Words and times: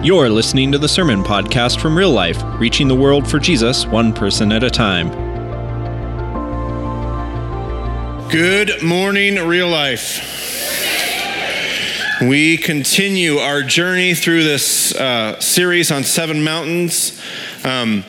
You're 0.00 0.30
listening 0.30 0.70
to 0.70 0.78
the 0.78 0.88
Sermon 0.88 1.24
Podcast 1.24 1.80
from 1.80 1.98
Real 1.98 2.12
Life, 2.12 2.40
reaching 2.60 2.86
the 2.86 2.94
world 2.94 3.28
for 3.28 3.40
Jesus 3.40 3.84
one 3.84 4.12
person 4.12 4.52
at 4.52 4.62
a 4.62 4.70
time. 4.70 5.08
Good 8.30 8.80
morning, 8.80 9.44
Real 9.44 9.68
Life. 9.68 10.22
We 12.20 12.58
continue 12.58 13.38
our 13.38 13.62
journey 13.62 14.14
through 14.14 14.44
this 14.44 14.94
uh, 14.94 15.40
series 15.40 15.90
on 15.90 16.04
seven 16.04 16.44
mountains. 16.44 17.20
Um, 17.64 18.04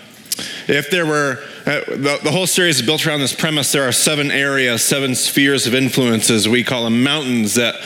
if 0.68 0.92
there 0.92 1.08
were, 1.08 1.40
uh, 1.66 1.82
the, 1.88 2.20
the 2.24 2.32
whole 2.32 2.46
series 2.46 2.82
is 2.82 2.86
built 2.86 3.08
around 3.08 3.22
this 3.22 3.34
premise 3.34 3.72
there 3.72 3.88
are 3.88 3.92
seven 3.92 4.30
areas, 4.30 4.84
seven 4.84 5.16
spheres 5.16 5.66
of 5.66 5.74
influences. 5.74 6.48
We 6.48 6.64
call 6.64 6.84
them 6.84 7.02
mountains 7.02 7.56
that 7.56 7.78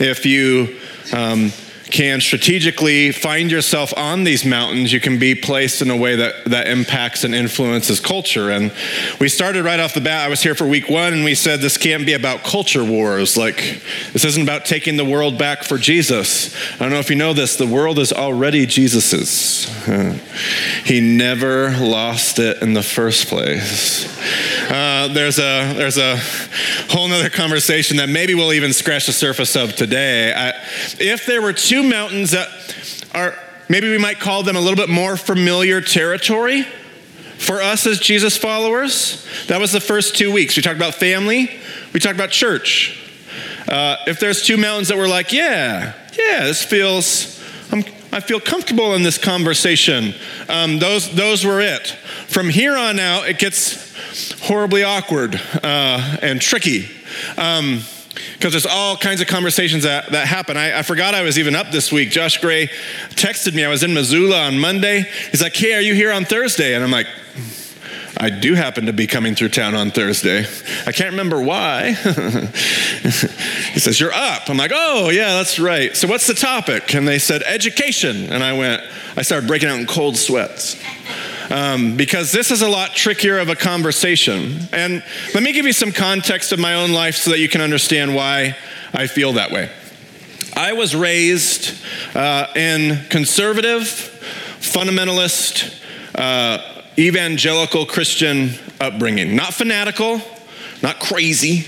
if 0.00 0.24
you 0.24 0.78
um, 1.12 1.52
can 1.90 2.20
strategically 2.20 3.12
find 3.12 3.50
yourself 3.50 3.92
on 3.96 4.24
these 4.24 4.44
mountains, 4.44 4.92
you 4.92 5.00
can 5.00 5.18
be 5.18 5.34
placed 5.34 5.82
in 5.82 5.90
a 5.90 5.96
way 5.96 6.16
that, 6.16 6.44
that 6.46 6.68
impacts 6.68 7.24
and 7.24 7.34
influences 7.34 8.00
culture. 8.00 8.50
And 8.50 8.72
we 9.18 9.28
started 9.28 9.64
right 9.64 9.80
off 9.80 9.94
the 9.94 10.00
bat. 10.00 10.26
I 10.26 10.28
was 10.28 10.42
here 10.42 10.54
for 10.54 10.66
week 10.66 10.88
one, 10.88 11.12
and 11.12 11.24
we 11.24 11.34
said 11.34 11.60
this 11.60 11.76
can't 11.76 12.06
be 12.06 12.12
about 12.12 12.44
culture 12.44 12.84
wars. 12.84 13.36
Like, 13.36 13.82
this 14.12 14.24
isn't 14.24 14.42
about 14.42 14.64
taking 14.64 14.96
the 14.96 15.04
world 15.04 15.38
back 15.38 15.64
for 15.64 15.78
Jesus. 15.78 16.54
I 16.74 16.78
don't 16.78 16.90
know 16.90 16.98
if 16.98 17.10
you 17.10 17.16
know 17.16 17.32
this, 17.32 17.56
the 17.56 17.66
world 17.66 17.98
is 17.98 18.12
already 18.12 18.66
Jesus's. 18.66 19.68
he 20.84 21.00
never 21.00 21.70
lost 21.78 22.38
it 22.38 22.62
in 22.62 22.74
the 22.74 22.82
first 22.82 23.28
place. 23.28 24.19
Uh, 24.68 25.08
there's 25.08 25.38
a 25.38 25.74
there's 25.74 25.98
a 25.98 26.16
whole 26.88 27.08
nother 27.08 27.30
conversation 27.30 27.96
that 27.96 28.08
maybe 28.08 28.34
we'll 28.34 28.52
even 28.52 28.72
scratch 28.72 29.06
the 29.06 29.12
surface 29.12 29.56
of 29.56 29.74
today. 29.74 30.32
I, 30.32 30.50
if 30.98 31.26
there 31.26 31.42
were 31.42 31.52
two 31.52 31.82
mountains 31.82 32.30
that 32.32 32.48
are 33.14 33.34
maybe 33.68 33.90
we 33.90 33.98
might 33.98 34.18
call 34.18 34.42
them 34.42 34.56
a 34.56 34.60
little 34.60 34.76
bit 34.76 34.88
more 34.88 35.16
familiar 35.16 35.80
territory 35.80 36.66
for 37.38 37.62
us 37.62 37.86
as 37.86 37.98
Jesus 37.98 38.36
followers, 38.36 39.26
that 39.46 39.58
was 39.58 39.72
the 39.72 39.80
first 39.80 40.16
two 40.16 40.30
weeks. 40.30 40.56
We 40.56 40.62
talked 40.62 40.76
about 40.76 40.94
family, 40.94 41.50
we 41.92 42.00
talked 42.00 42.16
about 42.16 42.30
church. 42.30 42.98
Uh, 43.66 43.96
if 44.06 44.18
there's 44.20 44.42
two 44.42 44.56
mountains 44.56 44.88
that 44.88 44.96
were 44.98 45.08
like, 45.08 45.32
yeah, 45.32 45.94
yeah, 46.18 46.44
this 46.44 46.62
feels, 46.62 47.42
I'm, 47.72 47.84
i 48.12 48.20
feel 48.20 48.40
comfortable 48.40 48.94
in 48.94 49.02
this 49.02 49.16
conversation, 49.16 50.14
um, 50.48 50.78
those, 50.78 51.10
those 51.14 51.44
were 51.44 51.60
it. 51.60 51.88
From 52.26 52.48
here 52.48 52.76
on 52.76 52.98
out, 52.98 53.28
it 53.28 53.38
gets 53.38 53.89
horribly 54.40 54.82
awkward 54.82 55.40
uh, 55.62 56.16
and 56.22 56.40
tricky. 56.40 56.88
Um, 57.36 57.82
because 58.34 58.52
there's 58.52 58.66
all 58.66 58.96
kinds 58.96 59.20
of 59.20 59.28
conversations 59.28 59.84
that, 59.84 60.10
that 60.12 60.26
happen. 60.26 60.56
I, 60.56 60.80
I, 60.80 60.82
forgot 60.82 61.14
I 61.14 61.22
was 61.22 61.38
even 61.38 61.54
up 61.54 61.70
this 61.70 61.92
week. 61.92 62.10
Josh 62.10 62.40
Gray 62.40 62.66
texted 63.10 63.54
me. 63.54 63.64
I 63.64 63.68
was 63.68 63.82
in 63.82 63.94
Missoula 63.94 64.46
on 64.46 64.58
Monday. 64.58 65.04
He's 65.30 65.42
like, 65.42 65.54
Hey, 65.54 65.74
are 65.74 65.80
you 65.80 65.94
here 65.94 66.12
on 66.12 66.24
Thursday? 66.24 66.74
And 66.74 66.82
I'm 66.82 66.90
like, 66.90 67.06
I 68.16 68.28
do 68.28 68.54
happen 68.54 68.86
to 68.86 68.92
be 68.92 69.06
coming 69.06 69.34
through 69.34 69.50
town 69.50 69.74
on 69.74 69.90
Thursday. 69.90 70.44
I 70.86 70.92
can't 70.92 71.12
remember 71.12 71.40
why. 71.40 71.92
he 71.92 73.80
says, 73.80 74.00
You're 74.00 74.12
up. 74.12 74.50
I'm 74.50 74.56
like, 74.56 74.72
Oh, 74.74 75.10
yeah, 75.10 75.34
that's 75.34 75.58
right. 75.58 75.96
So, 75.96 76.08
what's 76.08 76.26
the 76.26 76.34
topic? 76.34 76.94
And 76.94 77.06
they 77.06 77.18
said, 77.18 77.42
Education. 77.42 78.30
And 78.32 78.42
I 78.42 78.52
went, 78.52 78.82
I 79.16 79.22
started 79.22 79.46
breaking 79.46 79.68
out 79.68 79.78
in 79.78 79.86
cold 79.86 80.16
sweats 80.16 80.76
um, 81.50 81.96
because 81.96 82.32
this 82.32 82.50
is 82.50 82.62
a 82.62 82.68
lot 82.68 82.94
trickier 82.94 83.38
of 83.38 83.48
a 83.48 83.56
conversation. 83.56 84.60
And 84.72 85.02
let 85.34 85.42
me 85.42 85.52
give 85.52 85.66
you 85.66 85.72
some 85.72 85.92
context 85.92 86.52
of 86.52 86.58
my 86.58 86.74
own 86.74 86.92
life 86.92 87.16
so 87.16 87.30
that 87.32 87.40
you 87.40 87.48
can 87.48 87.60
understand 87.60 88.14
why 88.14 88.56
I 88.92 89.06
feel 89.06 89.32
that 89.34 89.50
way. 89.50 89.70
I 90.56 90.72
was 90.72 90.94
raised 90.94 91.74
uh, 92.14 92.46
in 92.54 93.04
conservative, 93.08 93.82
fundamentalist, 94.60 95.76
uh, 96.14 96.82
evangelical 96.98 97.86
Christian 97.86 98.50
upbringing. 98.80 99.36
Not 99.36 99.54
fanatical, 99.54 100.20
not 100.82 101.00
crazy, 101.00 101.66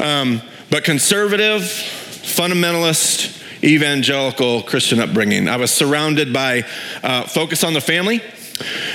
um, 0.00 0.42
but 0.70 0.84
conservative, 0.84 1.62
fundamentalist, 1.62 3.40
evangelical 3.64 4.62
Christian 4.62 4.98
upbringing. 4.98 5.48
I 5.48 5.56
was 5.56 5.70
surrounded 5.70 6.32
by 6.32 6.64
uh, 7.02 7.24
focus 7.24 7.62
on 7.62 7.74
the 7.74 7.80
family, 7.80 8.20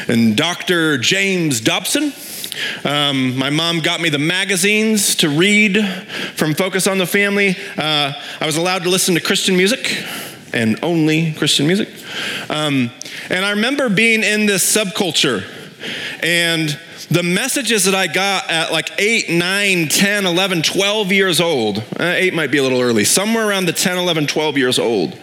and 0.07 0.35
Dr. 0.35 0.97
James 0.97 1.62
Dobson. 1.62 2.13
Um, 2.84 3.38
my 3.38 3.50
mom 3.50 3.79
got 3.79 4.01
me 4.01 4.09
the 4.09 4.18
magazines 4.18 5.16
to 5.18 5.29
read 5.29 5.78
from 6.35 6.56
Focus 6.56 6.88
on 6.88 6.97
the 6.97 7.06
Family. 7.06 7.56
Uh, 7.78 8.13
I 8.40 8.46
was 8.46 8.57
allowed 8.57 8.84
to 8.84 8.90
listen 8.90 9.16
to 9.16 9.22
Christian 9.22 9.56
music 9.56 10.03
and 10.53 10.79
only 10.84 11.34
Christian 11.34 11.67
music. 11.67 11.90
Um, 12.50 12.91
and 13.29 13.46
I 13.46 13.51
remember 13.51 13.90
being 13.90 14.23
in 14.23 14.46
this 14.46 14.63
subculture 14.63 15.44
and 16.23 16.79
the 17.09 17.23
messages 17.23 17.85
that 17.85 17.96
I 17.96 18.07
got 18.07 18.50
at 18.50 18.72
like 18.72 18.90
8, 18.97 19.29
9, 19.29 19.88
10, 19.88 20.25
11, 20.25 20.62
12 20.62 21.12
years 21.12 21.40
old, 21.40 21.78
uh, 22.00 22.03
8 22.03 22.34
might 22.34 22.51
be 22.51 22.57
a 22.57 22.63
little 22.63 22.81
early, 22.81 23.06
somewhere 23.06 23.47
around 23.47 23.66
the 23.66 23.73
10, 23.73 23.97
11, 23.97 24.28
12 24.28 24.57
years 24.57 24.78
old, 24.78 25.17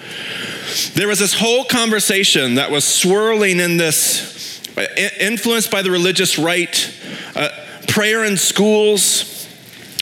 there 0.94 1.08
was 1.08 1.18
this 1.18 1.34
whole 1.34 1.64
conversation 1.64 2.56
that 2.56 2.70
was 2.70 2.84
swirling 2.84 3.60
in 3.60 3.76
this 3.76 4.60
influenced 5.20 5.70
by 5.70 5.82
the 5.82 5.90
religious 5.90 6.38
right, 6.38 6.94
uh, 7.34 7.48
prayer 7.88 8.24
in 8.24 8.36
schools, 8.36 9.48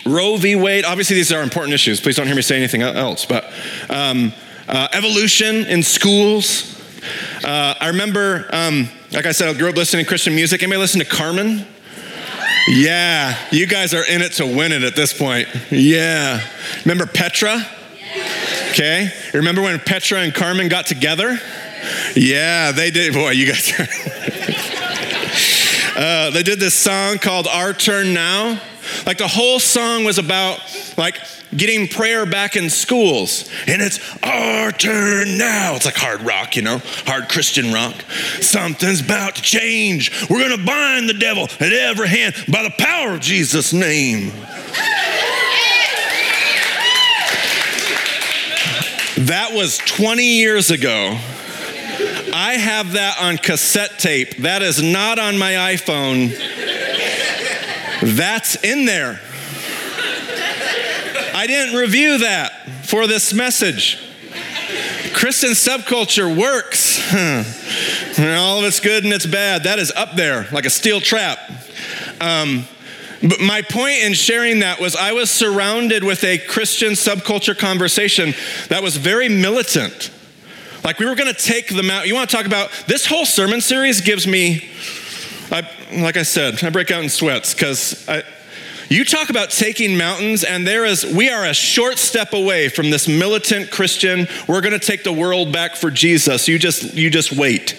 Roe 0.05 0.37
v. 0.37 0.57
Wade. 0.57 0.85
Obviously, 0.85 1.17
these 1.17 1.33
are 1.33 1.43
important 1.43 1.75
issues. 1.75 2.01
Please 2.01 2.17
don't 2.17 2.27
hear 2.27 2.37
me 2.37 2.43
say 2.43 2.57
anything 2.57 2.83
else. 2.83 3.25
But 3.25 3.53
um, 3.89 4.33
uh, 4.69 4.89
evolution 4.93 5.67
in 5.67 5.83
schools. 5.83 6.81
Uh, 7.45 7.75
I 7.81 7.89
remember, 7.89 8.49
um, 8.53 8.89
like 9.13 9.27
I 9.27 9.33
said, 9.33 9.49
I 9.49 9.59
grew 9.59 9.69
up 9.69 9.77
listening 9.77 10.05
to 10.05 10.09
Christian 10.09 10.35
music. 10.35 10.63
Anybody 10.63 10.81
listen 10.81 11.01
to 11.01 11.07
Carmen? 11.07 11.67
Yeah, 12.69 13.37
you 13.51 13.67
guys 13.67 13.93
are 13.93 14.07
in 14.07 14.23
it 14.23 14.33
to 14.35 14.47
win 14.47 14.71
it 14.71 14.85
at 14.85 14.95
this 14.95 15.13
point. 15.13 15.49
Yeah. 15.71 16.41
Remember 16.85 17.07
Petra? 17.07 17.67
Okay. 18.73 19.11
Remember 19.35 19.61
when 19.61 19.79
Petra 19.81 20.21
and 20.21 20.35
Carmen 20.35 20.69
got 20.69 20.87
together? 20.87 21.39
Yeah, 22.17 22.73
they 22.73 22.91
did. 22.91 23.13
Boy, 23.13 23.33
you 23.33 23.47
guys 23.47 23.71
uh, 25.95 26.31
they 26.31 26.43
did 26.43 26.59
this 26.59 26.73
song 26.73 27.19
called 27.19 27.47
Our 27.47 27.75
Turn 27.75 28.15
Now. 28.15 28.59
Like 29.05 29.19
the 29.19 29.29
whole 29.29 29.61
song 29.61 30.05
was 30.05 30.17
about 30.17 30.59
like 30.97 31.19
getting 31.55 31.87
prayer 31.87 32.25
back 32.25 32.57
in 32.57 32.71
schools. 32.71 33.51
And 33.67 33.83
it's 33.83 34.01
our 34.23 34.73
turn 34.73 35.37
now. 35.37 35.75
It's 35.77 35.85
like 35.85 35.97
hard 35.97 36.23
rock, 36.23 36.57
you 36.57 36.63
know, 36.63 36.81
hard 37.05 37.29
Christian 37.29 37.75
rock. 37.75 38.01
Something's 38.41 39.03
about 39.03 39.35
to 39.35 39.43
change. 39.43 40.31
We're 40.31 40.39
going 40.39 40.59
to 40.59 40.65
bind 40.65 41.11
the 41.11 41.15
devil 41.15 41.43
at 41.61 41.75
every 41.75 42.09
hand 42.09 42.37
by 42.51 42.63
the 42.63 42.71
power 42.71 43.13
of 43.13 43.21
Jesus' 43.21 43.75
name. 43.75 44.33
That 49.29 49.53
was 49.53 49.79
20 49.79 50.25
years 50.25 50.71
ago. 50.71 51.19
I 52.35 52.57
have 52.59 52.93
that 52.93 53.19
on 53.21 53.37
cassette 53.37 53.99
tape. 53.99 54.39
That 54.39 54.63
is 54.63 54.83
not 54.83 55.19
on 55.19 55.39
my 55.39 55.53
iPhone. 55.75 56.31
That's 58.17 58.57
in 58.65 58.85
there. 58.85 59.21
I 61.35 61.47
didn't 61.47 61.77
review 61.77 62.19
that 62.19 62.69
for 62.85 63.07
this 63.07 63.33
message. 63.33 63.99
Christian 65.13 65.51
subculture 65.51 66.35
works. 66.35 66.99
All 68.19 68.59
of 68.59 68.65
it's 68.65 68.81
good 68.81 69.05
and 69.05 69.13
it's 69.13 69.27
bad. 69.27 69.65
That 69.65 69.79
is 69.79 69.93
up 69.95 70.15
there 70.17 70.47
like 70.53 70.67
a 70.67 70.71
steel 70.71 71.01
trap. 71.01 71.39
Um, 72.21 72.65
but 73.23 73.41
my 73.41 73.63
point 73.63 74.03
in 74.03 74.15
sharing 74.15 74.61
that 74.61 74.81
was 74.81 74.97
I 74.97 75.13
was 75.13 75.31
surrounded 75.31 76.03
with 76.03 76.25
a 76.25 76.39
Christian 76.39 76.93
subculture 76.93 77.57
conversation 77.57 78.35
that 78.69 78.83
was 78.83 78.97
very 78.97 79.29
militant. 79.29 80.11
Like 80.85 80.99
we 80.99 81.07
were 81.07 81.15
going 81.15 81.33
to 81.33 81.41
take 81.41 81.69
them 81.69 81.91
out. 81.91 82.09
You 82.09 82.15
want 82.15 82.29
to 82.29 82.37
talk 82.37 82.47
about 82.47 82.71
this 82.89 83.07
whole 83.07 83.25
sermon 83.25 83.61
series 83.61 84.01
gives 84.01 84.27
me, 84.27 84.69
I, 85.51 85.69
like 86.01 86.17
I 86.17 86.25
said, 86.25 86.63
I 86.65 86.71
break 86.71 86.91
out 86.91 87.05
in 87.05 87.09
sweats 87.09 87.55
because 87.55 88.09
you 88.89 89.05
talk 89.05 89.31
about 89.31 89.51
taking 89.51 89.97
mountains, 89.97 90.45
and 90.45 90.67
there 90.67 90.85
is 90.85 91.07
we 91.07 91.31
are 91.31 91.47
a 91.47 91.55
short 91.55 91.99
step 91.99 92.35
away 92.35 92.69
from 92.69 92.91
this 92.91 93.09
militant 93.09 93.71
Christian. 93.71 94.27
We're 94.47 94.61
going 94.61 94.79
to 94.79 94.85
take 94.85 95.05
the 95.05 95.13
world 95.13 95.51
back 95.53 95.77
for 95.77 95.91
Jesus. 95.91 96.47
You 96.49 96.59
just 96.59 96.95
you 96.95 97.09
just 97.09 97.33
wait. 97.33 97.75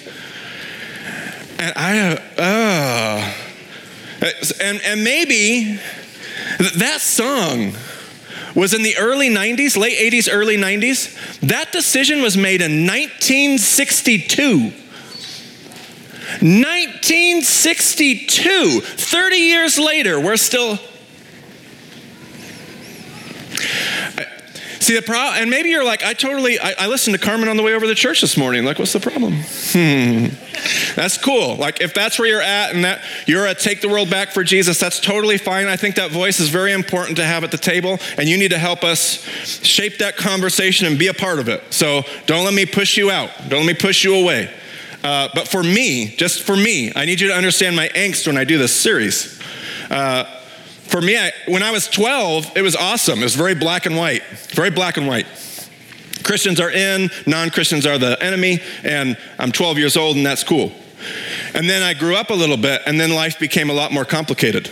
And 1.59 1.73
I, 1.75 2.17
uh, 2.37 3.42
and 4.61 4.81
and 4.81 5.03
maybe 5.03 5.79
that 6.77 7.01
song 7.01 7.73
was 8.55 8.73
in 8.73 8.83
the 8.83 8.95
early 8.97 9.29
90s, 9.29 9.77
late 9.77 9.97
80s, 10.13 10.29
early 10.31 10.57
90s. 10.57 11.39
That 11.41 11.71
decision 11.71 12.21
was 12.21 12.37
made 12.37 12.61
in 12.61 12.85
1962. 12.85 14.71
1962, 16.41 18.81
30 18.81 19.35
years 19.35 19.79
later, 19.79 20.19
we're 20.19 20.37
still. 20.37 20.79
See 24.83 24.95
the 24.95 25.01
problem, 25.01 25.41
and 25.41 25.49
maybe 25.49 25.69
you're 25.69 25.85
like, 25.85 26.03
I 26.03 26.11
totally, 26.11 26.59
I, 26.59 26.75
I, 26.77 26.87
listened 26.87 27.17
to 27.17 27.25
Carmen 27.25 27.47
on 27.47 27.55
the 27.55 27.63
way 27.63 27.73
over 27.73 27.85
to 27.85 27.95
church 27.95 28.19
this 28.19 28.35
morning. 28.35 28.65
Like, 28.65 28.79
what's 28.79 28.91
the 28.91 28.99
problem? 28.99 29.35
Hmm. 29.71 30.25
That's 30.97 31.17
cool. 31.17 31.55
Like, 31.55 31.79
if 31.79 31.93
that's 31.93 32.19
where 32.19 32.27
you're 32.27 32.41
at 32.41 32.75
and 32.75 32.83
that 32.83 33.01
you're 33.25 33.45
a 33.45 33.55
take 33.55 33.79
the 33.79 33.87
world 33.87 34.09
back 34.09 34.31
for 34.31 34.43
Jesus, 34.43 34.81
that's 34.81 34.99
totally 34.99 35.37
fine. 35.37 35.67
I 35.67 35.77
think 35.77 35.95
that 35.95 36.11
voice 36.11 36.41
is 36.41 36.49
very 36.49 36.73
important 36.73 37.15
to 37.15 37.23
have 37.23 37.45
at 37.45 37.51
the 37.51 37.57
table, 37.57 37.97
and 38.17 38.27
you 38.27 38.37
need 38.37 38.51
to 38.51 38.57
help 38.57 38.83
us 38.83 39.23
shape 39.65 39.99
that 39.99 40.17
conversation 40.17 40.85
and 40.85 40.99
be 40.99 41.07
a 41.07 41.13
part 41.13 41.39
of 41.39 41.47
it. 41.47 41.63
So 41.69 42.03
don't 42.25 42.43
let 42.43 42.53
me 42.53 42.65
push 42.65 42.97
you 42.97 43.09
out. 43.09 43.29
Don't 43.47 43.65
let 43.65 43.67
me 43.67 43.75
push 43.75 44.03
you 44.03 44.15
away. 44.15 44.53
Uh, 45.01 45.29
but 45.33 45.47
for 45.47 45.63
me, 45.63 46.13
just 46.17 46.41
for 46.41 46.57
me, 46.57 46.91
I 46.93 47.05
need 47.05 47.21
you 47.21 47.29
to 47.29 47.33
understand 47.33 47.77
my 47.77 47.87
angst 47.87 48.27
when 48.27 48.35
I 48.35 48.43
do 48.43 48.57
this 48.57 48.75
series. 48.75 49.39
Uh, 49.89 50.25
for 50.87 51.01
me, 51.01 51.17
I, 51.17 51.31
when 51.47 51.63
I 51.63 51.71
was 51.71 51.87
12, 51.87 52.55
it 52.55 52.61
was 52.61 52.75
awesome. 52.75 53.19
It 53.19 53.23
was 53.23 53.35
very 53.35 53.55
black 53.55 53.85
and 53.85 53.97
white, 53.97 54.23
very 54.49 54.69
black 54.69 54.97
and 54.97 55.07
white. 55.07 55.25
Christians 56.23 56.59
are 56.59 56.71
in, 56.71 57.09
non 57.27 57.49
Christians 57.49 57.85
are 57.85 57.97
the 57.97 58.21
enemy, 58.21 58.59
and 58.83 59.17
I'm 59.39 59.51
12 59.51 59.77
years 59.77 59.97
old, 59.97 60.17
and 60.17 60.25
that's 60.25 60.43
cool. 60.43 60.71
And 61.53 61.69
then 61.69 61.81
I 61.83 61.93
grew 61.93 62.15
up 62.15 62.29
a 62.29 62.33
little 62.33 62.57
bit, 62.57 62.81
and 62.85 62.99
then 62.99 63.13
life 63.13 63.39
became 63.39 63.69
a 63.69 63.73
lot 63.73 63.91
more 63.91 64.05
complicated 64.05 64.69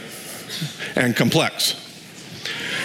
and 0.96 1.16
complex. 1.16 1.78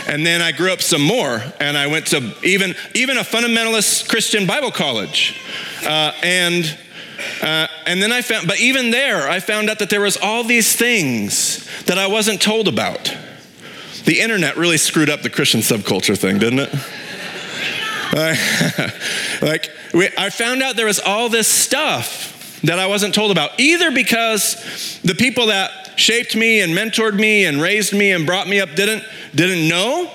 And 0.09 0.25
then 0.25 0.41
I 0.41 0.53
grew 0.53 0.73
up 0.73 0.81
some 0.81 1.03
more, 1.03 1.43
and 1.61 1.77
I 1.77 1.89
went 1.89 2.07
to 2.09 2.35
even, 2.45 2.75
even 2.95 3.19
a 3.19 3.23
fundamentalist 3.23 4.09
Christian 4.09 4.47
Bible 4.47 4.71
college. 4.71 5.41
Uh, 5.85 6.13
and 6.23 6.79
uh, 7.43 7.67
and 7.87 8.03
then 8.03 8.13
I 8.13 8.23
found, 8.23 8.47
but 8.47 8.61
even 8.61 8.91
there, 8.91 9.29
I 9.29 9.41
found 9.41 9.71
out 9.71 9.79
that 9.79 9.91
there 9.91 10.01
was 10.01 10.17
all 10.17 10.45
these 10.45 10.75
things 10.75 11.67
that 11.85 11.99
I 11.99 12.07
wasn't 12.07 12.43
told 12.43 12.69
about. 12.69 13.15
The 14.05 14.21
internet 14.21 14.57
really 14.57 14.77
screwed 14.77 15.11
up 15.11 15.23
the 15.23 15.31
Christian 15.31 15.61
subculture 15.61 16.17
thing, 16.17 16.39
didn't 16.39 16.61
it? 16.61 16.73
like, 19.43 19.71
we, 19.93 20.09
I 20.17 20.31
found 20.31 20.63
out 20.63 20.77
there 20.77 20.87
was 20.87 21.01
all 21.01 21.29
this 21.29 21.49
stuff 21.49 22.61
that 22.63 22.79
I 22.79 22.87
wasn't 22.87 23.15
told 23.15 23.31
about, 23.31 23.59
either 23.59 23.91
because 23.91 25.01
the 25.03 25.15
people 25.15 25.47
that 25.47 25.99
shaped 25.99 26.37
me 26.37 26.61
and 26.61 26.73
mentored 26.73 27.19
me 27.19 27.45
and 27.45 27.61
raised 27.61 27.93
me 27.93 28.13
and 28.13 28.27
brought 28.27 28.49
me 28.49 28.61
up 28.61 28.75
didn't, 28.75 29.05
didn't 29.35 29.69
know, 29.69 30.11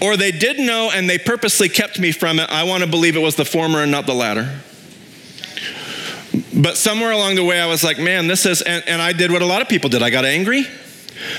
or 0.00 0.16
they 0.16 0.30
did 0.30 0.58
know 0.58 0.90
and 0.92 1.08
they 1.08 1.18
purposely 1.18 1.68
kept 1.68 1.98
me 1.98 2.12
from 2.12 2.38
it. 2.38 2.48
I 2.50 2.64
want 2.64 2.82
to 2.84 2.88
believe 2.88 3.16
it 3.16 3.20
was 3.20 3.36
the 3.36 3.44
former 3.44 3.82
and 3.82 3.90
not 3.90 4.06
the 4.06 4.14
latter. 4.14 4.60
But 6.58 6.76
somewhere 6.76 7.12
along 7.12 7.36
the 7.36 7.44
way, 7.44 7.60
I 7.60 7.66
was 7.66 7.84
like, 7.84 7.98
man, 7.98 8.26
this 8.26 8.44
is, 8.44 8.62
and, 8.62 8.82
and 8.88 9.00
I 9.00 9.12
did 9.12 9.30
what 9.30 9.42
a 9.42 9.46
lot 9.46 9.62
of 9.62 9.68
people 9.68 9.88
did. 9.88 10.02
I 10.02 10.10
got 10.10 10.24
angry. 10.24 10.66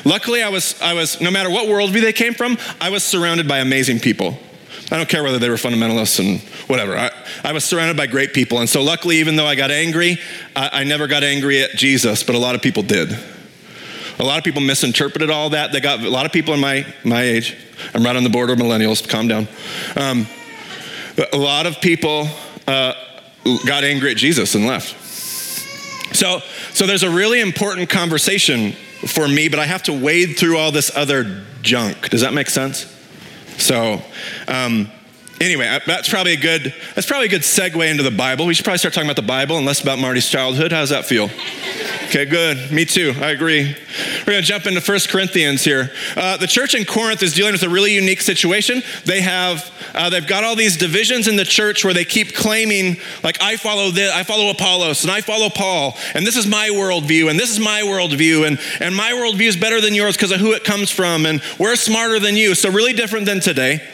Luckily, 0.05 0.41
I 0.41 0.49
was, 0.49 0.81
I 0.81 0.93
was, 0.93 1.19
no 1.19 1.29
matter 1.29 1.49
what 1.49 1.67
worldview 1.67 2.01
they 2.01 2.13
came 2.13 2.33
from, 2.33 2.57
I 2.79 2.89
was 2.89 3.03
surrounded 3.03 3.47
by 3.47 3.59
amazing 3.59 3.99
people. 3.99 4.37
I 4.91 4.97
don't 4.97 5.09
care 5.09 5.21
whether 5.21 5.37
they 5.37 5.49
were 5.49 5.55
fundamentalists 5.55 6.19
and 6.19 6.39
whatever. 6.69 6.97
I, 6.97 7.11
I 7.43 7.51
was 7.51 7.65
surrounded 7.65 7.97
by 7.97 8.07
great 8.07 8.33
people. 8.33 8.59
And 8.59 8.69
so, 8.69 8.81
luckily, 8.81 9.17
even 9.17 9.35
though 9.35 9.45
I 9.45 9.55
got 9.55 9.71
angry, 9.71 10.17
I, 10.55 10.69
I 10.73 10.83
never 10.83 11.05
got 11.05 11.23
angry 11.23 11.61
at 11.61 11.71
Jesus, 11.71 12.23
but 12.23 12.35
a 12.35 12.39
lot 12.39 12.55
of 12.55 12.61
people 12.61 12.81
did. 12.81 13.11
A 14.19 14.23
lot 14.23 14.37
of 14.37 14.43
people 14.43 14.61
misinterpreted 14.61 15.29
all 15.29 15.51
that. 15.51 15.71
They 15.71 15.79
got 15.79 15.99
a 15.99 16.09
lot 16.09 16.25
of 16.25 16.31
people 16.31 16.53
in 16.53 16.59
my, 16.59 16.85
my 17.03 17.21
age. 17.21 17.55
I'm 17.93 18.03
right 18.03 18.15
on 18.15 18.23
the 18.23 18.29
border 18.29 18.53
of 18.53 18.59
millennials. 18.59 19.07
Calm 19.07 19.27
down. 19.27 19.47
Um, 19.95 20.27
a 21.31 21.37
lot 21.37 21.65
of 21.65 21.79
people 21.81 22.27
uh, 22.67 22.93
got 23.65 23.83
angry 23.83 24.11
at 24.11 24.17
Jesus 24.17 24.55
and 24.55 24.65
left. 24.65 25.08
So, 26.19 26.41
so 26.73 26.85
there's 26.85 27.03
a 27.03 27.09
really 27.09 27.39
important 27.39 27.89
conversation 27.89 28.73
for 29.07 29.25
me, 29.25 29.47
but 29.47 29.57
I 29.57 29.65
have 29.65 29.83
to 29.83 29.93
wade 29.93 30.37
through 30.37 30.57
all 30.57 30.69
this 30.69 30.93
other 30.93 31.45
junk. 31.61 32.09
Does 32.09 32.19
that 32.19 32.33
make 32.33 32.49
sense? 32.49 32.93
So, 33.57 34.01
um, 34.49 34.91
anyway, 35.39 35.79
that's 35.87 36.09
probably 36.09 36.33
a 36.33 36.37
good 36.37 36.75
that's 36.93 37.07
probably 37.07 37.27
a 37.27 37.29
good 37.29 37.43
segue 37.43 37.89
into 37.89 38.03
the 38.03 38.11
Bible. 38.11 38.45
We 38.45 38.53
should 38.53 38.65
probably 38.65 38.79
start 38.79 38.93
talking 38.93 39.07
about 39.07 39.15
the 39.15 39.21
Bible 39.21 39.55
and 39.55 39.65
less 39.65 39.81
about 39.81 39.97
Marty's 39.97 40.27
childhood. 40.27 40.73
How 40.73 40.81
does 40.81 40.89
that 40.89 41.05
feel? 41.05 41.29
Okay, 42.09 42.25
good. 42.25 42.71
Me 42.71 42.85
too. 42.85 43.13
I 43.17 43.29
agree. 43.29 43.65
We're 43.65 44.25
going 44.25 44.41
to 44.41 44.47
jump 44.47 44.65
into 44.65 44.81
First 44.81 45.09
Corinthians 45.09 45.63
here. 45.63 45.91
Uh, 46.17 46.37
the 46.37 46.47
church 46.47 46.73
in 46.73 46.83
Corinth 46.83 47.21
is 47.21 47.35
dealing 47.35 47.51
with 47.51 47.61
a 47.61 47.69
really 47.69 47.93
unique 47.93 48.21
situation. 48.21 48.81
They 49.05 49.21
have 49.21 49.71
uh, 49.93 50.09
they've 50.09 50.25
got 50.25 50.43
all 50.43 50.55
these 50.55 50.75
divisions 50.75 51.27
in 51.27 51.35
the 51.35 51.45
church 51.45 51.85
where 51.85 51.93
they 51.93 52.05
keep 52.05 52.33
claiming 52.33 52.97
like 53.23 53.39
I 53.43 53.57
follow 53.57 53.91
this, 53.91 54.11
I 54.11 54.23
follow 54.23 54.49
Apollos, 54.49 55.03
and 55.03 55.11
I 55.11 55.21
follow 55.21 55.49
Paul, 55.49 55.95
and 56.15 56.25
this 56.25 56.35
is 56.35 56.47
my 56.47 56.69
worldview, 56.69 57.29
and 57.29 57.39
this 57.39 57.51
is 57.51 57.59
my 57.59 57.83
worldview, 57.83 58.47
and 58.47 58.59
and 58.79 58.95
my 58.95 59.11
worldview 59.11 59.47
is 59.47 59.55
better 59.55 59.79
than 59.79 59.93
yours 59.93 60.15
because 60.15 60.31
of 60.31 60.39
who 60.39 60.53
it 60.53 60.63
comes 60.63 60.89
from, 60.89 61.27
and 61.27 61.43
we're 61.59 61.75
smarter 61.75 62.19
than 62.19 62.35
you. 62.35 62.55
So 62.55 62.71
really 62.71 62.93
different 62.93 63.27
than 63.27 63.39
today. 63.39 63.87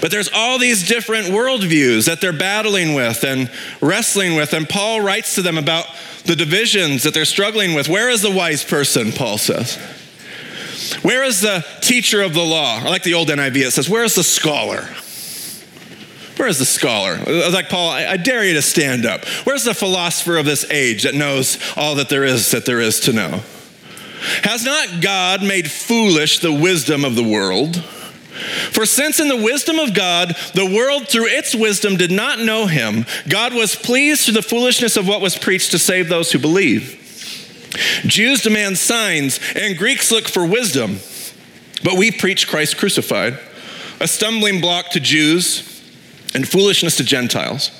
But 0.00 0.10
there's 0.10 0.28
all 0.32 0.58
these 0.58 0.86
different 0.86 1.28
worldviews 1.28 2.06
that 2.06 2.20
they're 2.20 2.32
battling 2.32 2.94
with 2.94 3.24
and 3.24 3.50
wrestling 3.80 4.36
with. 4.36 4.52
And 4.52 4.68
Paul 4.68 5.00
writes 5.00 5.34
to 5.34 5.42
them 5.42 5.58
about 5.58 5.86
the 6.24 6.36
divisions 6.36 7.02
that 7.02 7.14
they're 7.14 7.24
struggling 7.24 7.74
with. 7.74 7.88
Where 7.88 8.10
is 8.10 8.22
the 8.22 8.30
wise 8.30 8.64
person, 8.64 9.12
Paul 9.12 9.38
says? 9.38 9.76
Where 11.02 11.24
is 11.24 11.40
the 11.40 11.64
teacher 11.80 12.22
of 12.22 12.34
the 12.34 12.44
law? 12.44 12.78
I 12.78 12.88
like 12.88 13.02
the 13.02 13.14
old 13.14 13.28
NIV, 13.28 13.56
it 13.56 13.70
says, 13.72 13.88
Where 13.88 14.04
is 14.04 14.14
the 14.14 14.22
scholar? 14.22 14.88
Where 16.36 16.48
is 16.48 16.58
the 16.60 16.64
scholar? 16.64 17.16
Like 17.50 17.68
Paul, 17.68 17.90
I, 17.90 18.06
I 18.06 18.16
dare 18.16 18.44
you 18.44 18.54
to 18.54 18.62
stand 18.62 19.04
up. 19.04 19.24
Where's 19.44 19.64
the 19.64 19.74
philosopher 19.74 20.36
of 20.36 20.46
this 20.46 20.68
age 20.70 21.02
that 21.02 21.14
knows 21.14 21.58
all 21.76 21.96
that 21.96 22.08
there 22.08 22.24
is 22.24 22.52
that 22.52 22.64
there 22.64 22.80
is 22.80 23.00
to 23.00 23.12
know? 23.12 23.42
Has 24.42 24.64
not 24.64 25.00
God 25.02 25.42
made 25.42 25.70
foolish 25.70 26.38
the 26.38 26.52
wisdom 26.52 27.04
of 27.04 27.16
the 27.16 27.24
world? 27.24 27.82
For 28.72 28.86
since 28.86 29.20
in 29.20 29.28
the 29.28 29.36
wisdom 29.36 29.78
of 29.78 29.94
God, 29.94 30.36
the 30.54 30.66
world 30.66 31.08
through 31.08 31.26
its 31.26 31.54
wisdom 31.54 31.96
did 31.96 32.10
not 32.10 32.38
know 32.38 32.66
him, 32.66 33.04
God 33.28 33.54
was 33.54 33.74
pleased 33.74 34.24
through 34.24 34.34
the 34.34 34.42
foolishness 34.42 34.96
of 34.96 35.08
what 35.08 35.20
was 35.20 35.36
preached 35.36 35.70
to 35.72 35.78
save 35.78 36.08
those 36.08 36.32
who 36.32 36.38
believe. 36.38 37.04
Jews 38.06 38.42
demand 38.42 38.78
signs, 38.78 39.40
and 39.54 39.76
Greeks 39.76 40.10
look 40.10 40.28
for 40.28 40.46
wisdom. 40.46 40.98
But 41.84 41.96
we 41.96 42.10
preach 42.10 42.48
Christ 42.48 42.76
crucified, 42.76 43.38
a 44.00 44.08
stumbling 44.08 44.60
block 44.60 44.90
to 44.90 45.00
Jews 45.00 45.64
and 46.34 46.46
foolishness 46.46 46.96
to 46.96 47.04
Gentiles. 47.04 47.70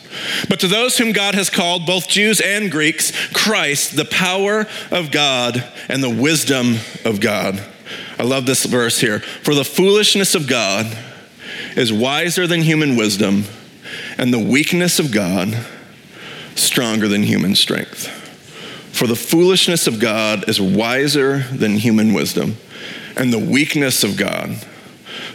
But 0.49 0.60
to 0.60 0.69
those 0.69 0.99
whom 0.99 1.12
God 1.12 1.34
has 1.34 1.50
called, 1.50 1.87
both 1.87 2.08
Jews 2.08 2.40
and 2.40 2.70
Greeks, 2.70 3.12
Christ, 3.32 3.96
the 3.96 4.05
power 4.05 4.66
of 4.90 5.10
God 5.10 5.64
and 5.88 6.02
the 6.02 6.10
wisdom 6.10 6.76
of 7.05 7.20
God. 7.20 7.62
I 8.19 8.25
love 8.25 8.47
this 8.47 8.65
verse 8.65 8.99
here. 8.99 9.20
For 9.20 9.55
the 9.55 9.65
foolishness 9.65 10.35
of 10.35 10.49
God 10.49 10.99
is 11.76 11.93
wiser 11.93 12.47
than 12.47 12.62
human 12.62 12.97
wisdom, 12.97 13.44
and 14.17 14.35
the 14.35 14.38
weakness 14.38 14.98
of 14.98 15.13
God 15.13 15.56
stronger 16.56 17.06
than 17.06 17.22
human 17.22 17.55
strength. 17.55 18.08
For 18.93 19.06
the 19.06 19.15
foolishness 19.15 19.87
of 19.87 20.01
God 20.01 20.48
is 20.48 20.60
wiser 20.60 21.44
than 21.53 21.77
human 21.77 22.13
wisdom, 22.13 22.56
and 23.17 23.32
the 23.32 23.39
weakness 23.39 24.03
of 24.03 24.17
God 24.17 24.56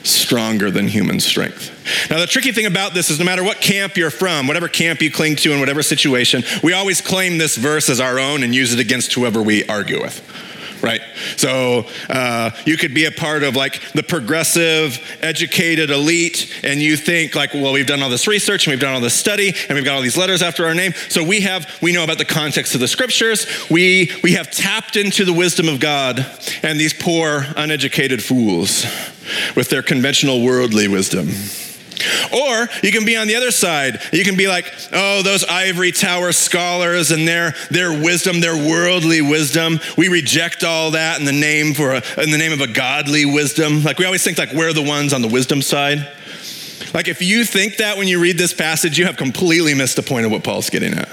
stronger 0.04 0.70
than 0.70 0.90
human 0.90 1.22
strength. 1.22 1.72
Now, 2.10 2.20
the 2.20 2.28
tricky 2.28 2.52
thing 2.52 2.66
about 2.66 2.94
this 2.94 3.10
is 3.10 3.20
no 3.20 3.26
matter 3.26 3.44
what 3.44 3.62
camp 3.62 3.96
you're 3.96 4.10
from, 4.10 4.48
whatever 4.48 4.68
camp 4.68 5.02
you 5.02 5.10
cling 5.10 5.38
to 5.38 5.54
in 5.54 5.62
whatever 5.62 5.82
situation, 5.82 6.44
we 6.62 6.74
always 6.74 7.00
claim 7.00 7.38
this 7.38 7.56
verse 7.56 7.90
as 7.90 8.02
our 8.02 8.20
own 8.20 8.44
and 8.44 8.54
use 8.54 8.74
it 8.74 8.80
against 8.82 9.14
whoever 9.14 9.42
we 9.42 9.66
argue 9.68 10.02
with 10.02 10.22
right? 10.84 11.02
So 11.38 11.88
uh, 12.10 12.52
you 12.66 12.78
could 12.78 12.94
be 12.94 13.06
a 13.06 13.12
part 13.12 13.44
of 13.44 13.56
like 13.56 13.82
the 13.94 14.04
progressive, 14.04 15.00
educated 15.22 15.90
elite, 15.90 16.54
and 16.64 16.82
you 16.82 16.98
think 16.98 17.36
like, 17.36 17.54
well, 17.54 17.72
we've 17.72 17.88
done 17.88 18.04
all 18.04 18.10
this 18.10 18.28
research 18.28 18.68
and 18.68 18.74
we've 18.74 18.82
done 18.82 18.94
all 18.94 19.02
this 19.02 19.14
study 19.14 19.54
and 19.70 19.76
we've 19.76 19.86
got 19.86 19.96
all 19.96 20.02
these 20.02 20.18
letters 20.18 20.42
after 20.42 20.66
our 20.66 20.76
name. 20.76 20.94
So 21.10 21.24
we 21.24 21.42
have 21.42 21.66
we 21.82 21.94
know 21.94 22.04
about 22.04 22.18
the 22.18 22.26
context 22.26 22.76
of 22.76 22.82
the 22.82 22.88
scriptures. 22.88 23.48
We 23.72 24.12
we 24.22 24.34
have 24.34 24.52
tapped 24.52 24.98
into 24.98 25.26
the 25.26 25.34
wisdom 25.34 25.70
of 25.70 25.80
God, 25.80 26.26
and 26.62 26.80
these 26.80 26.94
poor, 26.94 27.46
uneducated 27.56 28.22
fools 28.22 28.86
with 29.56 29.70
their 29.70 29.82
conventional 29.82 30.44
worldly 30.44 30.88
wisdom. 30.88 31.30
Or 32.32 32.68
you 32.82 32.92
can 32.92 33.06
be 33.06 33.16
on 33.16 33.28
the 33.28 33.36
other 33.36 33.52
side. 33.52 34.02
You 34.12 34.24
can 34.24 34.36
be 34.36 34.48
like, 34.48 34.72
oh, 34.92 35.22
those 35.24 35.44
ivory 35.44 35.92
tower 35.92 36.32
scholars 36.32 37.12
and 37.12 37.28
their, 37.28 37.54
their 37.70 37.92
wisdom, 37.92 38.40
their 38.40 38.56
worldly 38.56 39.22
wisdom. 39.22 39.80
We 39.98 40.08
reject 40.08 40.64
all 40.64 40.92
that 40.92 41.20
in 41.20 41.26
the 41.26 41.32
name 41.32 41.74
for 41.74 41.92
a, 41.92 42.04
in 42.22 42.32
the 42.32 42.38
name 42.38 42.54
of 42.54 42.62
a 42.62 42.68
godly 42.68 43.26
wisdom. 43.26 43.84
Like 43.84 44.00
we 44.00 44.06
always 44.06 44.24
think 44.24 44.38
like 44.38 44.54
we're 44.54 44.74
the 44.74 44.84
ones 44.84 45.14
on 45.14 45.22
the 45.22 45.28
wisdom 45.28 45.62
side. 45.62 46.08
Like 46.94 47.08
if 47.08 47.22
you 47.22 47.44
think 47.44 47.78
that 47.78 47.98
when 47.98 48.08
you 48.08 48.20
read 48.20 48.38
this 48.38 48.54
passage, 48.54 48.98
you 48.98 49.06
have 49.06 49.18
completely 49.18 49.74
missed 49.74 49.96
the 49.96 50.04
point 50.04 50.26
of 50.26 50.32
what 50.32 50.44
Paul's 50.44 50.70
getting 50.70 50.94
at. 50.94 51.10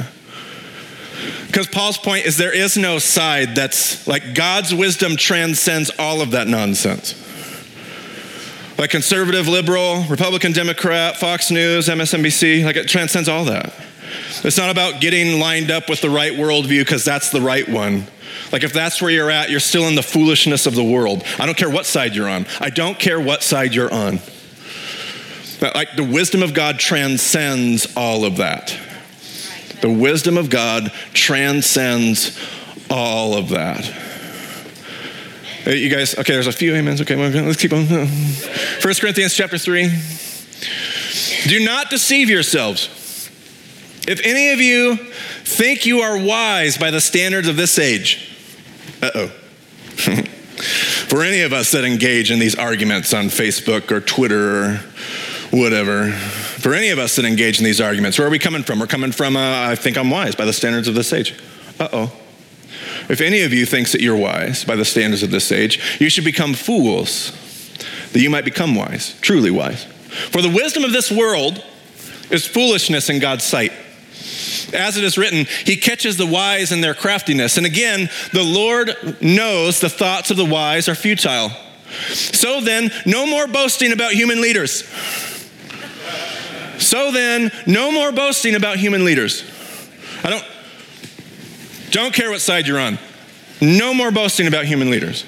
Because 1.46 1.66
Paul's 1.66 1.98
point 1.98 2.26
is 2.26 2.36
there 2.36 2.54
is 2.54 2.76
no 2.76 2.98
side 2.98 3.56
that's 3.56 4.06
like 4.06 4.34
God's 4.34 4.72
wisdom 4.72 5.16
transcends 5.16 5.90
all 5.98 6.20
of 6.20 6.30
that 6.30 6.46
nonsense 6.46 7.19
like 8.80 8.88
conservative, 8.88 9.46
liberal, 9.46 10.04
Republican, 10.08 10.52
Democrat, 10.52 11.18
Fox 11.18 11.50
News, 11.50 11.88
MSNBC, 11.88 12.64
like 12.64 12.76
it 12.76 12.88
transcends 12.88 13.28
all 13.28 13.44
that. 13.44 13.74
It's 14.42 14.56
not 14.56 14.70
about 14.70 15.02
getting 15.02 15.38
lined 15.38 15.70
up 15.70 15.90
with 15.90 16.00
the 16.00 16.08
right 16.08 16.32
worldview 16.32 16.80
because 16.80 17.04
that's 17.04 17.28
the 17.28 17.42
right 17.42 17.68
one. 17.68 18.06
Like 18.52 18.62
if 18.62 18.72
that's 18.72 19.02
where 19.02 19.10
you're 19.10 19.30
at, 19.30 19.50
you're 19.50 19.60
still 19.60 19.82
in 19.82 19.96
the 19.96 20.02
foolishness 20.02 20.64
of 20.64 20.74
the 20.74 20.82
world. 20.82 21.24
I 21.38 21.44
don't 21.44 21.58
care 21.58 21.68
what 21.68 21.84
side 21.84 22.16
you're 22.16 22.28
on. 22.28 22.46
I 22.58 22.70
don't 22.70 22.98
care 22.98 23.20
what 23.20 23.42
side 23.42 23.74
you're 23.74 23.92
on. 23.92 24.18
Like 25.60 25.94
the 25.96 26.08
wisdom 26.10 26.42
of 26.42 26.54
God 26.54 26.78
transcends 26.78 27.94
all 27.98 28.24
of 28.24 28.38
that. 28.38 28.74
The 29.82 29.92
wisdom 29.92 30.38
of 30.38 30.48
God 30.48 30.90
transcends 31.12 32.38
all 32.88 33.34
of 33.34 33.50
that. 33.50 34.09
You 35.66 35.90
guys, 35.90 36.16
okay, 36.18 36.32
there's 36.32 36.46
a 36.46 36.52
few 36.52 36.74
amens. 36.74 37.00
Okay, 37.02 37.16
let's 37.16 37.60
keep 37.60 37.72
on. 37.72 37.86
1 37.86 38.08
Corinthians 38.82 39.34
chapter 39.34 39.58
3. 39.58 39.90
Do 41.48 41.64
not 41.64 41.90
deceive 41.90 42.30
yourselves. 42.30 42.88
If 44.08 44.20
any 44.24 44.50
of 44.50 44.60
you 44.60 44.96
think 45.44 45.84
you 45.84 46.00
are 46.00 46.18
wise 46.18 46.78
by 46.78 46.90
the 46.90 47.00
standards 47.00 47.46
of 47.46 47.56
this 47.56 47.78
age, 47.78 48.36
uh 49.02 49.10
oh. 49.14 49.26
For 51.10 51.22
any 51.24 51.40
of 51.40 51.52
us 51.52 51.72
that 51.72 51.84
engage 51.84 52.30
in 52.30 52.38
these 52.38 52.54
arguments 52.54 53.14
on 53.14 53.26
Facebook 53.26 53.90
or 53.90 54.00
Twitter 54.00 54.64
or 54.64 54.76
whatever, 55.50 56.10
for 56.12 56.74
any 56.74 56.90
of 56.90 56.98
us 56.98 57.16
that 57.16 57.24
engage 57.24 57.58
in 57.58 57.64
these 57.64 57.80
arguments, 57.80 58.18
where 58.18 58.28
are 58.28 58.30
we 58.30 58.38
coming 58.38 58.62
from? 58.62 58.78
We're 58.78 58.86
coming 58.86 59.10
from, 59.10 59.36
uh, 59.36 59.68
I 59.68 59.74
think 59.74 59.96
I'm 59.96 60.10
wise 60.10 60.34
by 60.34 60.44
the 60.44 60.52
standards 60.52 60.86
of 60.86 60.94
this 60.94 61.12
age. 61.12 61.34
Uh 61.78 61.88
oh. 61.92 62.12
If 63.10 63.20
any 63.20 63.42
of 63.42 63.52
you 63.52 63.66
thinks 63.66 63.92
that 63.92 64.00
you're 64.00 64.16
wise 64.16 64.64
by 64.64 64.76
the 64.76 64.84
standards 64.84 65.22
of 65.22 65.30
this 65.30 65.50
age, 65.50 65.98
you 66.00 66.08
should 66.08 66.24
become 66.24 66.54
fools, 66.54 67.32
that 68.12 68.20
you 68.20 68.30
might 68.30 68.44
become 68.44 68.74
wise, 68.74 69.18
truly 69.20 69.50
wise. 69.50 69.84
For 69.84 70.40
the 70.42 70.48
wisdom 70.48 70.84
of 70.84 70.92
this 70.92 71.10
world 71.10 71.64
is 72.30 72.46
foolishness 72.46 73.10
in 73.10 73.18
God's 73.18 73.44
sight. 73.44 73.72
As 74.72 74.96
it 74.96 75.02
is 75.02 75.18
written, 75.18 75.46
he 75.64 75.76
catches 75.76 76.16
the 76.16 76.26
wise 76.26 76.70
in 76.70 76.80
their 76.80 76.94
craftiness. 76.94 77.56
And 77.56 77.66
again, 77.66 78.08
the 78.32 78.44
Lord 78.44 78.90
knows 79.20 79.80
the 79.80 79.88
thoughts 79.88 80.30
of 80.30 80.36
the 80.36 80.44
wise 80.44 80.88
are 80.88 80.94
futile. 80.94 81.50
So 82.08 82.60
then, 82.60 82.92
no 83.06 83.26
more 83.26 83.48
boasting 83.48 83.92
about 83.92 84.12
human 84.12 84.40
leaders. 84.40 84.84
So 86.78 87.10
then, 87.10 87.50
no 87.66 87.90
more 87.90 88.12
boasting 88.12 88.54
about 88.54 88.76
human 88.76 89.04
leaders. 89.04 89.44
I 90.22 90.30
don't 90.30 90.44
don't 91.90 92.14
care 92.14 92.30
what 92.30 92.40
side 92.40 92.66
you're 92.66 92.78
on. 92.78 92.98
No 93.60 93.92
more 93.92 94.10
boasting 94.10 94.46
about 94.46 94.64
human 94.64 94.90
leaders. 94.90 95.24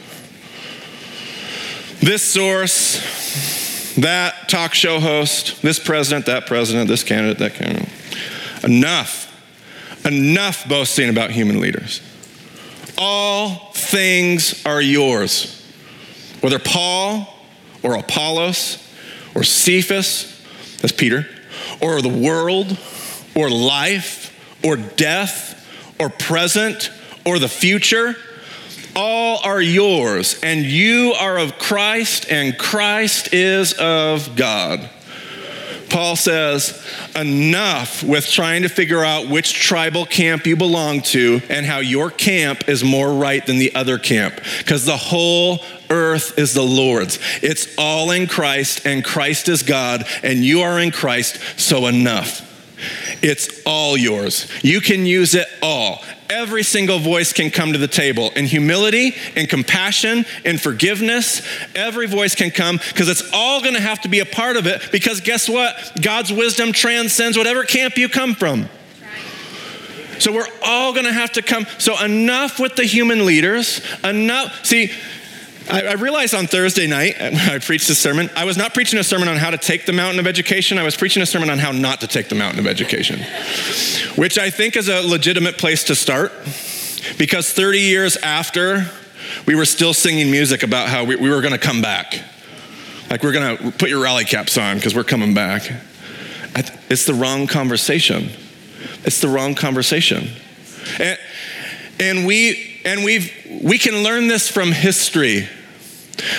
This 2.00 2.22
source, 2.22 3.94
that 3.96 4.48
talk 4.48 4.74
show 4.74 4.98
host, 4.98 5.62
this 5.62 5.78
president, 5.78 6.26
that 6.26 6.46
president, 6.46 6.88
this 6.88 7.04
candidate, 7.04 7.38
that 7.38 7.54
candidate. 7.54 7.88
Enough. 8.64 9.28
Enough 10.04 10.68
boasting 10.68 11.10
about 11.10 11.30
human 11.30 11.60
leaders. 11.60 12.00
All 12.98 13.70
things 13.72 14.64
are 14.64 14.80
yours. 14.80 15.64
Whether 16.40 16.58
Paul 16.58 17.32
or 17.82 17.94
Apollos 17.94 18.78
or 19.34 19.44
Cephas, 19.44 20.40
that's 20.80 20.92
Peter, 20.92 21.28
or 21.80 22.02
the 22.02 22.08
world 22.08 22.76
or 23.34 23.48
life 23.48 24.34
or 24.64 24.76
death 24.76 25.61
or 26.02 26.08
present 26.08 26.90
or 27.24 27.38
the 27.38 27.48
future, 27.48 28.16
all 28.96 29.38
are 29.44 29.62
yours, 29.62 30.40
and 30.42 30.62
you 30.62 31.12
are 31.12 31.38
of 31.38 31.58
Christ, 31.58 32.26
and 32.28 32.58
Christ 32.58 33.32
is 33.32 33.72
of 33.74 34.34
God. 34.34 34.90
Paul 35.88 36.16
says, 36.16 36.84
enough 37.14 38.02
with 38.02 38.26
trying 38.26 38.62
to 38.62 38.68
figure 38.68 39.04
out 39.04 39.28
which 39.28 39.52
tribal 39.52 40.04
camp 40.04 40.46
you 40.46 40.56
belong 40.56 41.02
to 41.02 41.40
and 41.48 41.64
how 41.64 41.78
your 41.78 42.10
camp 42.10 42.68
is 42.68 42.82
more 42.82 43.12
right 43.14 43.44
than 43.46 43.58
the 43.58 43.74
other 43.74 43.98
camp, 43.98 44.40
because 44.58 44.84
the 44.84 44.96
whole 44.96 45.60
earth 45.88 46.38
is 46.38 46.52
the 46.52 46.62
Lord's. 46.62 47.18
It's 47.42 47.72
all 47.78 48.10
in 48.10 48.26
Christ, 48.26 48.84
and 48.84 49.04
Christ 49.04 49.48
is 49.48 49.62
God, 49.62 50.04
and 50.22 50.44
you 50.44 50.62
are 50.62 50.80
in 50.80 50.90
Christ, 50.90 51.38
so 51.56 51.86
enough. 51.86 52.48
It's 53.22 53.62
all 53.64 53.96
yours. 53.96 54.48
You 54.62 54.80
can 54.80 55.06
use 55.06 55.34
it 55.34 55.46
all. 55.62 56.02
Every 56.28 56.62
single 56.62 56.98
voice 56.98 57.32
can 57.32 57.50
come 57.50 57.72
to 57.72 57.78
the 57.78 57.88
table 57.88 58.30
in 58.34 58.46
humility, 58.46 59.14
in 59.36 59.46
compassion, 59.46 60.24
in 60.44 60.56
forgiveness. 60.56 61.46
Every 61.74 62.06
voice 62.06 62.34
can 62.34 62.50
come 62.50 62.78
because 62.88 63.08
it's 63.08 63.28
all 63.34 63.60
going 63.60 63.74
to 63.74 63.80
have 63.80 64.00
to 64.02 64.08
be 64.08 64.20
a 64.20 64.24
part 64.24 64.56
of 64.56 64.66
it. 64.66 64.80
Because 64.90 65.20
guess 65.20 65.48
what? 65.48 65.76
God's 66.00 66.32
wisdom 66.32 66.72
transcends 66.72 67.36
whatever 67.36 67.64
camp 67.64 67.98
you 67.98 68.08
come 68.08 68.34
from. 68.34 68.68
So 70.18 70.32
we're 70.32 70.46
all 70.64 70.92
going 70.92 71.04
to 71.06 71.12
have 71.12 71.32
to 71.32 71.42
come. 71.42 71.66
So 71.78 72.02
enough 72.02 72.60
with 72.60 72.76
the 72.76 72.84
human 72.84 73.26
leaders. 73.26 73.82
Enough. 74.04 74.64
See, 74.64 74.92
I, 75.70 75.82
I 75.82 75.92
realized 75.94 76.34
on 76.34 76.46
Thursday 76.46 76.86
night, 76.86 77.16
when 77.20 77.36
I 77.36 77.58
preached 77.58 77.88
a 77.90 77.94
sermon, 77.94 78.30
I 78.36 78.44
was 78.44 78.56
not 78.56 78.74
preaching 78.74 78.98
a 78.98 79.04
sermon 79.04 79.28
on 79.28 79.36
how 79.36 79.50
to 79.50 79.58
take 79.58 79.86
the 79.86 79.92
mountain 79.92 80.20
of 80.20 80.26
education. 80.26 80.78
I 80.78 80.82
was 80.82 80.96
preaching 80.96 81.22
a 81.22 81.26
sermon 81.26 81.50
on 81.50 81.58
how 81.58 81.72
not 81.72 82.00
to 82.00 82.06
take 82.06 82.28
the 82.28 82.34
mountain 82.34 82.58
of 82.58 82.66
education, 82.66 83.20
which 84.16 84.38
I 84.38 84.50
think 84.50 84.76
is 84.76 84.88
a 84.88 85.00
legitimate 85.00 85.58
place 85.58 85.84
to 85.84 85.94
start 85.94 86.32
because 87.18 87.52
30 87.52 87.80
years 87.80 88.16
after, 88.16 88.86
we 89.46 89.54
were 89.54 89.64
still 89.64 89.94
singing 89.94 90.30
music 90.30 90.62
about 90.62 90.88
how 90.88 91.04
we, 91.04 91.16
we 91.16 91.30
were 91.30 91.40
going 91.40 91.52
to 91.52 91.58
come 91.58 91.82
back. 91.82 92.22
Like, 93.10 93.22
we're 93.22 93.32
going 93.32 93.56
to 93.56 93.70
put 93.72 93.90
your 93.90 94.02
rally 94.02 94.24
caps 94.24 94.56
on 94.56 94.76
because 94.76 94.94
we're 94.94 95.04
coming 95.04 95.34
back. 95.34 95.70
It's 96.88 97.06
the 97.06 97.14
wrong 97.14 97.46
conversation. 97.46 98.30
It's 99.04 99.20
the 99.20 99.28
wrong 99.28 99.54
conversation. 99.54 100.28
And, 100.98 101.18
and 101.98 102.26
we 102.26 102.71
and 102.84 103.04
we've 103.04 103.32
we 103.62 103.78
can 103.78 104.02
learn 104.02 104.28
this 104.28 104.48
from 104.48 104.72
history. 104.72 105.48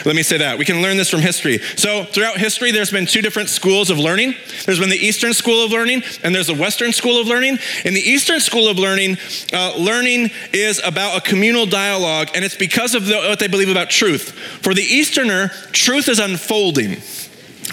Let 0.05 0.15
me 0.15 0.23
say 0.23 0.37
that. 0.37 0.57
We 0.57 0.65
can 0.65 0.81
learn 0.81 0.97
this 0.97 1.09
from 1.09 1.21
history. 1.21 1.57
So, 1.75 2.05
throughout 2.05 2.37
history, 2.37 2.71
there's 2.71 2.91
been 2.91 3.05
two 3.05 3.21
different 3.21 3.49
schools 3.49 3.89
of 3.89 3.97
learning. 3.97 4.35
There's 4.65 4.79
been 4.79 4.89
the 4.89 4.95
Eastern 4.95 5.33
School 5.33 5.65
of 5.65 5.71
Learning, 5.71 6.03
and 6.23 6.33
there's 6.33 6.47
the 6.47 6.53
Western 6.53 6.93
School 6.93 7.19
of 7.19 7.27
Learning. 7.27 7.57
In 7.83 7.93
the 7.93 8.01
Eastern 8.01 8.39
School 8.39 8.67
of 8.67 8.77
Learning, 8.77 9.17
uh, 9.51 9.73
learning 9.77 10.29
is 10.53 10.79
about 10.83 11.17
a 11.17 11.21
communal 11.21 11.65
dialogue, 11.65 12.29
and 12.35 12.45
it's 12.45 12.55
because 12.55 12.95
of 12.95 13.07
the, 13.07 13.15
what 13.15 13.39
they 13.39 13.47
believe 13.47 13.69
about 13.69 13.89
truth. 13.89 14.31
For 14.61 14.73
the 14.73 14.83
Easterner, 14.83 15.49
truth 15.71 16.07
is 16.07 16.19
unfolding. 16.19 17.01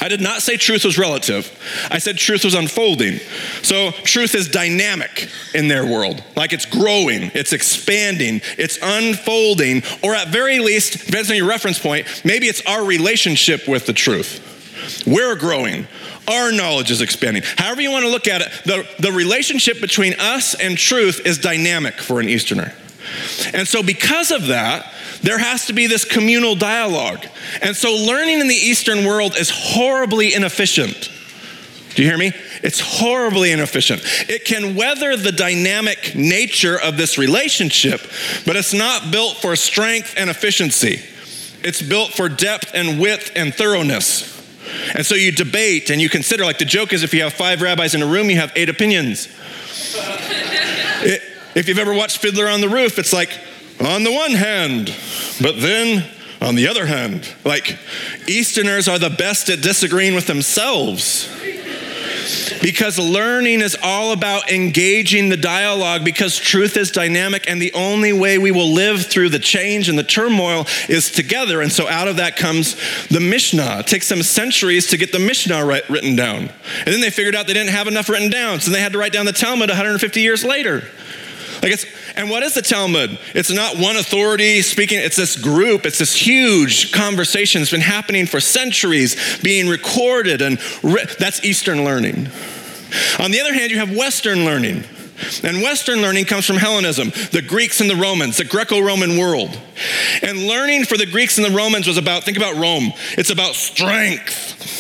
I 0.00 0.08
did 0.08 0.20
not 0.20 0.42
say 0.42 0.56
truth 0.56 0.84
was 0.84 0.98
relative. 0.98 1.50
I 1.90 1.98
said 1.98 2.16
truth 2.16 2.44
was 2.44 2.54
unfolding. 2.54 3.18
So 3.62 3.90
truth 3.90 4.34
is 4.34 4.48
dynamic 4.48 5.28
in 5.54 5.68
their 5.68 5.84
world. 5.84 6.22
Like 6.36 6.52
it's 6.52 6.66
growing, 6.66 7.30
it's 7.34 7.52
expanding, 7.52 8.40
it's 8.56 8.78
unfolding, 8.82 9.82
or 10.02 10.14
at 10.14 10.28
very 10.28 10.58
least, 10.58 11.06
depends 11.06 11.30
on 11.30 11.36
your 11.36 11.48
reference 11.48 11.78
point, 11.78 12.06
maybe 12.24 12.46
it's 12.46 12.64
our 12.66 12.84
relationship 12.84 13.68
with 13.68 13.86
the 13.86 13.92
truth. 13.92 14.46
We're 15.06 15.36
growing. 15.36 15.86
Our 16.28 16.52
knowledge 16.52 16.90
is 16.90 17.00
expanding. 17.00 17.42
However, 17.56 17.82
you 17.82 17.90
want 17.90 18.04
to 18.04 18.10
look 18.10 18.28
at 18.28 18.40
it, 18.40 18.48
the, 18.64 18.86
the 19.00 19.12
relationship 19.12 19.80
between 19.80 20.14
us 20.18 20.54
and 20.54 20.78
truth 20.78 21.26
is 21.26 21.38
dynamic 21.38 21.94
for 21.94 22.20
an 22.20 22.28
Easterner. 22.28 22.72
And 23.52 23.66
so, 23.66 23.82
because 23.82 24.30
of 24.30 24.46
that, 24.46 24.92
there 25.22 25.38
has 25.38 25.66
to 25.66 25.72
be 25.72 25.86
this 25.86 26.04
communal 26.04 26.54
dialogue. 26.54 27.26
And 27.62 27.76
so, 27.76 27.94
learning 27.94 28.40
in 28.40 28.48
the 28.48 28.54
Eastern 28.54 29.04
world 29.04 29.36
is 29.36 29.50
horribly 29.50 30.34
inefficient. 30.34 31.10
Do 31.94 32.02
you 32.02 32.08
hear 32.08 32.18
me? 32.18 32.32
It's 32.62 32.80
horribly 32.80 33.50
inefficient. 33.50 34.02
It 34.28 34.44
can 34.44 34.76
weather 34.76 35.16
the 35.16 35.32
dynamic 35.32 36.14
nature 36.14 36.78
of 36.80 36.96
this 36.96 37.18
relationship, 37.18 38.00
but 38.46 38.56
it's 38.56 38.72
not 38.72 39.10
built 39.10 39.38
for 39.38 39.56
strength 39.56 40.14
and 40.16 40.30
efficiency. 40.30 41.02
It's 41.62 41.82
built 41.82 42.12
for 42.12 42.28
depth 42.28 42.70
and 42.74 43.00
width 43.00 43.32
and 43.34 43.52
thoroughness. 43.54 44.28
And 44.94 45.04
so 45.04 45.14
you 45.14 45.32
debate 45.32 45.90
and 45.90 46.00
you 46.00 46.08
consider, 46.08 46.44
like 46.44 46.58
the 46.58 46.64
joke 46.64 46.92
is 46.92 47.02
if 47.02 47.12
you 47.12 47.22
have 47.22 47.32
five 47.32 47.60
rabbis 47.60 47.94
in 47.94 48.02
a 48.02 48.06
room, 48.06 48.30
you 48.30 48.36
have 48.36 48.52
eight 48.54 48.68
opinions. 48.68 49.26
it, 51.02 51.22
if 51.54 51.68
you've 51.68 51.78
ever 51.78 51.92
watched 51.92 52.18
Fiddler 52.18 52.48
on 52.48 52.60
the 52.60 52.68
Roof, 52.68 52.98
it's 52.98 53.12
like, 53.12 53.30
on 53.80 54.04
the 54.04 54.12
one 54.12 54.32
hand, 54.32 54.94
but 55.40 55.60
then 55.60 56.04
on 56.40 56.54
the 56.54 56.68
other 56.68 56.86
hand, 56.86 57.28
like 57.44 57.78
Easterners 58.26 58.88
are 58.88 58.98
the 58.98 59.10
best 59.10 59.48
at 59.50 59.62
disagreeing 59.62 60.14
with 60.14 60.26
themselves. 60.26 61.28
Because 62.62 62.98
learning 62.98 63.62
is 63.62 63.76
all 63.82 64.12
about 64.12 64.50
engaging 64.50 65.30
the 65.30 65.36
dialogue 65.36 66.04
because 66.04 66.36
truth 66.36 66.76
is 66.76 66.90
dynamic 66.90 67.48
and 67.48 67.60
the 67.60 67.72
only 67.72 68.12
way 68.12 68.36
we 68.38 68.50
will 68.50 68.72
live 68.72 69.06
through 69.06 69.30
the 69.30 69.38
change 69.38 69.88
and 69.88 69.98
the 69.98 70.04
turmoil 70.04 70.66
is 70.88 71.10
together. 71.10 71.62
And 71.62 71.72
so 71.72 71.88
out 71.88 72.06
of 72.06 72.16
that 72.16 72.36
comes 72.36 72.76
the 73.08 73.20
Mishnah. 73.20 73.80
It 73.80 73.86
takes 73.86 74.08
them 74.08 74.22
centuries 74.22 74.88
to 74.88 74.98
get 74.98 75.10
the 75.10 75.18
Mishnah 75.18 75.64
written 75.88 76.16
down. 76.16 76.50
And 76.78 76.86
then 76.86 77.00
they 77.00 77.10
figured 77.10 77.34
out 77.34 77.46
they 77.46 77.54
didn't 77.54 77.70
have 77.72 77.88
enough 77.88 78.08
written 78.08 78.30
down, 78.30 78.60
so 78.60 78.70
they 78.70 78.80
had 78.80 78.92
to 78.92 78.98
write 78.98 79.12
down 79.12 79.26
the 79.26 79.32
Talmud 79.32 79.70
150 79.70 80.20
years 80.20 80.44
later. 80.44 80.84
Like 81.62 81.72
it's, 81.72 81.86
and 82.20 82.28
what 82.28 82.42
is 82.42 82.52
the 82.52 82.60
Talmud? 82.60 83.18
It's 83.34 83.50
not 83.50 83.78
one 83.78 83.96
authority 83.96 84.60
speaking, 84.60 84.98
it's 84.98 85.16
this 85.16 85.40
group, 85.40 85.86
it's 85.86 85.98
this 85.98 86.14
huge 86.14 86.92
conversation 86.92 87.62
that's 87.62 87.70
been 87.70 87.80
happening 87.80 88.26
for 88.26 88.40
centuries, 88.40 89.38
being 89.42 89.68
recorded, 89.68 90.42
and 90.42 90.58
re- 90.82 91.06
that's 91.18 91.42
Eastern 91.42 91.82
learning. 91.82 92.28
On 93.18 93.30
the 93.30 93.40
other 93.40 93.54
hand, 93.54 93.70
you 93.70 93.78
have 93.78 93.96
Western 93.96 94.44
learning. 94.44 94.84
And 95.42 95.62
Western 95.62 96.02
learning 96.02 96.26
comes 96.26 96.44
from 96.44 96.56
Hellenism, 96.56 97.08
the 97.32 97.42
Greeks 97.42 97.80
and 97.80 97.88
the 97.88 97.96
Romans, 97.96 98.36
the 98.36 98.44
Greco 98.44 98.80
Roman 98.80 99.16
world. 99.16 99.58
And 100.20 100.46
learning 100.46 100.84
for 100.84 100.98
the 100.98 101.06
Greeks 101.06 101.38
and 101.38 101.46
the 101.46 101.56
Romans 101.56 101.86
was 101.86 101.96
about, 101.96 102.24
think 102.24 102.36
about 102.36 102.56
Rome, 102.56 102.92
it's 103.16 103.30
about 103.30 103.54
strength. 103.54 104.79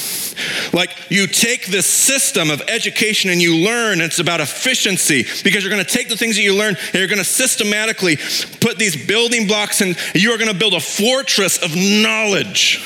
Like 0.72 0.90
you 1.10 1.26
take 1.26 1.66
this 1.66 1.86
system 1.86 2.50
of 2.50 2.62
education 2.68 3.30
and 3.30 3.40
you 3.40 3.56
learn, 3.56 4.00
it's 4.00 4.18
about 4.18 4.40
efficiency 4.40 5.24
because 5.44 5.62
you're 5.62 5.72
going 5.72 5.84
to 5.84 5.90
take 5.90 6.08
the 6.08 6.16
things 6.16 6.36
that 6.36 6.42
you 6.42 6.56
learn 6.56 6.76
and 6.76 6.94
you're 6.94 7.08
going 7.08 7.18
to 7.18 7.24
systematically 7.24 8.16
put 8.60 8.78
these 8.78 9.06
building 9.06 9.46
blocks 9.46 9.80
and 9.80 9.96
you 10.14 10.30
are 10.32 10.38
going 10.38 10.52
to 10.52 10.58
build 10.58 10.74
a 10.74 10.80
fortress 10.80 11.62
of 11.62 11.74
knowledge. 11.74 12.84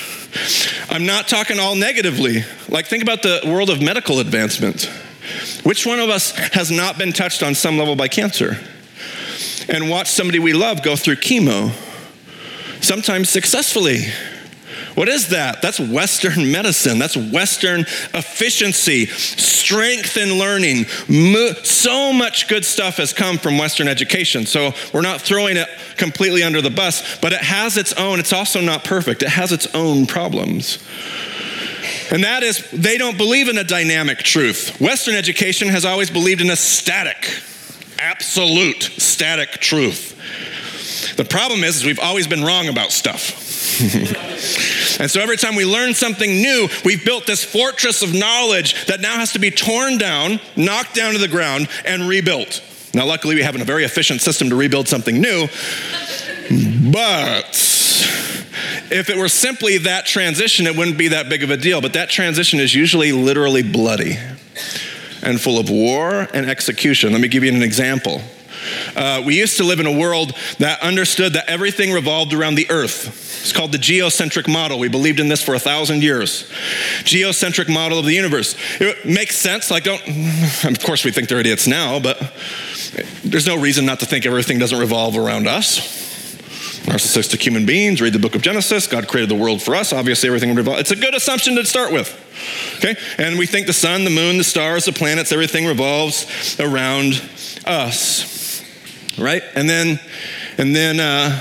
I'm 0.90 1.06
not 1.06 1.28
talking 1.28 1.58
all 1.58 1.75
negatively. 1.75 2.44
Like, 2.68 2.87
think 2.87 3.02
about 3.02 3.23
the 3.23 3.42
world 3.46 3.70
of 3.70 3.80
medical 3.80 4.18
advancement. 4.18 4.90
Which 5.62 5.87
one 5.87 6.00
of 6.00 6.11
us 6.11 6.32
has 6.52 6.70
not 6.70 6.99
been 6.99 7.12
touched 7.12 7.42
on 7.42 7.54
some 7.54 7.78
level 7.78 7.96
by 7.96 8.08
cancer? 8.08 8.58
And 9.68 9.88
watch 9.88 10.08
somebody 10.08 10.38
we 10.38 10.52
love 10.52 10.82
go 10.82 10.96
through 10.96 11.16
chemo, 11.16 11.73
sometimes 12.82 13.30
successfully. 13.30 14.00
What 14.94 15.08
is 15.08 15.28
that? 15.28 15.60
That's 15.62 15.80
Western 15.80 16.50
medicine. 16.52 16.98
That's 16.98 17.16
Western 17.16 17.80
efficiency, 18.12 19.06
strength 19.06 20.16
in 20.16 20.38
learning. 20.38 20.84
So 21.64 22.12
much 22.12 22.48
good 22.48 22.64
stuff 22.64 22.96
has 22.96 23.12
come 23.12 23.38
from 23.38 23.58
Western 23.58 23.88
education. 23.88 24.46
So 24.46 24.72
we're 24.92 25.02
not 25.02 25.20
throwing 25.20 25.56
it 25.56 25.68
completely 25.96 26.42
under 26.42 26.60
the 26.60 26.70
bus, 26.70 27.18
but 27.18 27.32
it 27.32 27.40
has 27.40 27.76
its 27.76 27.92
own, 27.94 28.20
it's 28.20 28.32
also 28.32 28.60
not 28.60 28.84
perfect. 28.84 29.22
It 29.22 29.30
has 29.30 29.52
its 29.52 29.66
own 29.74 30.06
problems. 30.06 30.78
And 32.10 32.24
that 32.24 32.42
is, 32.42 32.70
they 32.70 32.98
don't 32.98 33.16
believe 33.16 33.48
in 33.48 33.58
a 33.58 33.64
dynamic 33.64 34.18
truth. 34.18 34.80
Western 34.80 35.14
education 35.14 35.68
has 35.68 35.84
always 35.84 36.10
believed 36.10 36.40
in 36.40 36.50
a 36.50 36.56
static, 36.56 37.28
absolute, 37.98 38.82
static 38.98 39.52
truth. 39.52 40.14
The 41.16 41.24
problem 41.24 41.64
is, 41.64 41.76
is 41.76 41.84
we've 41.84 42.00
always 42.00 42.26
been 42.26 42.44
wrong 42.44 42.68
about 42.68 42.92
stuff. 42.92 43.40
and 45.00 45.10
so 45.10 45.20
every 45.20 45.36
time 45.36 45.56
we 45.56 45.64
learn 45.64 45.94
something 45.94 46.30
new, 46.30 46.68
we've 46.84 47.04
built 47.04 47.26
this 47.26 47.44
fortress 47.44 48.02
of 48.02 48.14
knowledge 48.14 48.86
that 48.86 49.00
now 49.00 49.16
has 49.16 49.32
to 49.32 49.38
be 49.38 49.50
torn 49.50 49.98
down, 49.98 50.40
knocked 50.56 50.94
down 50.94 51.12
to 51.12 51.18
the 51.18 51.28
ground, 51.28 51.68
and 51.84 52.08
rebuilt. 52.08 52.62
Now, 52.94 53.06
luckily, 53.06 53.34
we 53.34 53.42
have 53.42 53.60
a 53.60 53.64
very 53.64 53.84
efficient 53.84 54.20
system 54.20 54.50
to 54.50 54.56
rebuild 54.56 54.86
something 54.86 55.20
new, 55.20 55.48
but 56.92 57.60
if 58.90 59.10
it 59.10 59.16
were 59.16 59.28
simply 59.28 59.78
that 59.78 60.06
transition, 60.06 60.66
it 60.66 60.76
wouldn't 60.76 60.98
be 60.98 61.08
that 61.08 61.28
big 61.28 61.42
of 61.42 61.50
a 61.50 61.56
deal. 61.56 61.80
But 61.80 61.94
that 61.94 62.10
transition 62.10 62.60
is 62.60 62.74
usually 62.74 63.12
literally 63.12 63.62
bloody 63.62 64.16
and 65.22 65.40
full 65.40 65.58
of 65.58 65.70
war 65.70 66.28
and 66.32 66.48
execution. 66.48 67.12
Let 67.12 67.20
me 67.20 67.28
give 67.28 67.42
you 67.42 67.52
an 67.52 67.62
example. 67.62 68.20
Uh, 68.96 69.22
we 69.24 69.38
used 69.38 69.56
to 69.56 69.64
live 69.64 69.80
in 69.80 69.86
a 69.86 69.98
world 69.98 70.32
that 70.58 70.80
understood 70.82 71.34
that 71.34 71.48
everything 71.48 71.92
revolved 71.92 72.32
around 72.32 72.54
the 72.54 72.70
earth. 72.70 73.06
It's 73.42 73.52
called 73.52 73.72
the 73.72 73.78
geocentric 73.78 74.48
model. 74.48 74.78
We 74.78 74.88
believed 74.88 75.20
in 75.20 75.28
this 75.28 75.42
for 75.42 75.54
a 75.54 75.58
thousand 75.58 76.02
years. 76.02 76.50
Geocentric 77.04 77.68
model 77.68 77.98
of 77.98 78.06
the 78.06 78.14
universe. 78.14 78.56
It 78.80 79.04
makes 79.04 79.36
sense. 79.36 79.70
Like, 79.70 79.84
don't, 79.84 80.00
of 80.64 80.82
course, 80.82 81.04
we 81.04 81.10
think 81.10 81.28
they're 81.28 81.40
idiots 81.40 81.66
now, 81.66 82.00
but 82.00 82.32
there's 83.22 83.46
no 83.46 83.60
reason 83.60 83.84
not 83.84 84.00
to 84.00 84.06
think 84.06 84.24
everything 84.24 84.58
doesn't 84.58 84.78
revolve 84.78 85.16
around 85.16 85.46
us. 85.46 86.04
Narcissistic 86.84 87.40
human 87.42 87.64
beings, 87.64 88.00
read 88.00 88.12
the 88.12 88.18
book 88.18 88.34
of 88.34 88.42
Genesis. 88.42 88.86
God 88.86 89.08
created 89.08 89.30
the 89.30 89.42
world 89.42 89.62
for 89.62 89.74
us. 89.74 89.92
Obviously, 89.92 90.28
everything 90.28 90.54
revolves. 90.54 90.80
It's 90.80 90.90
a 90.90 90.96
good 90.96 91.14
assumption 91.14 91.54
to 91.56 91.64
start 91.64 91.92
with. 91.92 92.12
Okay? 92.76 92.94
And 93.18 93.38
we 93.38 93.46
think 93.46 93.66
the 93.66 93.72
sun, 93.72 94.04
the 94.04 94.10
moon, 94.10 94.36
the 94.36 94.44
stars, 94.44 94.84
the 94.84 94.92
planets, 94.92 95.32
everything 95.32 95.66
revolves 95.66 96.58
around 96.60 97.22
us. 97.66 98.33
Right? 99.18 99.42
And 99.54 99.68
then, 99.68 100.00
and 100.59 100.75
then, 100.75 101.00
uh, 101.00 101.40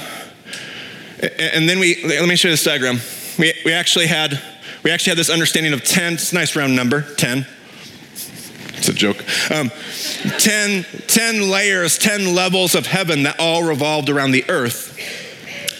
and 1.39 1.67
then 1.67 1.79
we, 1.79 2.03
let 2.03 2.27
me 2.27 2.35
show 2.35 2.49
you 2.49 2.53
this 2.53 2.63
diagram. 2.63 2.99
We, 3.39 3.53
we 3.65 3.73
actually 3.73 4.07
had, 4.07 4.41
we 4.83 4.91
actually 4.91 5.11
had 5.11 5.17
this 5.17 5.29
understanding 5.29 5.73
of 5.73 5.83
10, 5.83 6.13
it's 6.13 6.31
a 6.31 6.35
nice 6.35 6.55
round 6.55 6.75
number, 6.75 7.01
10. 7.15 7.47
It's 8.75 8.89
a 8.89 8.93
joke. 8.93 9.23
Um, 9.49 9.71
10, 10.39 10.83
10 11.07 11.49
layers, 11.49 11.97
10 11.97 12.35
levels 12.35 12.75
of 12.75 12.85
heaven 12.85 13.23
that 13.23 13.39
all 13.39 13.63
revolved 13.63 14.09
around 14.09 14.31
the 14.31 14.43
earth. 14.49 14.99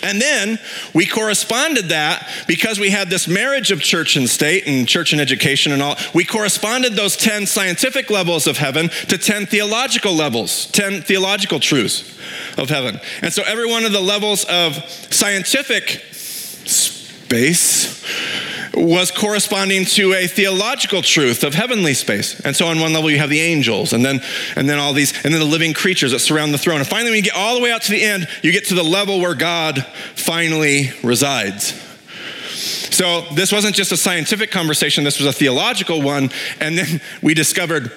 And 0.04 0.22
then 0.22 0.60
we 0.94 1.06
corresponded 1.06 1.86
that 1.86 2.30
because 2.48 2.80
we 2.80 2.90
had 2.90 3.10
this 3.10 3.28
marriage 3.28 3.72
of 3.72 3.82
church 3.82 4.16
and 4.18 4.30
state 4.30 4.68
and 4.68 4.88
church 4.88 5.14
and 5.14 5.22
education 5.22 5.72
and 5.72 5.82
all. 5.82 5.96
We 6.14 6.26
corresponded 6.26 6.94
those 6.94 7.16
10 7.16 7.46
scientific 7.46 8.10
levels 8.10 8.46
of 8.46 8.58
heaven 8.58 8.90
to 9.08 9.18
10 9.18 9.46
theological 9.46 10.14
levels, 10.14 10.68
10 10.68 11.04
theological 11.04 11.60
truths 11.60 12.18
of 12.58 12.70
heaven. 12.70 13.00
And 13.22 13.32
so 13.32 13.44
every 13.44 13.68
one 13.68 13.86
of 13.86 13.94
the 13.94 14.02
levels 14.02 14.44
of 14.46 14.76
scientific 15.10 16.02
space 17.34 18.04
was 18.76 19.12
corresponding 19.12 19.86
to 19.86 20.14
a 20.14 20.28
theological 20.28 21.02
truth 21.02 21.44
of 21.44 21.54
heavenly 21.54 21.94
space. 21.94 22.40
And 22.42 22.56
so 22.56 22.68
on 22.68 22.80
one 22.80 22.94
level 22.94 23.10
you 23.10 23.18
have 23.20 23.30
the 23.30 23.42
angels 23.42 23.94
and 23.94 24.04
then 24.04 24.22
and 24.56 24.68
then 24.70 24.80
all 24.80 24.94
these 24.94 25.14
and 25.24 25.34
then 25.34 25.40
the 25.40 25.46
living 25.46 25.74
creatures 25.74 26.12
that 26.12 26.20
surround 26.20 26.54
the 26.54 26.58
throne. 26.58 26.80
And 26.80 26.88
finally 26.88 27.12
when 27.12 27.18
you 27.18 27.24
get 27.24 27.36
all 27.36 27.56
the 27.56 27.62
way 27.62 27.72
out 27.72 27.84
to 27.84 27.92
the 27.92 28.04
end, 28.04 28.28
you 28.42 28.52
get 28.52 28.66
to 28.66 28.76
the 28.76 28.84
level 28.84 29.20
where 29.20 29.36
God 29.36 29.86
finally 30.16 30.92
resides. 31.04 31.80
So 32.96 33.22
this 33.34 33.52
wasn't 33.52 33.76
just 33.76 33.92
a 33.92 33.98
scientific 33.98 34.52
conversation, 34.52 35.04
this 35.04 35.20
was 35.20 35.28
a 35.28 35.34
theological 35.34 36.02
one 36.02 36.30
and 36.60 36.78
then 36.78 37.02
we 37.22 37.34
discovered 37.34 37.92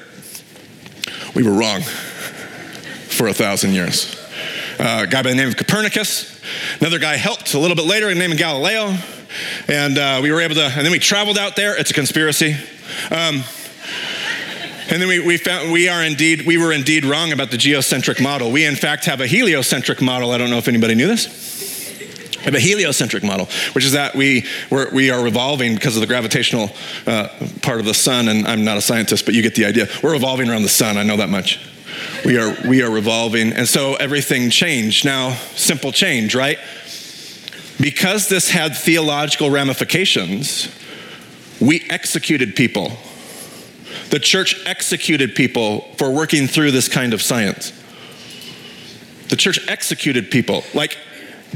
we 1.35 1.42
were 1.42 1.53
wrong 1.53 1.83
for 1.83 3.29
a 3.29 3.35
thousand 3.35 3.72
years. 3.72 4.14
Uh, 4.79 5.05
a 5.05 5.07
guy 5.07 5.22
by 5.22 5.31
the 5.31 5.37
name 5.37 5.49
of 5.49 5.57
Copernicus, 5.57 6.38
another 6.81 6.99
guy 6.99 7.16
helped 7.16 7.55
a 7.55 7.59
little 7.59 7.77
bit 7.77 7.87
later, 7.87 8.14
named 8.14 8.37
Galileo. 8.37 8.94
And 9.68 9.99
uh, 9.99 10.20
we 10.22 10.31
were 10.33 10.40
able 10.40 10.55
to, 10.57 10.64
and 10.64 10.85
then 10.85 10.92
we 10.92 10.99
traveled 10.99 11.38
out 11.38 11.57
there. 11.57 11.79
It's 11.79 11.90
a 11.90 11.94
conspiracy. 11.94 12.57
Um, 13.11 13.42
and 14.88 15.03
then 15.03 15.09
we, 15.09 15.18
we 15.18 15.37
found 15.37 15.72
we 15.72 15.88
are 15.88 16.05
indeed, 16.05 16.46
we 16.46 16.59
were 16.59 16.72
indeed 16.72 17.05
wrong 17.05 17.33
about 17.33 17.51
the 17.51 17.57
geocentric 17.57 18.20
model. 18.20 18.53
We, 18.53 18.64
in 18.64 18.77
fact, 18.77 19.07
have 19.07 19.20
a 19.20 19.27
heliocentric 19.27 20.01
model. 20.01 20.31
I 20.31 20.38
don't 20.38 20.51
know 20.51 20.59
if 20.59 20.68
anybody 20.68 20.94
knew 20.94 21.09
this. 21.09 21.44
We 22.38 22.44
have 22.44 22.55
a 22.55 22.61
heliocentric 22.61 23.25
model, 23.25 23.49
which 23.72 23.85
is 23.85 23.92
that 23.92 24.14
we, 24.14 24.44
we're, 24.70 24.88
we 24.92 25.11
are 25.11 25.20
revolving 25.20 25.75
because 25.75 25.96
of 25.96 26.03
the 26.03 26.07
gravitational 26.07 26.70
uh, 27.05 27.29
part 27.62 27.81
of 27.81 27.87
the 27.87 27.94
sun. 27.94 28.29
And 28.29 28.46
I'm 28.46 28.64
not 28.64 28.77
a 28.77 28.81
scientist, 28.81 29.25
but 29.25 29.35
you 29.35 29.42
get 29.42 29.57
the 29.57 29.64
idea. 29.64 29.88
We're 30.05 30.12
revolving 30.12 30.49
around 30.49 30.62
the 30.62 30.68
sun. 30.68 30.96
I 30.96 31.03
know 31.03 31.16
that 31.16 31.31
much. 31.31 31.59
We 32.25 32.38
are, 32.38 32.55
we 32.68 32.83
are 32.83 32.90
revolving. 32.90 33.53
And 33.53 33.66
so 33.66 33.96
everything 33.96 34.51
changed. 34.51 35.05
Now, 35.05 35.33
simple 35.57 35.90
change, 35.90 36.37
right? 36.37 36.59
Because 37.81 38.29
this 38.29 38.51
had 38.51 38.77
theological 38.77 39.51
ramifications, 39.51 40.69
we 41.61 41.87
executed 41.91 42.57
people. 42.57 42.93
The 44.11 44.19
church 44.19 44.57
executed 44.67 45.35
people 45.35 45.83
for 45.97 46.11
working 46.11 46.47
through 46.47 46.71
this 46.71 46.89
kind 46.89 47.12
of 47.12 47.23
science. 47.23 47.73
The 49.29 49.37
church 49.37 49.59
executed 49.69 50.31
people. 50.31 50.62
Like, 50.75 50.97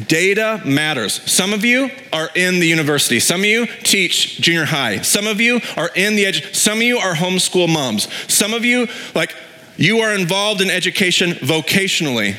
data 0.06 0.60
matters. 0.64 1.20
Some 1.30 1.52
of 1.52 1.64
you 1.64 1.90
are 2.12 2.30
in 2.34 2.58
the 2.60 2.66
university. 2.66 3.20
Some 3.20 3.40
of 3.40 3.46
you 3.46 3.66
teach 3.66 4.40
junior 4.40 4.64
high. 4.64 5.02
Some 5.02 5.26
of 5.26 5.40
you 5.40 5.60
are 5.76 5.90
in 5.94 6.16
the 6.16 6.26
edge. 6.26 6.54
Some 6.54 6.78
of 6.78 6.82
you 6.82 6.98
are 6.98 7.14
homeschool 7.14 7.68
moms. 7.72 8.08
Some 8.32 8.54
of 8.54 8.64
you, 8.64 8.88
like, 9.14 9.34
you 9.76 10.00
are 10.00 10.14
involved 10.14 10.60
in 10.60 10.70
education 10.70 11.32
vocationally. 11.32 12.34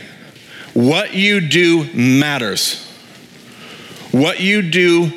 What 0.74 1.14
you 1.14 1.42
do 1.42 1.86
matters. 1.94 2.91
What 4.12 4.40
you 4.40 4.62
do 4.62 5.12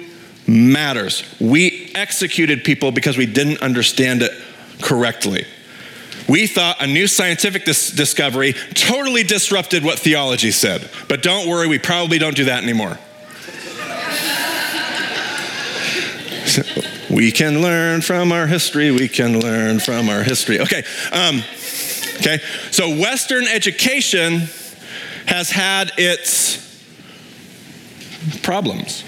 matters. 0.46 1.24
We 1.40 1.90
executed 1.94 2.64
people 2.64 2.92
because 2.92 3.16
we 3.16 3.26
didn't 3.26 3.62
understand 3.62 4.22
it 4.22 4.32
correctly. 4.82 5.46
We 6.28 6.46
thought 6.46 6.80
a 6.80 6.86
new 6.86 7.06
scientific 7.06 7.64
dis- 7.64 7.90
discovery 7.90 8.54
totally 8.74 9.22
disrupted 9.24 9.84
what 9.84 9.98
theology 9.98 10.50
said. 10.50 10.88
But 11.08 11.22
don't 11.22 11.48
worry, 11.48 11.68
we 11.68 11.78
probably 11.78 12.18
don't 12.18 12.36
do 12.36 12.44
that 12.46 12.62
anymore. 12.62 12.98
we 17.10 17.30
can 17.30 17.60
learn 17.60 18.00
from 18.00 18.32
our 18.32 18.46
history. 18.46 18.90
We 18.90 19.08
can 19.08 19.40
learn 19.40 19.80
from 19.80 20.08
our 20.08 20.22
history. 20.22 20.60
Okay. 20.60 20.82
Um, 21.12 21.42
okay. 22.16 22.38
So 22.70 22.96
Western 22.96 23.46
education 23.46 24.42
has 25.26 25.50
had 25.50 25.92
its 25.98 26.73
problems 28.42 29.04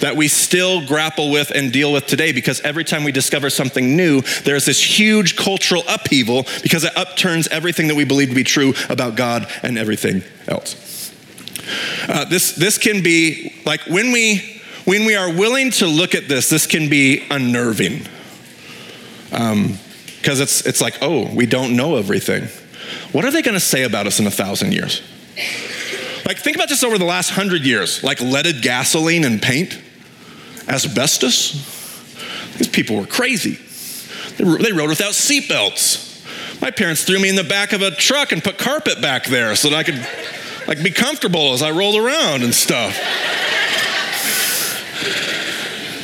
that 0.00 0.16
we 0.16 0.26
still 0.26 0.84
grapple 0.86 1.30
with 1.30 1.52
and 1.52 1.72
deal 1.72 1.92
with 1.92 2.06
today 2.06 2.32
because 2.32 2.60
every 2.62 2.82
time 2.82 3.04
we 3.04 3.12
discover 3.12 3.48
something 3.48 3.96
new, 3.96 4.20
there's 4.44 4.64
this 4.64 4.98
huge 4.98 5.36
cultural 5.36 5.84
upheaval 5.88 6.44
because 6.62 6.82
it 6.82 6.96
upturns 6.96 7.46
everything 7.48 7.86
that 7.86 7.94
we 7.94 8.04
believe 8.04 8.28
to 8.28 8.34
be 8.34 8.42
true 8.42 8.74
about 8.88 9.14
God 9.14 9.48
and 9.62 9.78
everything 9.78 10.22
else. 10.48 11.12
Uh, 12.08 12.24
this, 12.24 12.56
this 12.56 12.78
can 12.78 13.02
be 13.02 13.54
like 13.64 13.80
when 13.82 14.10
we 14.10 14.60
when 14.84 15.04
we 15.04 15.14
are 15.14 15.32
willing 15.32 15.70
to 15.70 15.86
look 15.86 16.14
at 16.14 16.28
this, 16.28 16.50
this 16.50 16.66
can 16.66 16.88
be 16.88 17.24
unnerving. 17.30 17.98
Because 19.30 19.52
um, 19.52 19.78
it's, 20.42 20.66
it's 20.66 20.80
like, 20.80 20.98
oh, 21.00 21.32
we 21.32 21.46
don't 21.46 21.76
know 21.76 21.96
everything. 21.96 22.48
What 23.12 23.24
are 23.24 23.30
they 23.30 23.42
going 23.42 23.54
to 23.54 23.60
say 23.60 23.84
about 23.84 24.08
us 24.08 24.18
in 24.18 24.26
a 24.26 24.30
thousand 24.30 24.72
years? 24.72 25.00
Like, 26.32 26.40
think 26.40 26.56
about 26.56 26.70
this 26.70 26.82
over 26.82 26.96
the 26.96 27.04
last 27.04 27.28
hundred 27.28 27.60
years 27.60 28.02
like 28.02 28.18
leaded 28.22 28.62
gasoline 28.62 29.24
and 29.24 29.42
paint, 29.42 29.78
asbestos. 30.66 31.52
These 32.56 32.68
people 32.68 32.96
were 32.96 33.04
crazy. 33.04 33.58
They 34.38 34.72
rode 34.72 34.88
without 34.88 35.12
seatbelts. 35.12 36.62
My 36.62 36.70
parents 36.70 37.04
threw 37.04 37.18
me 37.18 37.28
in 37.28 37.36
the 37.36 37.44
back 37.44 37.74
of 37.74 37.82
a 37.82 37.90
truck 37.90 38.32
and 38.32 38.42
put 38.42 38.56
carpet 38.56 39.02
back 39.02 39.26
there 39.26 39.54
so 39.54 39.68
that 39.68 39.76
I 39.76 39.82
could 39.82 40.08
like 40.66 40.82
be 40.82 40.90
comfortable 40.90 41.52
as 41.52 41.60
I 41.60 41.70
rolled 41.70 41.96
around 41.96 42.44
and 42.44 42.54
stuff. 42.54 42.96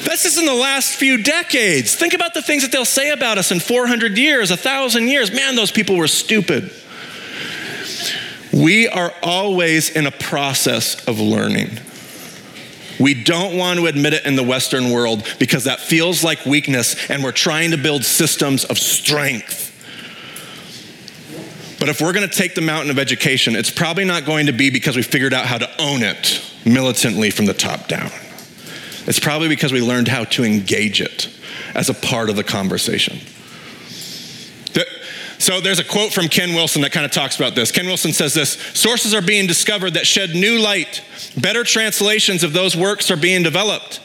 That's 0.05 0.25
just 0.25 0.39
in 0.39 0.45
the 0.45 0.53
last 0.53 0.97
few 0.97 1.23
decades. 1.23 1.95
Think 1.95 2.13
about 2.13 2.35
the 2.35 2.43
things 2.43 2.65
that 2.65 2.71
they'll 2.71 2.85
say 2.85 3.13
about 3.13 3.39
us 3.39 3.51
in 3.51 3.61
400 3.61 4.19
years, 4.19 4.51
1,000 4.51 5.09
years. 5.09 5.33
Man, 5.33 5.57
those 5.57 5.71
people 5.71 5.97
were 5.97 6.07
stupid. 6.07 6.71
We 8.53 8.89
are 8.89 9.13
always 9.23 9.91
in 9.91 10.07
a 10.07 10.11
process 10.11 11.07
of 11.07 11.21
learning. 11.21 11.79
We 12.99 13.15
don't 13.15 13.57
want 13.57 13.79
to 13.79 13.87
admit 13.87 14.15
it 14.15 14.27
in 14.27 14.35
the 14.35 14.43
Western 14.43 14.91
world 14.91 15.27
because 15.39 15.65
that 15.65 15.81
feels 15.81 16.25
like 16.25 16.45
weakness, 16.45 17.09
and 17.11 17.23
we're 17.23 17.33
trying 17.33 17.71
to 17.71 17.77
build 17.77 18.05
systems 18.05 18.65
of 18.65 18.79
strength. 18.79 19.67
But 21.79 21.89
if 21.89 22.01
we're 22.01 22.13
going 22.13 22.29
to 22.29 22.35
take 22.35 22.57
the 22.57 22.61
mountain 22.61 22.91
of 22.91 22.99
education, 22.99 23.55
it's 23.55 23.71
probably 23.71 24.05
not 24.05 24.25
going 24.25 24.47
to 24.47 24.53
be 24.53 24.71
because 24.71 24.97
we 24.97 25.03
figured 25.03 25.33
out 25.33 25.47
how 25.47 25.59
to 25.59 25.81
own 25.81 26.03
it 26.03 26.43
militantly 26.65 27.31
from 27.31 27.47
the 27.47 27.55
top 27.55 27.87
down. 27.87 28.11
It's 29.07 29.21
probably 29.21 29.49
because 29.49 29.73
we 29.73 29.81
learned 29.81 30.09
how 30.09 30.25
to 30.25 30.45
engage 30.45 31.01
it 31.01 31.29
as 31.75 31.89
a 31.89 31.95
part 31.95 32.31
of 32.31 32.37
the 32.37 32.43
conversation. 32.43 33.21
So 35.39 35.61
there's 35.61 35.79
a 35.79 35.85
quote 35.85 36.13
from 36.13 36.29
Ken 36.29 36.55
Wilson 36.55 36.83
that 36.83 36.93
kind 36.93 37.07
of 37.07 37.13
talks 37.13 37.37
about 37.37 37.55
this. 37.55 37.71
Ken 37.71 37.87
Wilson 37.87 38.13
says 38.13 38.35
this 38.35 38.53
Sources 38.75 39.15
are 39.15 39.23
being 39.23 39.47
discovered 39.47 39.95
that 39.95 40.07
shed 40.07 40.31
new 40.31 40.59
light. 40.59 41.03
Better 41.37 41.65
translations 41.65 42.43
of 42.43 42.53
those 42.53 42.77
works 42.77 43.11
are 43.11 43.17
being 43.17 43.43
developed. 43.43 44.01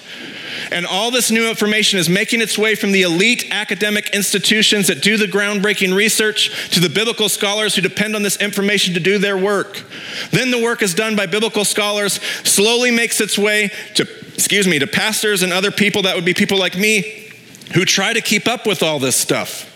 And 0.71 0.85
all 0.85 1.11
this 1.11 1.31
new 1.31 1.49
information 1.49 1.99
is 1.99 2.09
making 2.09 2.41
its 2.41 2.57
way 2.57 2.75
from 2.75 2.91
the 2.91 3.01
elite 3.01 3.47
academic 3.51 4.09
institutions 4.13 4.87
that 4.87 5.01
do 5.01 5.17
the 5.17 5.25
groundbreaking 5.25 5.95
research 5.95 6.69
to 6.71 6.79
the 6.79 6.89
biblical 6.89 7.29
scholars 7.29 7.75
who 7.75 7.81
depend 7.81 8.15
on 8.15 8.23
this 8.23 8.37
information 8.37 8.93
to 8.93 8.99
do 8.99 9.17
their 9.17 9.37
work. 9.37 9.83
Then 10.31 10.51
the 10.51 10.61
work 10.61 10.81
is 10.81 10.93
done 10.93 11.15
by 11.15 11.25
biblical 11.25 11.65
scholars, 11.65 12.21
slowly 12.43 12.91
makes 12.91 13.19
its 13.19 13.37
way 13.37 13.71
to, 13.95 14.07
excuse 14.33 14.67
me, 14.67 14.79
to 14.79 14.87
pastors 14.87 15.43
and 15.43 15.51
other 15.51 15.71
people 15.71 16.03
that 16.03 16.15
would 16.15 16.25
be 16.25 16.33
people 16.33 16.57
like 16.57 16.77
me 16.77 17.31
who 17.73 17.85
try 17.85 18.13
to 18.13 18.21
keep 18.21 18.47
up 18.47 18.65
with 18.65 18.83
all 18.83 18.99
this 18.99 19.15
stuff. 19.15 19.72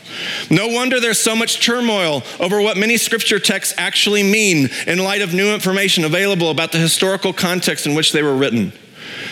No 0.49 0.67
wonder 0.67 0.99
there's 0.99 1.19
so 1.19 1.35
much 1.35 1.63
turmoil 1.65 2.23
over 2.39 2.61
what 2.61 2.77
many 2.77 2.97
scripture 2.97 3.39
texts 3.39 3.73
actually 3.77 4.23
mean 4.23 4.69
in 4.85 4.99
light 4.99 5.21
of 5.21 5.33
new 5.33 5.53
information 5.53 6.03
available 6.05 6.49
about 6.49 6.71
the 6.71 6.77
historical 6.77 7.33
context 7.33 7.85
in 7.85 7.95
which 7.95 8.11
they 8.11 8.23
were 8.23 8.35
written. 8.35 8.71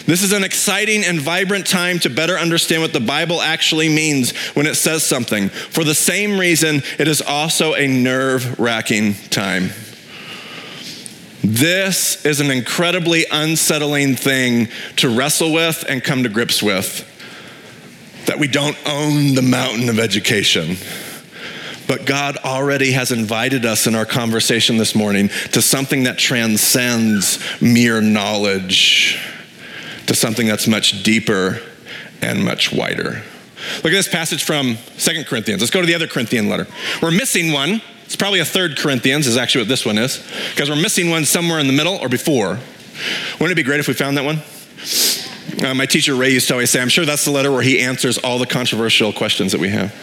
This 0.06 0.22
is 0.22 0.34
an 0.34 0.44
exciting 0.44 1.04
and 1.04 1.20
vibrant 1.20 1.66
time 1.66 2.00
to 2.00 2.10
better 2.10 2.38
understand 2.38 2.82
what 2.82 2.94
the 2.94 3.00
Bible 3.00 3.42
actually 3.42 3.90
means 3.90 4.36
when 4.56 4.68
it 4.68 4.76
says 4.76 5.04
something. 5.04 5.50
For 5.50 5.84
the 5.84 5.96
same 5.96 6.40
reason, 6.40 6.84
it 7.00 7.08
is 7.08 7.22
also 7.22 7.74
a 7.74 7.88
nerve 7.88 8.60
wracking 8.60 9.16
time. 9.32 9.72
This 11.44 12.26
is 12.26 12.40
an 12.40 12.52
incredibly 12.52 13.26
unsettling 13.32 14.16
thing 14.16 14.68
to 14.98 15.16
wrestle 15.16 15.54
with 15.54 15.86
and 15.88 16.04
come 16.04 16.24
to 16.24 16.30
grips 16.30 16.62
with 16.64 17.12
that 18.26 18.40
we 18.40 18.48
don't 18.48 18.78
own 18.86 19.36
the 19.36 19.42
mountain 19.42 19.90
of 19.90 20.00
education. 20.00 20.78
But 21.88 22.06
God 22.06 22.38
already 22.38 22.92
has 22.94 23.12
invited 23.12 23.66
us 23.66 23.86
in 23.86 23.94
our 23.94 24.06
conversation 24.06 24.78
this 24.78 24.96
morning 24.96 25.30
to 25.52 25.62
something 25.62 26.04
that 26.04 26.18
transcends 26.18 27.40
mere 27.62 28.02
knowledge, 28.02 29.20
to 30.08 30.16
something 30.16 30.48
that's 30.48 30.68
much 30.68 31.04
deeper 31.04 31.62
and 32.22 32.44
much 32.44 32.72
wider. 32.74 33.22
Look 33.78 33.86
at 33.86 33.92
this 33.92 34.08
passage 34.08 34.44
from 34.44 34.78
Second 34.98 35.28
Corinthians. 35.28 35.62
Let's 35.62 35.72
go 35.72 35.82
to 35.82 35.88
the 35.88 35.96
other 35.96 36.08
Corinthian 36.08 36.50
letter. 36.50 36.68
We're 37.02 37.12
missing 37.12 37.52
one. 37.52 37.82
It's 38.06 38.16
probably 38.16 38.40
a 38.40 38.46
third 38.46 38.78
Corinthians, 38.78 39.28
is 39.28 39.38
actually 39.38 39.62
what 39.62 39.70
this 39.70 39.86
one 39.86 39.98
is, 39.98 40.24
because 40.52 40.70
we're 40.70 40.76
missing 40.76 41.10
one 41.10 41.26
somewhere 41.26 41.60
in 41.60 41.68
the 41.68 41.74
middle 41.74 41.96
or 41.96 42.10
before. 42.10 42.60
Wouldn't 43.40 43.52
it 43.52 43.56
be 43.56 43.64
great 43.64 43.80
if 43.80 43.88
we 43.88 43.94
found 43.94 44.18
that 44.18 44.26
one? 44.26 44.42
Uh, 45.64 45.74
my 45.74 45.86
teacher 45.86 46.16
Ray 46.16 46.32
used 46.32 46.48
to 46.50 46.54
always 46.54 46.70
say, 46.70 46.82
I'm 46.82 46.90
sure 46.90 47.06
that's 47.06 47.26
the 47.26 47.32
letter 47.32 47.52
where 47.52 47.62
he 47.62 47.82
answers 47.82 48.18
all 48.18 48.40
the 48.40 48.46
controversial 48.46 49.14
questions 49.14 49.52
that 49.52 49.62
we 49.62 49.70
have. 49.70 49.94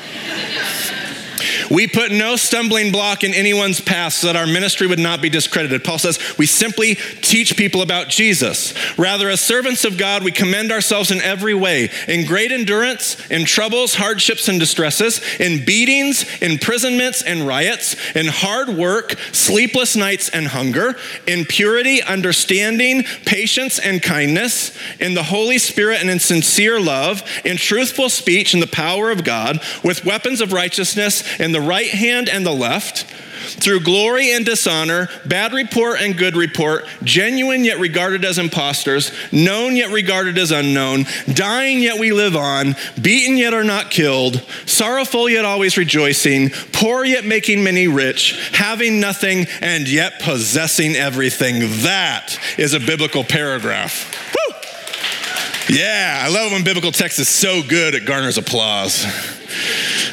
We 1.73 1.87
put 1.87 2.13
no 2.13 2.37
stumbling 2.37 2.93
block 2.93 3.25
in 3.25 3.33
anyone's 3.33 3.81
path 3.81 4.13
so 4.13 4.27
that 4.27 4.37
our 4.37 4.47
ministry 4.47 4.87
would 4.87 4.99
not 4.99 5.23
be 5.23 5.31
discredited. 5.31 5.83
Paul 5.83 5.99
says, 5.99 6.19
we 6.37 6.45
simply 6.45 6.97
teach 7.23 7.57
people 7.57 7.81
about 7.81 8.11
Jesus. 8.11 8.75
Rather, 8.99 9.31
as 9.31 9.41
servants 9.41 9.87
of 9.87 9.97
God, 9.97 10.23
we 10.23 10.33
commend 10.33 10.71
ourselves 10.71 11.11
in 11.11 11.23
every 11.23 11.55
way 11.55 11.89
in 12.09 12.27
great 12.27 12.53
endurance, 12.53 13.17
in 13.31 13.47
troubles, 13.47 13.95
hardships, 13.95 14.49
and 14.49 14.61
distresses, 14.61 15.23
in 15.41 15.65
beatings, 15.65 16.27
imprisonments, 16.43 17.23
and 17.23 17.47
riots, 17.47 17.97
in 18.15 18.27
hard 18.27 18.69
work, 18.69 19.19
sleepless 19.33 19.97
nights, 19.97 20.29
and 20.29 20.49
hunger, 20.49 20.95
in 21.27 21.47
purity, 21.47 22.03
understanding, 22.03 23.03
patience, 23.25 23.79
and 23.79 24.03
kindness, 24.03 24.77
in 25.01 25.15
the 25.15 25.23
Holy 25.23 25.57
Spirit 25.57 26.03
and 26.03 26.11
in 26.11 26.19
sincere 26.19 26.79
love, 26.79 27.23
in 27.47 27.57
truthful 27.57 28.11
speech, 28.11 28.53
in 28.53 28.61
the 28.61 28.67
power 28.67 29.11
of 29.11 29.25
God, 29.25 29.59
with 29.83 30.05
weapons 30.05 30.43
of 30.43 30.53
righteousness, 30.53 31.23
in 31.41 31.53
the 31.53 31.62
right 31.63 31.91
hand 31.91 32.29
and 32.29 32.45
the 32.45 32.53
left, 32.53 33.05
through 33.43 33.81
glory 33.81 34.33
and 34.33 34.45
dishonor, 34.45 35.09
bad 35.27 35.53
report 35.53 36.01
and 36.01 36.17
good 36.17 36.37
report, 36.37 36.87
genuine 37.03 37.65
yet 37.65 37.79
regarded 37.79 38.25
as 38.25 38.39
impostors, 38.39 39.13
known 39.33 39.77
yet 39.77 39.91
regarded 39.91 40.39
as 40.39 40.51
unknown, 40.51 41.07
dying 41.33 41.81
yet 41.81 41.99
we 41.99 42.13
live 42.13 42.37
on, 42.37 42.77
beaten 43.01 43.37
yet 43.37 43.55
are 43.55 43.65
not 43.65 43.91
killed, 43.91 44.43
sorrowful 44.67 45.29
yet 45.29 45.45
always 45.45 45.77
rejoicing, 45.77 46.51
poor 46.73 47.05
yet 47.05 47.25
making 47.25 47.63
many 47.63 47.89
rich, 47.89 48.51
having 48.53 49.01
nothing 49.01 49.47
and 49.61 49.89
yet 49.89 50.21
possessing 50.21 50.95
everything. 50.95 51.61
That 51.83 52.39
is 52.59 52.75
a 52.75 52.81
biblical 52.81 53.25
paragraph. 53.25 54.35
Woo! 54.35 55.77
Yeah, 55.77 56.23
I 56.25 56.29
love 56.29 56.53
when 56.53 56.65
biblical 56.65 56.93
text 56.93 57.19
is 57.19 57.29
so 57.29 57.63
good 57.63 57.95
it 57.95 58.05
garners 58.05 58.39
applause. 58.39 59.05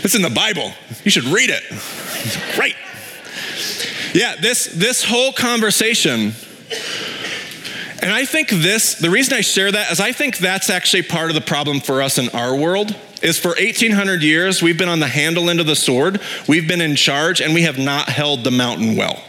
It's 0.04 0.16
in 0.16 0.22
the 0.22 0.30
Bible. 0.30 0.72
You 1.04 1.12
should 1.12 1.26
read 1.26 1.50
it. 1.50 1.64
Right. 2.58 2.76
Yeah, 4.14 4.36
this, 4.36 4.66
this 4.66 5.04
whole 5.04 5.32
conversation, 5.32 6.34
and 8.02 8.12
I 8.12 8.26
think 8.26 8.50
this, 8.50 8.96
the 8.96 9.10
reason 9.10 9.36
I 9.36 9.42
share 9.42 9.72
that 9.72 9.92
is 9.92 10.00
I 10.00 10.12
think 10.12 10.38
that's 10.38 10.70
actually 10.70 11.04
part 11.04 11.30
of 11.30 11.36
the 11.36 11.42
problem 11.42 11.80
for 11.80 12.02
us 12.02 12.18
in 12.18 12.30
our 12.30 12.56
world. 12.56 12.96
Is 13.22 13.38
for 13.38 13.50
1800 13.50 14.24
years, 14.24 14.62
we've 14.62 14.78
been 14.78 14.88
on 14.88 15.02
the 15.02 15.08
handle 15.08 15.50
end 15.50 15.60
of 15.60 15.68
the 15.68 15.76
sword, 15.76 16.22
we've 16.48 16.70
been 16.70 16.80
in 16.80 16.96
charge, 16.96 17.42
and 17.42 17.54
we 17.54 17.64
have 17.64 17.78
not 17.78 18.08
held 18.08 18.46
the 18.46 18.52
mountain 18.52 18.96
well. 18.96 19.22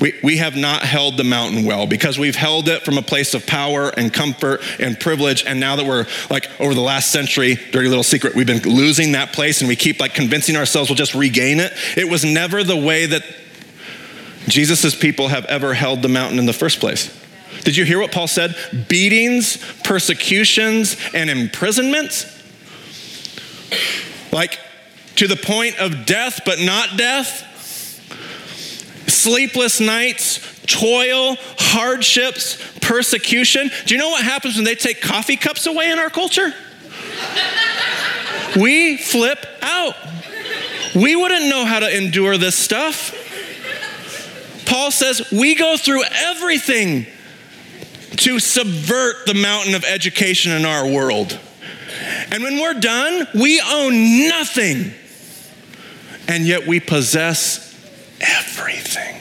We, 0.00 0.18
we 0.22 0.38
have 0.38 0.56
not 0.56 0.82
held 0.82 1.18
the 1.18 1.24
mountain 1.24 1.66
well 1.66 1.86
because 1.86 2.18
we've 2.18 2.36
held 2.36 2.68
it 2.68 2.84
from 2.84 2.96
a 2.96 3.02
place 3.02 3.34
of 3.34 3.46
power 3.46 3.90
and 3.90 4.12
comfort 4.12 4.62
and 4.78 4.98
privilege. 4.98 5.44
And 5.44 5.60
now 5.60 5.76
that 5.76 5.84
we're 5.84 6.06
like 6.30 6.48
over 6.58 6.72
the 6.72 6.80
last 6.80 7.10
century, 7.10 7.56
dirty 7.70 7.88
little 7.88 8.02
secret, 8.02 8.34
we've 8.34 8.46
been 8.46 8.62
losing 8.62 9.12
that 9.12 9.32
place 9.32 9.60
and 9.60 9.68
we 9.68 9.76
keep 9.76 10.00
like 10.00 10.14
convincing 10.14 10.56
ourselves 10.56 10.88
we'll 10.88 10.96
just 10.96 11.14
regain 11.14 11.60
it. 11.60 11.72
It 11.96 12.08
was 12.08 12.24
never 12.24 12.64
the 12.64 12.76
way 12.76 13.06
that 13.06 13.22
Jesus' 14.48 14.94
people 14.94 15.28
have 15.28 15.44
ever 15.46 15.74
held 15.74 16.00
the 16.00 16.08
mountain 16.08 16.38
in 16.38 16.46
the 16.46 16.52
first 16.54 16.80
place. 16.80 17.16
Did 17.64 17.76
you 17.76 17.84
hear 17.84 18.00
what 18.00 18.10
Paul 18.10 18.26
said? 18.26 18.56
Beatings, 18.88 19.58
persecutions, 19.84 20.96
and 21.14 21.28
imprisonments? 21.28 22.24
Like 24.32 24.58
to 25.16 25.26
the 25.26 25.36
point 25.36 25.78
of 25.78 26.06
death, 26.06 26.40
but 26.46 26.58
not 26.58 26.96
death? 26.96 27.46
Sleepless 29.10 29.80
nights, 29.80 30.40
toil, 30.66 31.36
hardships, 31.58 32.78
persecution. 32.80 33.70
Do 33.86 33.94
you 33.94 34.00
know 34.00 34.08
what 34.08 34.24
happens 34.24 34.56
when 34.56 34.64
they 34.64 34.74
take 34.74 35.00
coffee 35.00 35.36
cups 35.36 35.66
away 35.66 35.90
in 35.90 35.98
our 35.98 36.10
culture? 36.10 36.54
we 38.60 38.96
flip 38.96 39.44
out. 39.62 39.94
We 40.94 41.14
wouldn't 41.14 41.48
know 41.48 41.64
how 41.64 41.80
to 41.80 41.96
endure 41.96 42.36
this 42.36 42.56
stuff. 42.56 43.16
Paul 44.66 44.90
says 44.90 45.30
we 45.32 45.54
go 45.54 45.76
through 45.76 46.02
everything 46.04 47.06
to 48.18 48.38
subvert 48.38 49.26
the 49.26 49.34
mountain 49.34 49.74
of 49.74 49.84
education 49.84 50.52
in 50.52 50.64
our 50.64 50.86
world. 50.86 51.38
And 52.30 52.42
when 52.42 52.60
we're 52.60 52.78
done, 52.78 53.26
we 53.34 53.60
own 53.60 54.28
nothing. 54.28 54.92
And 56.28 56.46
yet 56.46 56.66
we 56.66 56.80
possess 56.80 57.69
everything. 58.20 59.16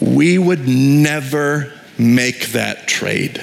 We 0.00 0.36
would 0.36 0.66
never 0.66 1.72
make 1.98 2.48
that 2.48 2.88
trade. 2.88 3.38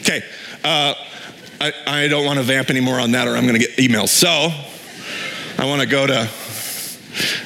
Okay, 0.00 0.22
uh, 0.64 0.94
I, 1.60 1.72
I 1.86 2.08
don't 2.08 2.24
want 2.24 2.38
to 2.38 2.44
vamp 2.44 2.70
anymore 2.70 2.98
on 3.00 3.12
that 3.12 3.28
or 3.28 3.36
I'm 3.36 3.46
going 3.46 3.60
to 3.60 3.66
get 3.66 3.76
emails. 3.76 4.08
So 4.08 4.50
I 5.58 5.66
want 5.66 5.82
to 5.82 5.86
go 5.86 6.06
to, 6.06 6.28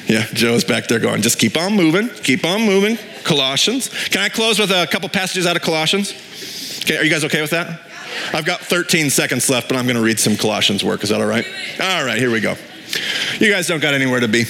yeah, 0.07 0.25
Joe's 0.33 0.63
back 0.63 0.87
there 0.87 0.99
going, 0.99 1.21
just 1.21 1.39
keep 1.39 1.57
on 1.57 1.75
moving, 1.75 2.09
keep 2.09 2.45
on 2.45 2.61
moving, 2.61 2.97
Colossians. 3.23 3.89
Can 4.09 4.21
I 4.21 4.29
close 4.29 4.59
with 4.59 4.71
a 4.71 4.87
couple 4.91 5.09
passages 5.09 5.45
out 5.45 5.55
of 5.55 5.61
Colossians? 5.61 6.13
Okay, 6.83 6.97
are 6.97 7.03
you 7.03 7.09
guys 7.09 7.23
okay 7.25 7.41
with 7.41 7.51
that? 7.51 7.90
I've 8.33 8.45
got 8.45 8.61
13 8.61 9.09
seconds 9.09 9.49
left, 9.49 9.67
but 9.67 9.77
I'm 9.77 9.85
going 9.85 9.97
to 9.97 10.01
read 10.01 10.19
some 10.19 10.37
Colossians 10.37 10.83
work. 10.83 11.03
Is 11.03 11.09
that 11.09 11.19
all 11.19 11.27
right? 11.27 11.45
All 11.79 12.05
right, 12.05 12.17
here 12.17 12.31
we 12.31 12.39
go. 12.39 12.55
You 13.39 13.51
guys 13.51 13.67
don't 13.67 13.81
got 13.81 13.93
anywhere 13.93 14.19
to 14.19 14.27
be. 14.27 14.43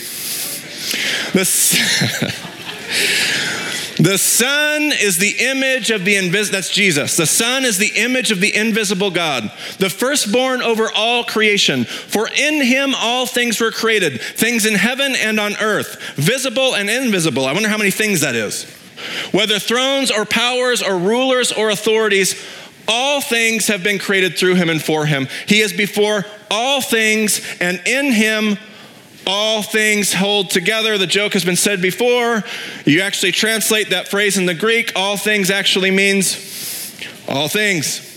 This. 1.33 1.71
The 3.97 4.17
Son 4.17 4.83
is 5.01 5.17
the 5.17 5.35
image 5.39 5.91
of 5.91 6.05
the 6.05 6.15
invisible, 6.15 6.57
that's 6.57 6.69
Jesus. 6.69 7.17
The 7.17 7.25
Son 7.25 7.65
is 7.65 7.77
the 7.77 7.91
image 7.95 8.31
of 8.31 8.39
the 8.39 8.55
invisible 8.55 9.11
God, 9.11 9.51
the 9.79 9.89
firstborn 9.89 10.61
over 10.61 10.89
all 10.93 11.23
creation. 11.23 11.85
For 11.85 12.27
in 12.27 12.63
him 12.63 12.93
all 12.95 13.25
things 13.25 13.59
were 13.59 13.71
created, 13.71 14.21
things 14.21 14.65
in 14.65 14.75
heaven 14.75 15.15
and 15.15 15.39
on 15.39 15.55
earth, 15.57 16.15
visible 16.15 16.75
and 16.75 16.89
invisible. 16.89 17.45
I 17.45 17.53
wonder 17.53 17.69
how 17.69 17.77
many 17.77 17.91
things 17.91 18.21
that 18.21 18.35
is. 18.35 18.65
Whether 19.31 19.57
thrones 19.57 20.11
or 20.11 20.25
powers 20.25 20.83
or 20.83 20.97
rulers 20.97 21.51
or 21.51 21.69
authorities, 21.69 22.35
all 22.87 23.21
things 23.21 23.67
have 23.67 23.83
been 23.83 23.99
created 23.99 24.37
through 24.37 24.55
him 24.55 24.69
and 24.69 24.81
for 24.81 25.05
him. 25.05 25.27
He 25.47 25.59
is 25.59 25.73
before 25.73 26.25
all 26.49 26.81
things, 26.81 27.41
and 27.59 27.81
in 27.85 28.11
him 28.11 28.57
all 29.25 29.61
things 29.61 30.13
hold 30.13 30.49
together. 30.49 30.97
The 30.97 31.07
joke 31.07 31.33
has 31.33 31.45
been 31.45 31.55
said 31.55 31.81
before. 31.81 32.43
You 32.85 33.01
actually 33.01 33.31
translate 33.31 33.91
that 33.91 34.07
phrase 34.07 34.37
in 34.37 34.45
the 34.45 34.53
Greek, 34.53 34.91
all 34.95 35.17
things 35.17 35.49
actually 35.49 35.91
means 35.91 36.95
all 37.27 37.47
things. 37.47 38.07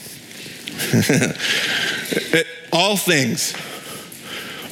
it, 0.92 2.46
all 2.72 2.96
things. 2.96 3.54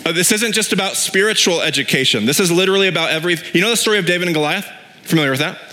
Uh, 0.05 0.11
this 0.11 0.33
isn't 0.33 0.52
just 0.52 0.72
about 0.72 0.96
spiritual 0.96 1.61
education. 1.61 2.26
This 2.26 2.40
is 2.40 2.50
literally 2.50 2.88
about 2.88 3.11
every. 3.11 3.37
You 3.52 3.61
know 3.61 3.70
the 3.70 3.76
story 3.76 3.98
of 3.98 4.07
David 4.07 4.26
and 4.26 4.35
Goliath? 4.35 4.66
Familiar 5.02 5.31
with 5.31 5.40
that? 5.40 5.71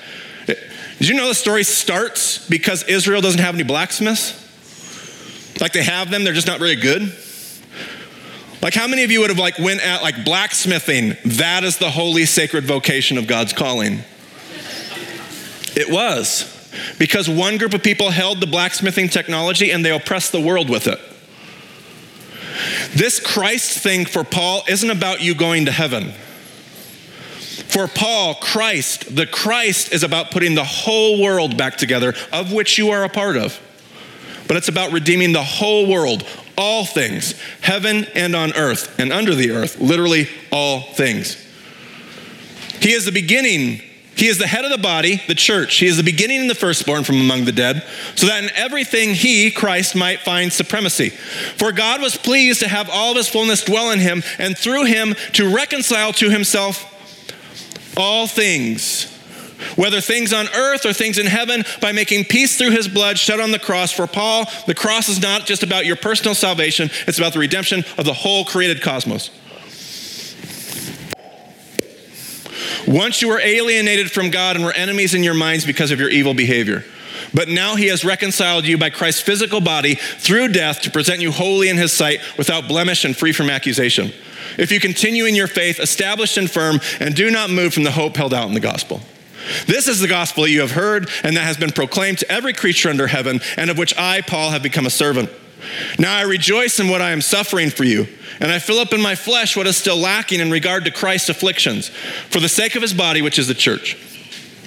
Did 0.99 1.07
you 1.07 1.15
know 1.15 1.29
the 1.29 1.33
story 1.33 1.63
starts 1.63 2.47
because 2.49 2.83
Israel 2.83 3.21
doesn't 3.21 3.39
have 3.39 3.55
any 3.55 3.63
blacksmiths? 3.63 4.35
Like 5.61 5.71
they 5.73 5.83
have 5.83 6.11
them, 6.11 6.23
they're 6.23 6.33
just 6.33 6.47
not 6.47 6.59
very 6.59 6.75
good. 6.75 7.13
Like 8.61 8.73
how 8.73 8.87
many 8.87 9.03
of 9.03 9.11
you 9.11 9.21
would 9.21 9.29
have 9.29 9.39
like 9.39 9.57
went 9.57 9.81
at 9.81 10.01
like 10.01 10.25
blacksmithing? 10.25 11.15
That 11.25 11.63
is 11.63 11.77
the 11.77 11.89
holy 11.89 12.25
sacred 12.25 12.65
vocation 12.65 13.17
of 13.17 13.27
God's 13.27 13.53
calling. 13.53 13.99
It 15.75 15.89
was. 15.89 16.55
Because 16.99 17.29
one 17.29 17.57
group 17.57 17.73
of 17.73 17.81
people 17.81 18.11
held 18.11 18.41
the 18.41 18.47
blacksmithing 18.47 19.09
technology 19.09 19.71
and 19.71 19.83
they 19.83 19.91
oppressed 19.91 20.33
the 20.33 20.41
world 20.41 20.69
with 20.69 20.87
it. 20.87 20.99
This 22.93 23.19
Christ 23.19 23.79
thing 23.79 24.05
for 24.05 24.25
Paul 24.25 24.63
isn't 24.67 24.89
about 24.89 25.21
you 25.21 25.33
going 25.33 25.65
to 25.65 25.71
heaven. 25.71 26.11
For 27.69 27.87
Paul, 27.87 28.33
Christ, 28.33 29.15
the 29.15 29.27
Christ 29.27 29.93
is 29.93 30.01
about 30.01 30.31
putting 30.31 30.55
the 30.55 30.63
whole 30.63 31.21
world 31.21 31.55
back 31.55 31.77
together, 31.77 32.15
of 32.33 32.51
which 32.51 32.79
you 32.79 32.89
are 32.89 33.03
a 33.03 33.09
part 33.09 33.37
of. 33.37 33.59
But 34.47 34.57
it's 34.57 34.69
about 34.69 34.91
redeeming 34.91 35.33
the 35.33 35.43
whole 35.43 35.87
world, 35.87 36.25
all 36.57 36.83
things, 36.83 37.39
heaven 37.61 38.05
and 38.15 38.35
on 38.35 38.53
earth 38.53 38.99
and 38.99 39.13
under 39.13 39.35
the 39.35 39.51
earth, 39.51 39.79
literally 39.79 40.27
all 40.51 40.81
things. 40.81 41.37
He 42.81 42.93
is 42.93 43.05
the 43.05 43.11
beginning. 43.11 43.83
He 44.15 44.27
is 44.27 44.39
the 44.39 44.47
head 44.47 44.65
of 44.65 44.71
the 44.71 44.79
body, 44.79 45.21
the 45.27 45.35
church. 45.35 45.75
He 45.75 45.85
is 45.85 45.95
the 45.95 46.03
beginning 46.03 46.41
and 46.41 46.49
the 46.49 46.55
firstborn 46.55 47.03
from 47.03 47.17
among 47.17 47.45
the 47.45 47.51
dead, 47.51 47.83
so 48.15 48.25
that 48.25 48.43
in 48.43 48.49
everything 48.55 49.13
he, 49.13 49.51
Christ, 49.51 49.95
might 49.95 50.21
find 50.21 50.51
supremacy. 50.51 51.09
For 51.09 51.71
God 51.71 52.01
was 52.01 52.17
pleased 52.17 52.61
to 52.61 52.67
have 52.67 52.89
all 52.89 53.11
of 53.11 53.17
his 53.17 53.29
fullness 53.29 53.63
dwell 53.63 53.91
in 53.91 53.99
him, 53.99 54.23
and 54.39 54.57
through 54.57 54.85
him 54.85 55.13
to 55.33 55.55
reconcile 55.55 56.11
to 56.13 56.31
himself 56.31 56.95
all 57.97 58.27
things 58.27 59.15
whether 59.75 60.01
things 60.01 60.33
on 60.33 60.47
earth 60.55 60.85
or 60.85 60.93
things 60.93 61.17
in 61.17 61.25
heaven, 61.25 61.63
by 61.81 61.91
making 61.91 62.25
peace 62.25 62.57
through 62.57 62.71
his 62.71 62.87
blood 62.87 63.17
shed 63.17 63.39
on 63.39 63.51
the 63.51 63.59
cross. 63.59 63.91
For 63.91 64.07
Paul, 64.07 64.45
the 64.67 64.75
cross 64.75 65.09
is 65.09 65.21
not 65.21 65.45
just 65.45 65.63
about 65.63 65.85
your 65.85 65.95
personal 65.95 66.35
salvation, 66.35 66.89
it's 67.07 67.17
about 67.17 67.33
the 67.33 67.39
redemption 67.39 67.83
of 67.97 68.05
the 68.05 68.13
whole 68.13 68.45
created 68.45 68.81
cosmos. 68.81 69.31
Once 72.87 73.21
you 73.21 73.27
were 73.27 73.39
alienated 73.39 74.09
from 74.11 74.31
God 74.31 74.55
and 74.55 74.65
were 74.65 74.73
enemies 74.73 75.13
in 75.13 75.23
your 75.23 75.33
minds 75.33 75.65
because 75.65 75.91
of 75.91 75.99
your 75.99 76.09
evil 76.09 76.33
behavior. 76.33 76.83
But 77.33 77.47
now 77.47 77.75
he 77.75 77.87
has 77.87 78.03
reconciled 78.03 78.65
you 78.65 78.77
by 78.77 78.89
Christ's 78.89 79.21
physical 79.21 79.61
body 79.61 79.95
through 79.95 80.49
death 80.49 80.81
to 80.81 80.91
present 80.91 81.21
you 81.21 81.31
holy 81.31 81.69
in 81.69 81.77
his 81.77 81.93
sight, 81.93 82.21
without 82.37 82.67
blemish 82.67 83.05
and 83.05 83.15
free 83.15 83.31
from 83.31 83.49
accusation. 83.49 84.11
If 84.57 84.71
you 84.71 84.79
continue 84.79 85.25
in 85.25 85.35
your 85.35 85.47
faith, 85.47 85.79
established 85.79 86.37
and 86.37 86.49
firm, 86.49 86.79
and 86.99 87.15
do 87.15 87.29
not 87.29 87.49
move 87.49 87.73
from 87.73 87.83
the 87.83 87.91
hope 87.91 88.15
held 88.15 88.33
out 88.33 88.47
in 88.47 88.53
the 88.53 88.59
gospel. 88.59 89.01
This 89.67 89.87
is 89.87 89.99
the 89.99 90.07
gospel 90.07 90.43
that 90.43 90.51
you 90.51 90.61
have 90.61 90.71
heard 90.71 91.09
and 91.23 91.37
that 91.37 91.43
has 91.43 91.57
been 91.57 91.71
proclaimed 91.71 92.19
to 92.19 92.31
every 92.31 92.53
creature 92.53 92.89
under 92.89 93.07
heaven, 93.07 93.39
and 93.57 93.69
of 93.69 93.77
which 93.77 93.97
I, 93.97 94.21
Paul, 94.21 94.51
have 94.51 94.63
become 94.63 94.85
a 94.85 94.91
servant. 94.91 95.29
Now 95.97 96.15
I 96.15 96.21
rejoice 96.21 96.79
in 96.79 96.87
what 96.87 97.01
I 97.01 97.11
am 97.11 97.21
suffering 97.21 97.69
for 97.69 97.83
you, 97.83 98.07
and 98.39 98.51
I 98.51 98.59
fill 98.59 98.79
up 98.79 98.93
in 98.93 99.01
my 99.01 99.15
flesh 99.15 99.57
what 99.57 99.67
is 99.67 99.77
still 99.77 99.97
lacking 99.97 100.39
in 100.39 100.51
regard 100.51 100.85
to 100.85 100.91
Christ's 100.91 101.29
afflictions, 101.29 101.89
for 102.29 102.39
the 102.39 102.49
sake 102.49 102.75
of 102.75 102.81
his 102.81 102.93
body, 102.93 103.21
which 103.21 103.39
is 103.39 103.47
the 103.47 103.53
church. 103.53 103.97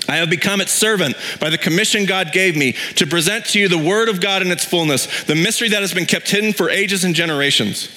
I 0.09 0.17
have 0.17 0.31
become 0.31 0.61
its 0.61 0.73
servant 0.73 1.17
by 1.41 1.51
the 1.51 1.59
commission 1.59 2.07
God 2.07 2.33
gave 2.33 2.57
me 2.57 2.73
to 2.97 3.07
present 3.07 3.47
to 3.47 3.61
you 3.61 3.69
the 3.69 3.79
word 3.79 4.09
of 4.09 4.21
God 4.21 4.43
in 4.43 4.51
its 4.51 4.65
fullness, 4.65 5.25
the 5.25 5.35
mystery 5.35 5.69
that 5.69 5.81
has 5.81 5.95
been 5.95 6.07
kept 6.07 6.31
hidden 6.31 6.53
for 6.53 6.71
ages 6.71 7.05
and 7.05 7.15
generations 7.15 7.89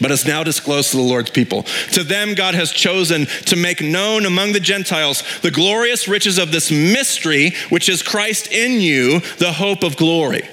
but 0.00 0.10
is 0.10 0.26
now 0.26 0.42
disclosed 0.42 0.90
to 0.90 0.96
the 0.96 1.02
Lord's 1.02 1.30
people. 1.30 1.64
To 1.92 2.02
them, 2.02 2.34
God 2.34 2.54
has 2.54 2.72
chosen 2.72 3.26
to 3.46 3.56
make 3.56 3.80
known 3.80 4.26
among 4.26 4.52
the 4.52 4.58
Gentiles 4.58 5.22
the 5.42 5.50
glorious 5.50 6.08
riches 6.08 6.38
of 6.38 6.50
this 6.50 6.70
mystery, 6.70 7.52
which 7.68 7.88
is 7.88 8.02
Christ 8.02 8.50
in 8.50 8.80
you, 8.80 9.20
the 9.38 9.52
hope 9.52 9.82
of 9.82 9.96
glory. 9.96 10.48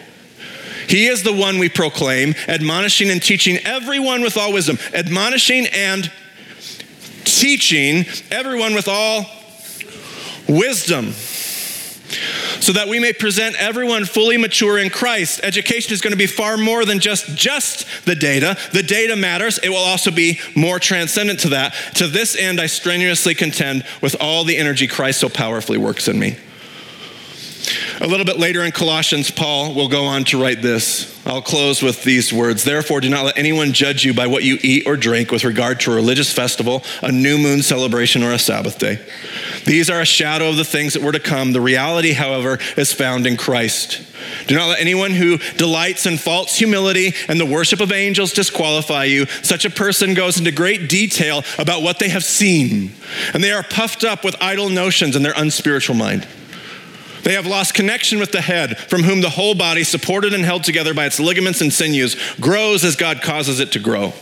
He 0.88 1.07
is 1.07 1.23
the 1.23 1.33
one 1.33 1.59
we 1.59 1.69
proclaim, 1.69 2.33
admonishing 2.47 3.09
and 3.09 3.21
teaching 3.21 3.57
everyone 3.57 4.21
with 4.21 4.38
all 4.38 4.51
wisdom, 4.51 4.77
admonishing 4.93 5.67
and 5.67 6.12
teaching 7.23 8.05
everyone 8.31 8.73
with 8.73 8.88
all 8.88 9.25
wisdom 10.49 11.13
so 12.59 12.73
that 12.73 12.88
we 12.88 12.99
may 12.99 13.13
present 13.13 13.55
everyone 13.57 14.05
fully 14.05 14.38
mature 14.38 14.77
in 14.77 14.89
Christ. 14.89 15.41
Education 15.43 15.93
is 15.93 16.01
going 16.01 16.12
to 16.12 16.17
be 16.17 16.27
far 16.27 16.57
more 16.57 16.85
than 16.85 16.99
just 16.99 17.35
just 17.35 18.05
the 18.05 18.15
data. 18.15 18.57
The 18.73 18.83
data 18.83 19.15
matters. 19.15 19.59
It 19.59 19.69
will 19.69 19.77
also 19.77 20.12
be 20.12 20.39
more 20.55 20.79
transcendent 20.79 21.39
to 21.41 21.49
that. 21.49 21.73
To 21.95 22.07
this 22.07 22.35
end 22.35 22.59
I 22.59 22.65
strenuously 22.65 23.35
contend 23.35 23.85
with 24.01 24.15
all 24.19 24.43
the 24.43 24.57
energy 24.57 24.88
Christ 24.88 25.19
so 25.19 25.29
powerfully 25.29 25.77
works 25.77 26.07
in 26.07 26.19
me. 26.19 26.38
A 28.01 28.07
little 28.07 28.25
bit 28.25 28.39
later 28.39 28.63
in 28.63 28.71
Colossians, 28.71 29.29
Paul 29.29 29.75
will 29.75 29.89
go 29.89 30.05
on 30.05 30.23
to 30.25 30.41
write 30.41 30.62
this. 30.62 31.15
I'll 31.27 31.41
close 31.41 31.83
with 31.83 32.03
these 32.03 32.33
words 32.33 32.63
Therefore, 32.63 33.01
do 33.01 33.09
not 33.09 33.25
let 33.25 33.38
anyone 33.38 33.73
judge 33.73 34.05
you 34.05 34.13
by 34.13 34.27
what 34.27 34.43
you 34.43 34.57
eat 34.62 34.88
or 34.88 34.95
drink 34.95 35.31
with 35.31 35.43
regard 35.43 35.79
to 35.81 35.91
a 35.91 35.95
religious 35.95 36.33
festival, 36.33 36.83
a 37.03 37.12
new 37.12 37.38
moon 37.38 37.62
celebration, 37.62 38.23
or 38.23 38.31
a 38.31 38.39
Sabbath 38.39 38.79
day. 38.79 38.99
These 39.65 39.89
are 39.89 40.02
a 40.02 40.06
shadow 40.06 40.50
of 40.50 40.58
the 40.58 40.63
things 40.63 40.93
that 40.93 41.02
were 41.02 41.12
to 41.12 41.19
come. 41.19 41.52
The 41.52 41.62
reality, 41.62 42.13
however, 42.13 42.60
is 42.78 42.93
found 42.93 43.28
in 43.28 43.38
Christ. 43.38 44.02
Do 44.48 44.56
not 44.56 44.67
let 44.67 44.80
anyone 44.80 45.12
who 45.12 45.38
delights 45.58 46.06
in 46.06 46.17
false 46.17 46.56
humility 46.56 47.13
and 47.28 47.39
the 47.39 47.45
worship 47.45 47.80
of 47.80 47.91
angels 47.91 48.34
disqualify 48.34 49.06
you. 49.06 49.26
Such 49.43 49.65
a 49.65 49.69
person 49.69 50.13
goes 50.13 50.38
into 50.38 50.52
great 50.52 50.89
detail 50.89 51.43
about 51.58 51.82
what 51.82 52.00
they 52.00 52.10
have 52.10 52.24
seen, 52.24 52.91
and 53.34 53.43
they 53.43 53.52
are 53.52 53.63
puffed 53.63 54.04
up 54.04 54.24
with 54.24 54.36
idle 54.41 54.69
notions 54.69 55.15
in 55.15 55.24
their 55.24 55.34
unspiritual 55.36 55.95
mind. 55.95 56.28
They 57.24 57.34
have 57.34 57.45
lost 57.45 57.74
connection 57.74 58.19
with 58.19 58.32
the 58.32 58.41
head, 58.41 58.78
from 58.78 59.04
whom 59.04 59.22
the 59.22 59.30
whole 59.30 59.56
body, 59.56 59.84
supported 59.84 60.34
and 60.34 60.45
held 60.45 60.63
together 60.63 60.93
by 60.93 61.06
its 61.06 61.19
ligaments 61.19 61.62
and 61.62 61.72
sinews, 61.72 62.15
grows 62.39 62.84
as 62.84 62.95
God 62.95 63.22
causes 63.22 63.60
it 63.60 63.74
to 63.74 63.80
grow. 63.80 64.13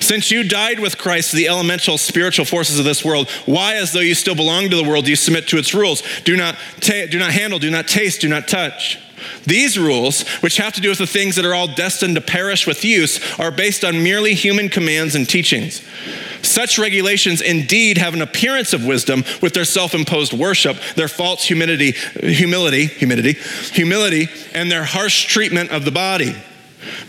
Since 0.00 0.30
you 0.30 0.42
died 0.44 0.80
with 0.80 0.98
Christ 0.98 1.30
to 1.30 1.36
the 1.36 1.48
elemental 1.48 1.98
spiritual 1.98 2.44
forces 2.44 2.78
of 2.78 2.84
this 2.84 3.04
world, 3.04 3.28
why, 3.46 3.76
as 3.76 3.92
though 3.92 4.00
you 4.00 4.14
still 4.14 4.34
belong 4.34 4.70
to 4.70 4.76
the 4.76 4.84
world, 4.84 5.04
do 5.04 5.10
you 5.10 5.16
submit 5.16 5.48
to 5.48 5.58
its 5.58 5.74
rules? 5.74 6.02
Do 6.24 6.36
not, 6.36 6.56
ta- 6.80 7.06
do 7.10 7.18
not 7.18 7.32
handle, 7.32 7.58
do 7.58 7.70
not 7.70 7.88
taste, 7.88 8.20
do 8.20 8.28
not 8.28 8.48
touch. 8.48 8.98
These 9.44 9.78
rules, 9.78 10.26
which 10.42 10.58
have 10.58 10.74
to 10.74 10.80
do 10.80 10.88
with 10.88 10.98
the 10.98 11.06
things 11.06 11.36
that 11.36 11.44
are 11.44 11.54
all 11.54 11.66
destined 11.66 12.14
to 12.14 12.20
perish 12.20 12.66
with 12.66 12.84
use, 12.84 13.20
are 13.38 13.50
based 13.50 13.84
on 13.84 14.02
merely 14.02 14.34
human 14.34 14.68
commands 14.68 15.14
and 15.14 15.28
teachings. 15.28 15.82
Such 16.42 16.78
regulations 16.78 17.40
indeed 17.40 17.98
have 17.98 18.14
an 18.14 18.22
appearance 18.22 18.72
of 18.72 18.84
wisdom 18.84 19.24
with 19.42 19.54
their 19.54 19.64
self-imposed 19.64 20.32
worship, 20.32 20.76
their 20.94 21.08
false 21.08 21.44
humility, 21.44 21.92
humility, 22.20 22.86
humility, 22.86 23.32
humility, 23.72 24.28
and 24.54 24.70
their 24.70 24.84
harsh 24.84 25.24
treatment 25.24 25.70
of 25.70 25.84
the 25.84 25.90
body. 25.90 26.34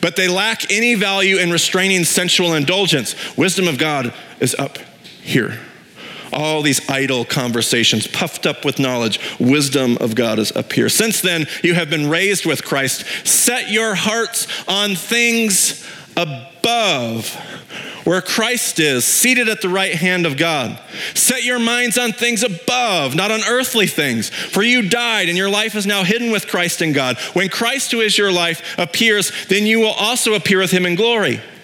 But 0.01 0.15
they 0.15 0.27
lack 0.27 0.71
any 0.71 0.95
value 0.95 1.37
in 1.37 1.51
restraining 1.51 2.03
sensual 2.03 2.53
indulgence. 2.53 3.15
Wisdom 3.37 3.67
of 3.67 3.77
God 3.77 4.13
is 4.39 4.55
up 4.55 4.77
here. 5.21 5.59
All 6.31 6.61
these 6.61 6.87
idle 6.89 7.25
conversations, 7.25 8.05
puffed 8.05 8.45
up 8.45 8.63
with 8.63 8.77
knowledge, 8.79 9.19
wisdom 9.39 9.97
of 9.99 10.13
God 10.15 10.37
is 10.37 10.51
up 10.51 10.71
here. 10.73 10.89
Since 10.89 11.21
then, 11.21 11.47
you 11.63 11.73
have 11.73 11.89
been 11.89 12.07
raised 12.07 12.45
with 12.45 12.63
Christ. 12.63 13.05
Set 13.27 13.71
your 13.71 13.95
hearts 13.95 14.47
on 14.67 14.95
things 14.95 15.85
above 16.15 17.35
where 18.09 18.23
Christ 18.23 18.79
is, 18.79 19.05
seated 19.05 19.47
at 19.49 19.61
the 19.61 19.69
right 19.69 19.93
hand 19.93 20.25
of 20.25 20.35
God. 20.35 20.79
Set 21.13 21.43
your 21.43 21.59
minds 21.59 21.95
on 21.95 22.11
things 22.11 22.41
above, 22.41 23.13
not 23.13 23.29
on 23.29 23.41
earthly 23.47 23.85
things. 23.85 24.29
For 24.29 24.63
you 24.63 24.89
died, 24.89 25.29
and 25.29 25.37
your 25.37 25.47
life 25.47 25.75
is 25.75 25.85
now 25.85 26.03
hidden 26.03 26.31
with 26.31 26.47
Christ 26.47 26.81
in 26.81 26.91
God. 26.91 27.19
When 27.33 27.49
Christ, 27.49 27.91
who 27.91 27.99
is 28.01 28.17
your 28.17 28.31
life, 28.31 28.79
appears, 28.79 29.31
then 29.49 29.67
you 29.67 29.79
will 29.79 29.91
also 29.91 30.33
appear 30.33 30.57
with 30.57 30.71
him 30.71 30.87
in 30.87 30.95
glory. 30.95 31.39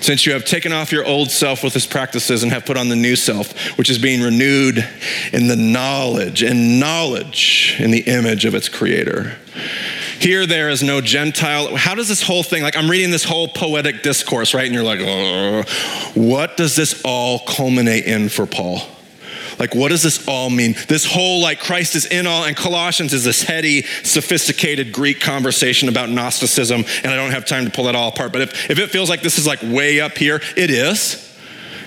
since 0.00 0.26
you 0.26 0.32
have 0.32 0.44
taken 0.44 0.72
off 0.72 0.92
your 0.92 1.04
old 1.04 1.30
self 1.30 1.62
with 1.62 1.76
its 1.76 1.86
practices 1.86 2.42
and 2.42 2.52
have 2.52 2.64
put 2.64 2.76
on 2.76 2.88
the 2.88 2.96
new 2.96 3.16
self, 3.16 3.76
which 3.78 3.90
is 3.90 3.98
being 3.98 4.22
renewed 4.22 4.86
in 5.32 5.48
the 5.48 5.56
knowledge 5.56 6.42
and 6.42 6.80
knowledge 6.80 7.76
in 7.78 7.90
the 7.90 8.00
image 8.00 8.44
of 8.44 8.54
its 8.54 8.68
creator. 8.68 9.36
Here 10.18 10.46
there 10.46 10.68
is 10.68 10.82
no 10.82 11.00
Gentile. 11.00 11.76
How 11.76 11.94
does 11.94 12.08
this 12.08 12.22
whole 12.22 12.42
thing, 12.42 12.62
like 12.62 12.76
I'm 12.76 12.90
reading 12.90 13.10
this 13.10 13.24
whole 13.24 13.48
poetic 13.48 14.02
discourse, 14.02 14.52
right? 14.52 14.66
And 14.66 14.74
you're 14.74 14.84
like, 14.84 15.00
oh, 15.02 15.62
what 16.14 16.56
does 16.56 16.76
this 16.76 17.00
all 17.04 17.38
culminate 17.40 18.04
in 18.04 18.28
for 18.28 18.46
Paul? 18.46 18.82
Like, 19.60 19.74
what 19.74 19.90
does 19.90 20.02
this 20.02 20.26
all 20.26 20.48
mean? 20.48 20.74
This 20.88 21.04
whole, 21.04 21.42
like, 21.42 21.60
Christ 21.60 21.94
is 21.94 22.06
in 22.06 22.26
all, 22.26 22.44
and 22.44 22.56
Colossians 22.56 23.12
is 23.12 23.24
this 23.24 23.42
heady, 23.42 23.82
sophisticated 24.02 24.90
Greek 24.90 25.20
conversation 25.20 25.90
about 25.90 26.08
Gnosticism, 26.08 26.82
and 27.04 27.12
I 27.12 27.14
don't 27.14 27.30
have 27.30 27.44
time 27.44 27.66
to 27.66 27.70
pull 27.70 27.84
that 27.84 27.94
all 27.94 28.08
apart. 28.08 28.32
But 28.32 28.40
if, 28.40 28.70
if 28.70 28.78
it 28.78 28.88
feels 28.88 29.10
like 29.10 29.20
this 29.20 29.38
is 29.38 29.46
like 29.46 29.62
way 29.62 30.00
up 30.00 30.16
here, 30.16 30.40
it 30.56 30.70
is. 30.70 31.26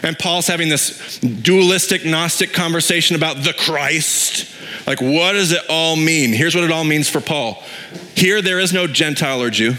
And 0.04 0.20
Paul's 0.20 0.46
having 0.46 0.70
this 0.70 1.18
dualistic, 1.20 2.06
Gnostic 2.06 2.54
conversation 2.54 3.16
about 3.16 3.38
the 3.38 3.54
Christ. 3.54 4.54
Like, 4.86 5.02
what 5.02 5.34
does 5.34 5.52
it 5.52 5.64
all 5.68 5.96
mean? 5.96 6.32
Here's 6.32 6.54
what 6.54 6.64
it 6.64 6.72
all 6.72 6.84
means 6.84 7.10
for 7.10 7.22
Paul. 7.22 7.64
Here, 8.16 8.42
there 8.44 8.60
is 8.60 8.72
no 8.72 8.86
Gentile 8.86 9.42
or 9.42 9.50
Jew 9.50 9.74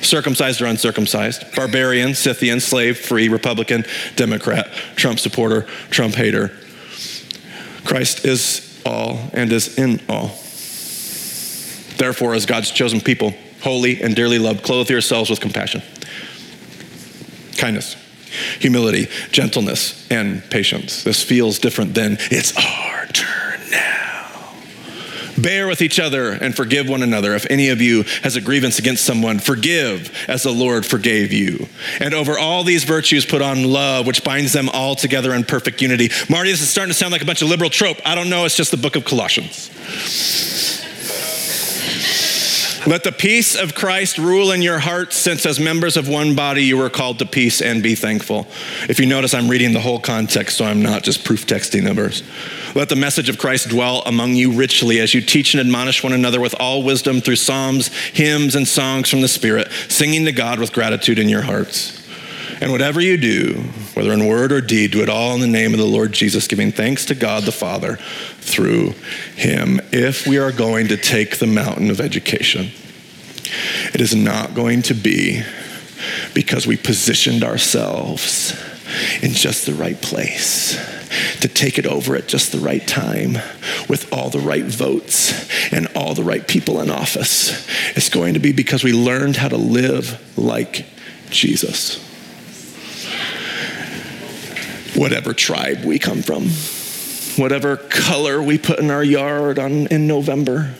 circumcised 0.00 0.62
or 0.62 0.66
uncircumcised, 0.66 1.44
barbarian, 1.56 2.14
Scythian, 2.14 2.60
slave, 2.60 2.98
free, 2.98 3.28
Republican, 3.28 3.84
Democrat, 4.14 4.70
Trump 4.94 5.18
supporter, 5.18 5.62
Trump 5.90 6.14
hater, 6.14 6.52
Christ 7.88 8.26
is 8.26 8.82
all 8.84 9.18
and 9.32 9.50
is 9.50 9.78
in 9.78 9.98
all. 10.10 10.28
Therefore, 11.96 12.34
as 12.34 12.44
God's 12.44 12.70
chosen 12.70 13.00
people, 13.00 13.32
holy 13.62 14.02
and 14.02 14.14
dearly 14.14 14.38
loved, 14.38 14.62
clothe 14.62 14.90
yourselves 14.90 15.30
with 15.30 15.40
compassion, 15.40 15.82
kindness, 17.56 17.96
humility, 18.60 19.08
gentleness, 19.32 20.06
and 20.10 20.42
patience. 20.50 21.02
This 21.02 21.22
feels 21.22 21.58
different 21.58 21.94
than 21.94 22.18
it's 22.30 22.54
now. 22.54 22.87
Bear 25.40 25.68
with 25.68 25.82
each 25.82 26.00
other 26.00 26.32
and 26.32 26.54
forgive 26.56 26.88
one 26.88 27.02
another. 27.02 27.34
If 27.34 27.46
any 27.50 27.68
of 27.68 27.80
you 27.80 28.02
has 28.22 28.36
a 28.36 28.40
grievance 28.40 28.78
against 28.78 29.04
someone, 29.04 29.38
forgive 29.38 30.12
as 30.28 30.42
the 30.42 30.50
Lord 30.50 30.84
forgave 30.84 31.32
you. 31.32 31.68
And 32.00 32.14
over 32.14 32.38
all 32.38 32.64
these 32.64 32.84
virtues, 32.84 33.24
put 33.24 33.42
on 33.42 33.64
love, 33.64 34.06
which 34.06 34.24
binds 34.24 34.52
them 34.52 34.68
all 34.68 34.94
together 34.94 35.32
in 35.34 35.44
perfect 35.44 35.80
unity. 35.80 36.10
Marty, 36.28 36.50
this 36.50 36.60
is 36.60 36.68
starting 36.68 36.90
to 36.90 36.98
sound 36.98 37.12
like 37.12 37.22
a 37.22 37.26
bunch 37.26 37.42
of 37.42 37.48
liberal 37.48 37.70
trope. 37.70 37.98
I 38.04 38.14
don't 38.14 38.30
know, 38.30 38.44
it's 38.44 38.56
just 38.56 38.70
the 38.70 38.76
book 38.76 38.96
of 38.96 39.04
Colossians. 39.04 39.70
Let 42.86 43.04
the 43.04 43.12
peace 43.12 43.54
of 43.54 43.74
Christ 43.74 44.18
rule 44.18 44.50
in 44.52 44.62
your 44.62 44.78
hearts, 44.78 45.16
since 45.16 45.44
as 45.44 45.60
members 45.60 45.96
of 45.96 46.08
one 46.08 46.34
body 46.34 46.64
you 46.64 46.78
were 46.78 46.88
called 46.88 47.18
to 47.18 47.26
peace 47.26 47.60
and 47.60 47.82
be 47.82 47.94
thankful. 47.94 48.46
If 48.88 48.98
you 48.98 49.04
notice, 49.04 49.34
I'm 49.34 49.48
reading 49.48 49.72
the 49.72 49.80
whole 49.80 50.00
context, 50.00 50.56
so 50.56 50.64
I'm 50.64 50.80
not 50.80 51.02
just 51.02 51.22
proof 51.24 51.46
texting 51.46 51.84
the 51.84 51.92
verse. 51.92 52.22
Let 52.78 52.90
the 52.90 52.94
message 52.94 53.28
of 53.28 53.38
Christ 53.38 53.70
dwell 53.70 54.04
among 54.06 54.36
you 54.36 54.52
richly 54.52 55.00
as 55.00 55.12
you 55.12 55.20
teach 55.20 55.52
and 55.52 55.60
admonish 55.60 56.04
one 56.04 56.12
another 56.12 56.40
with 56.40 56.54
all 56.60 56.84
wisdom 56.84 57.20
through 57.20 57.34
psalms, 57.34 57.88
hymns, 57.88 58.54
and 58.54 58.68
songs 58.68 59.10
from 59.10 59.20
the 59.20 59.26
Spirit, 59.26 59.68
singing 59.88 60.26
to 60.26 60.30
God 60.30 60.60
with 60.60 60.72
gratitude 60.72 61.18
in 61.18 61.28
your 61.28 61.42
hearts. 61.42 62.08
And 62.60 62.70
whatever 62.70 63.00
you 63.00 63.16
do, 63.16 63.54
whether 63.94 64.12
in 64.12 64.28
word 64.28 64.52
or 64.52 64.60
deed, 64.60 64.92
do 64.92 65.02
it 65.02 65.08
all 65.08 65.34
in 65.34 65.40
the 65.40 65.48
name 65.48 65.72
of 65.72 65.80
the 65.80 65.86
Lord 65.86 66.12
Jesus, 66.12 66.46
giving 66.46 66.70
thanks 66.70 67.04
to 67.06 67.16
God 67.16 67.42
the 67.42 67.50
Father 67.50 67.96
through 68.38 68.90
him. 69.34 69.80
If 69.90 70.28
we 70.28 70.38
are 70.38 70.52
going 70.52 70.86
to 70.86 70.96
take 70.96 71.38
the 71.38 71.48
mountain 71.48 71.90
of 71.90 72.00
education, 72.00 72.70
it 73.92 74.00
is 74.00 74.14
not 74.14 74.54
going 74.54 74.82
to 74.82 74.94
be 74.94 75.42
because 76.32 76.64
we 76.64 76.76
positioned 76.76 77.42
ourselves 77.42 78.52
in 79.20 79.32
just 79.32 79.66
the 79.66 79.74
right 79.74 80.00
place 80.00 80.97
to 81.40 81.48
take 81.48 81.78
it 81.78 81.86
over 81.86 82.16
at 82.16 82.28
just 82.28 82.52
the 82.52 82.58
right 82.58 82.86
time 82.86 83.34
with 83.88 84.08
all 84.12 84.30
the 84.30 84.40
right 84.40 84.64
votes 84.64 85.72
and 85.72 85.86
all 85.94 86.14
the 86.14 86.22
right 86.22 86.46
people 86.46 86.80
in 86.80 86.90
office. 86.90 87.66
It's 87.96 88.08
going 88.08 88.34
to 88.34 88.40
be 88.40 88.52
because 88.52 88.84
we 88.84 88.92
learned 88.92 89.36
how 89.36 89.48
to 89.48 89.56
live 89.56 90.38
like 90.38 90.86
Jesus 91.30 92.04
whatever 94.98 95.32
tribe 95.32 95.84
we 95.84 95.98
come 95.98 96.22
from, 96.22 96.48
whatever 97.40 97.76
color 97.76 98.42
we 98.42 98.58
put 98.58 98.80
in 98.80 98.90
our 98.90 99.04
yard 99.04 99.58
on, 99.58 99.86
in 99.86 100.06
November, 100.08 100.74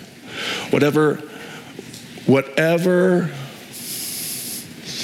whatever, 0.70 1.14
whatever 2.26 3.30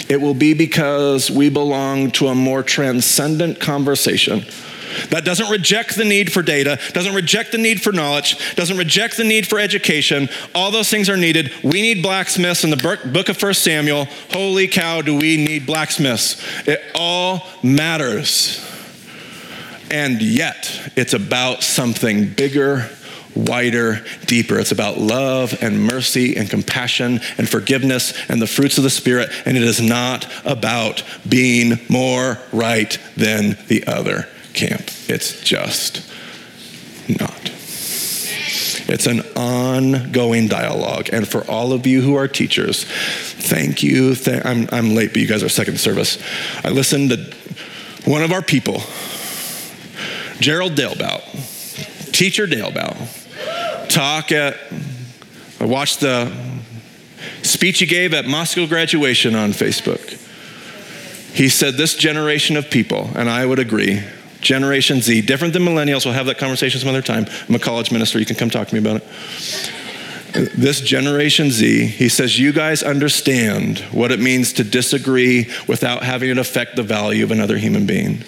it 0.09 0.21
will 0.21 0.35
be 0.35 0.53
because 0.53 1.31
we 1.31 1.49
belong 1.49 2.11
to 2.11 2.27
a 2.27 2.35
more 2.35 2.63
transcendent 2.63 3.61
conversation 3.61 4.45
that 5.11 5.25
doesn't 5.25 5.51
reject 5.51 5.97
the 5.97 6.05
need 6.05 6.33
for 6.33 6.43
data, 6.43 6.79
doesn't 6.93 7.15
reject 7.15 7.53
the 7.53 7.59
need 7.59 7.83
for 7.83 7.93
knowledge, 7.93 8.55
doesn't 8.55 8.77
reject 8.77 9.17
the 9.17 9.25
need 9.25 9.47
for 9.47 9.59
education. 9.59 10.29
All 10.55 10.71
those 10.71 10.91
things 10.91 11.09
are 11.09 11.17
needed. 11.17 11.53
We 11.63 11.83
need 11.83 12.03
blacksmiths 12.03 12.65
in 12.65 12.71
the 12.71 12.77
book 13.13 13.29
of 13.29 13.43
1 13.43 13.55
Samuel. 13.55 14.07
Holy 14.33 14.69
cow, 14.69 15.03
do 15.03 15.17
we 15.17 15.37
need 15.37 15.67
blacksmiths? 15.67 16.43
It 16.67 16.83
all 16.95 17.47
matters. 17.63 18.65
And 19.91 20.23
yet, 20.23 20.91
it's 20.97 21.15
about 21.15 21.63
something 21.63 22.33
bigger, 22.33 22.89
wider, 23.37 24.05
deeper. 24.27 24.59
It's 24.59 24.73
about 24.73 24.99
love 24.99 25.57
and 25.63 25.85
mercy 25.87 26.37
and 26.37 26.49
compassion 26.49 27.21
and 27.39 27.49
forgiveness 27.49 28.13
and 28.29 28.41
the 28.41 28.47
fruits 28.47 28.79
of 28.79 28.85
the 28.85 28.91
Spirit. 28.91 29.31
And 29.45 29.57
it 29.57 29.63
is 29.63 29.81
not 29.81 30.27
about 30.45 31.03
being 31.29 31.79
more 31.89 32.39
right 32.53 32.99
than 33.17 33.57
the 33.69 33.87
other 33.87 34.27
camp. 34.55 34.91
It's 35.09 35.41
just 35.41 36.09
not. 37.09 37.51
It's 38.87 39.07
an 39.07 39.21
ongoing 39.35 40.47
dialogue. 40.47 41.09
And 41.13 41.27
for 41.27 41.43
all 41.51 41.73
of 41.73 41.87
you 41.87 42.03
who 42.03 42.17
are 42.17 42.29
teachers, 42.29 42.85
thank 42.85 43.83
you. 43.83 44.15
Th- 44.15 44.45
I'm, 44.45 44.69
I'm 44.73 44.95
late, 44.95 45.13
but 45.13 45.23
you 45.23 45.27
guys 45.27 45.43
are 45.43 45.49
second 45.49 45.81
service. 45.81 46.19
I 46.63 46.71
listened 46.71 47.11
to 47.11 47.35
one 48.05 48.23
of 48.23 48.33
our 48.33 48.43
people 48.43 48.83
Gerald 50.41 50.73
Dalebout, 50.73 52.13
teacher 52.13 52.47
Dalebout, 52.47 53.89
talk 53.89 54.33
at, 54.33 54.59
I 55.61 55.65
watched 55.65 56.01
the 56.01 56.31
speech 57.43 57.79
he 57.79 57.87
gave 57.87 58.13
at 58.13 58.27
Moscow 58.27 58.67
graduation 58.67 59.35
on 59.35 59.53
Facebook. 59.53 60.21
He 61.35 61.49
said, 61.49 61.75
This 61.75 61.95
generation 61.95 62.57
of 62.57 62.69
people, 62.69 63.11
and 63.15 63.31
I 63.31 63.47
would 63.47 63.59
agree, 63.59 64.03
Generation 64.45 65.01
Z, 65.01 65.23
different 65.23 65.53
than 65.55 65.65
millennials, 65.65 66.05
we'll 66.05 66.15
have 66.15 66.27
that 66.27 66.39
conversation 66.39 66.79
some 66.79 66.89
other 66.89 67.03
time. 67.03 67.27
I'm 67.49 67.55
a 67.55 67.59
college 67.59 67.91
minister, 67.91 68.19
you 68.21 68.27
can 68.27 68.37
come 68.37 68.51
talk 68.51 68.69
to 68.69 68.75
me 68.75 68.81
about 68.81 69.03
it. 69.03 70.51
This 70.57 70.81
Generation 70.81 71.51
Z, 71.51 71.87
he 71.87 72.09
says, 72.09 72.39
you 72.39 72.53
guys 72.53 72.83
understand 72.83 73.79
what 73.93 74.11
it 74.13 74.21
means 74.21 74.53
to 74.55 74.65
disagree 74.65 75.49
without 75.69 76.03
having 76.03 76.31
it 76.31 76.39
affect 76.39 76.77
the 76.77 76.83
value 76.83 77.25
of 77.25 77.31
another 77.31 77.57
human 77.57 77.87
being. 77.87 78.25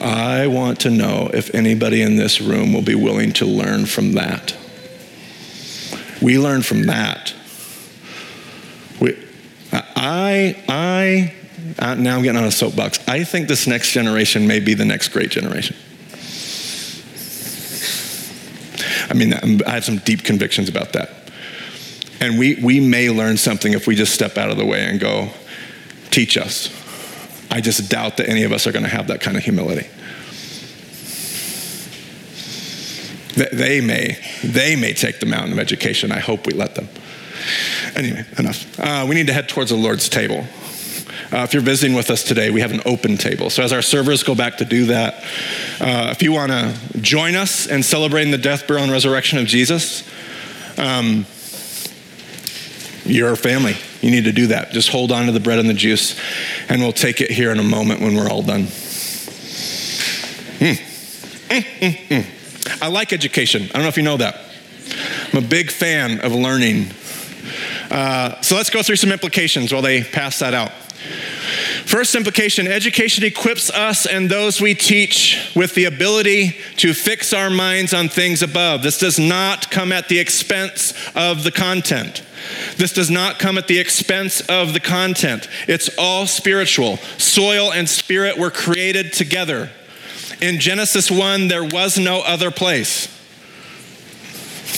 I 0.00 0.48
want 0.48 0.80
to 0.80 0.90
know 0.90 1.30
if 1.32 1.54
anybody 1.54 2.02
in 2.02 2.16
this 2.16 2.40
room 2.40 2.72
will 2.72 2.82
be 2.82 2.94
willing 2.94 3.32
to 3.34 3.46
learn 3.46 3.86
from 3.86 4.12
that. 4.12 4.56
We 6.20 6.38
learn 6.38 6.62
from 6.62 6.84
that. 6.84 7.34
We, 9.00 9.16
I, 9.72 10.62
I, 10.68 11.34
uh, 11.78 11.94
now 11.94 12.16
I'm 12.16 12.22
getting 12.22 12.40
on 12.40 12.44
a 12.44 12.50
soapbox. 12.50 12.98
I 13.08 13.24
think 13.24 13.48
this 13.48 13.66
next 13.66 13.92
generation 13.92 14.46
may 14.46 14.60
be 14.60 14.74
the 14.74 14.84
next 14.84 15.08
great 15.08 15.30
generation. 15.30 15.76
I 19.08 19.14
mean, 19.14 19.34
I 19.64 19.70
have 19.70 19.84
some 19.84 19.98
deep 19.98 20.22
convictions 20.22 20.68
about 20.68 20.92
that. 20.94 21.10
And 22.20 22.38
we, 22.38 22.54
we 22.62 22.80
may 22.80 23.10
learn 23.10 23.36
something 23.36 23.72
if 23.72 23.86
we 23.86 23.96
just 23.96 24.14
step 24.14 24.38
out 24.38 24.50
of 24.50 24.56
the 24.56 24.64
way 24.64 24.84
and 24.86 25.00
go, 25.00 25.30
teach 26.10 26.36
us. 26.38 26.70
I 27.50 27.60
just 27.60 27.90
doubt 27.90 28.16
that 28.18 28.28
any 28.28 28.44
of 28.44 28.52
us 28.52 28.66
are 28.66 28.72
going 28.72 28.84
to 28.84 28.88
have 28.88 29.08
that 29.08 29.20
kind 29.20 29.36
of 29.36 29.42
humility. 29.42 29.88
They 33.34 33.80
may, 33.80 34.18
they 34.44 34.76
may 34.76 34.92
take 34.92 35.20
the 35.20 35.26
mountain 35.26 35.52
of 35.52 35.58
education. 35.58 36.12
I 36.12 36.20
hope 36.20 36.46
we 36.46 36.52
let 36.52 36.74
them. 36.74 36.88
Anyway, 37.96 38.24
enough. 38.38 38.78
Uh, 38.78 39.06
we 39.08 39.14
need 39.14 39.26
to 39.26 39.32
head 39.32 39.48
towards 39.48 39.70
the 39.70 39.76
Lord's 39.76 40.08
table. 40.08 40.46
Uh, 41.32 41.44
if 41.44 41.54
you're 41.54 41.62
visiting 41.62 41.96
with 41.96 42.10
us 42.10 42.22
today, 42.22 42.50
we 42.50 42.60
have 42.60 42.72
an 42.72 42.82
open 42.84 43.16
table. 43.16 43.48
So 43.48 43.62
as 43.62 43.72
our 43.72 43.80
servers 43.80 44.22
go 44.22 44.34
back 44.34 44.58
to 44.58 44.66
do 44.66 44.86
that, 44.86 45.24
uh, 45.80 46.08
if 46.10 46.22
you 46.22 46.30
want 46.30 46.52
to 46.52 46.74
join 47.00 47.36
us 47.36 47.66
in 47.66 47.82
celebrating 47.82 48.30
the 48.30 48.38
death, 48.38 48.66
burial, 48.66 48.82
and 48.84 48.92
resurrection 48.92 49.38
of 49.38 49.46
Jesus, 49.46 50.06
um, 50.76 51.24
you're 53.06 53.32
a 53.32 53.36
family. 53.36 53.76
You 54.02 54.10
need 54.10 54.24
to 54.24 54.32
do 54.32 54.48
that. 54.48 54.72
Just 54.72 54.90
hold 54.90 55.10
on 55.10 55.24
to 55.24 55.32
the 55.32 55.40
bread 55.40 55.58
and 55.58 55.70
the 55.70 55.74
juice, 55.74 56.20
and 56.68 56.82
we'll 56.82 56.92
take 56.92 57.22
it 57.22 57.30
here 57.30 57.50
in 57.50 57.58
a 57.58 57.64
moment 57.64 58.02
when 58.02 58.14
we're 58.14 58.28
all 58.28 58.42
done. 58.42 58.64
Mm. 60.58 60.76
Mm, 61.48 62.08
mm. 62.08 62.82
I 62.82 62.88
like 62.88 63.14
education. 63.14 63.62
I 63.62 63.72
don't 63.72 63.82
know 63.82 63.88
if 63.88 63.96
you 63.96 64.02
know 64.02 64.18
that. 64.18 64.38
I'm 65.32 65.42
a 65.42 65.46
big 65.46 65.70
fan 65.70 66.20
of 66.20 66.34
learning. 66.34 66.90
Uh, 67.90 68.40
so 68.42 68.54
let's 68.54 68.70
go 68.70 68.82
through 68.82 68.96
some 68.96 69.12
implications 69.12 69.72
while 69.72 69.82
they 69.82 70.02
pass 70.02 70.38
that 70.40 70.52
out. 70.52 70.72
First 71.84 72.14
implication 72.14 72.66
education 72.66 73.24
equips 73.24 73.68
us 73.70 74.06
and 74.06 74.30
those 74.30 74.60
we 74.60 74.74
teach 74.74 75.52
with 75.54 75.74
the 75.74 75.84
ability 75.84 76.56
to 76.78 76.94
fix 76.94 77.32
our 77.32 77.50
minds 77.50 77.92
on 77.92 78.08
things 78.08 78.40
above. 78.42 78.82
This 78.82 78.98
does 78.98 79.18
not 79.18 79.70
come 79.70 79.92
at 79.92 80.08
the 80.08 80.18
expense 80.18 80.94
of 81.14 81.44
the 81.44 81.50
content. 81.50 82.22
This 82.76 82.92
does 82.92 83.10
not 83.10 83.38
come 83.38 83.58
at 83.58 83.68
the 83.68 83.78
expense 83.78 84.40
of 84.42 84.72
the 84.72 84.80
content. 84.80 85.48
It's 85.68 85.90
all 85.98 86.26
spiritual. 86.26 86.96
Soil 87.18 87.72
and 87.72 87.88
spirit 87.88 88.38
were 88.38 88.50
created 88.50 89.12
together. 89.12 89.70
In 90.40 90.60
Genesis 90.60 91.10
1, 91.10 91.48
there 91.48 91.64
was 91.64 91.98
no 91.98 92.20
other 92.20 92.50
place. 92.50 93.06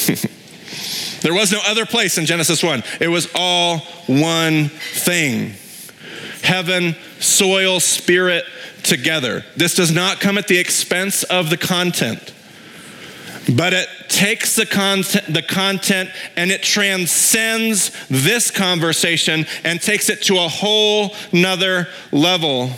there 1.23 1.33
was 1.33 1.53
no 1.53 1.61
other 1.67 1.87
place 1.87 2.19
in 2.19 2.27
Genesis 2.27 2.63
1. 2.63 2.83
It 3.01 3.09
was 3.09 3.31
all 3.35 3.79
one 4.07 4.69
thing 4.69 5.55
heaven, 6.45 6.95
soil, 7.19 7.81
spirit 7.81 8.45
together. 8.83 9.45
This 9.57 9.75
does 9.75 9.93
not 9.93 10.21
come 10.21 10.39
at 10.39 10.47
the 10.47 10.59
expense 10.59 11.25
of 11.25 11.51
the 11.51 11.57
content, 11.57 12.33
but 13.57 13.73
it 13.73 13.89
takes 14.09 14.55
the 14.55 14.67
content, 14.67 15.33
the 15.33 15.43
content 15.43 16.11
and 16.37 16.51
it 16.51 16.63
transcends 16.63 17.91
this 18.09 18.51
conversation 18.51 19.47
and 19.65 19.81
takes 19.81 20.09
it 20.09 20.23
to 20.23 20.37
a 20.37 20.49
whole 20.49 21.15
nother 21.33 21.89
level 22.13 22.71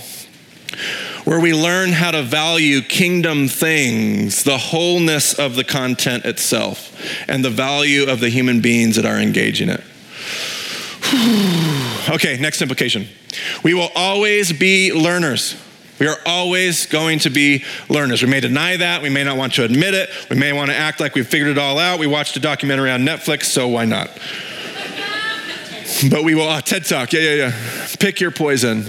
where 1.24 1.40
we 1.40 1.52
learn 1.52 1.90
how 1.90 2.12
to 2.12 2.22
value 2.22 2.80
kingdom 2.80 3.48
things, 3.48 4.44
the 4.44 4.58
wholeness 4.58 5.34
of 5.34 5.56
the 5.56 5.64
content 5.64 6.24
itself, 6.24 6.96
and 7.28 7.44
the 7.44 7.50
value 7.50 8.04
of 8.08 8.20
the 8.20 8.28
human 8.28 8.60
beings 8.60 8.96
that 8.96 9.04
are 9.04 9.18
engaging 9.18 9.68
it. 9.68 9.82
okay, 12.10 12.36
next 12.40 12.62
implication. 12.62 13.06
We 13.62 13.74
will 13.74 13.90
always 13.94 14.52
be 14.52 14.92
learners. 14.92 15.60
We 16.00 16.08
are 16.08 16.16
always 16.26 16.86
going 16.86 17.20
to 17.20 17.30
be 17.30 17.64
learners. 17.88 18.22
We 18.22 18.28
may 18.28 18.40
deny 18.40 18.76
that. 18.76 19.02
We 19.02 19.08
may 19.08 19.24
not 19.24 19.36
want 19.36 19.54
to 19.54 19.64
admit 19.64 19.94
it. 19.94 20.10
We 20.28 20.36
may 20.36 20.52
want 20.52 20.70
to 20.70 20.76
act 20.76 21.00
like 21.00 21.14
we've 21.14 21.26
figured 21.26 21.50
it 21.50 21.58
all 21.58 21.78
out. 21.78 21.98
We 22.00 22.06
watched 22.06 22.36
a 22.36 22.40
documentary 22.40 22.90
on 22.90 23.00
Netflix, 23.02 23.44
so 23.44 23.68
why 23.68 23.84
not? 23.84 24.10
but 26.10 26.24
we 26.24 26.34
will, 26.34 26.48
uh, 26.48 26.60
TED 26.60 26.84
Talk, 26.84 27.12
yeah, 27.12 27.20
yeah, 27.20 27.34
yeah. 27.34 27.52
Pick 27.98 28.20
your 28.20 28.30
poison. 28.30 28.84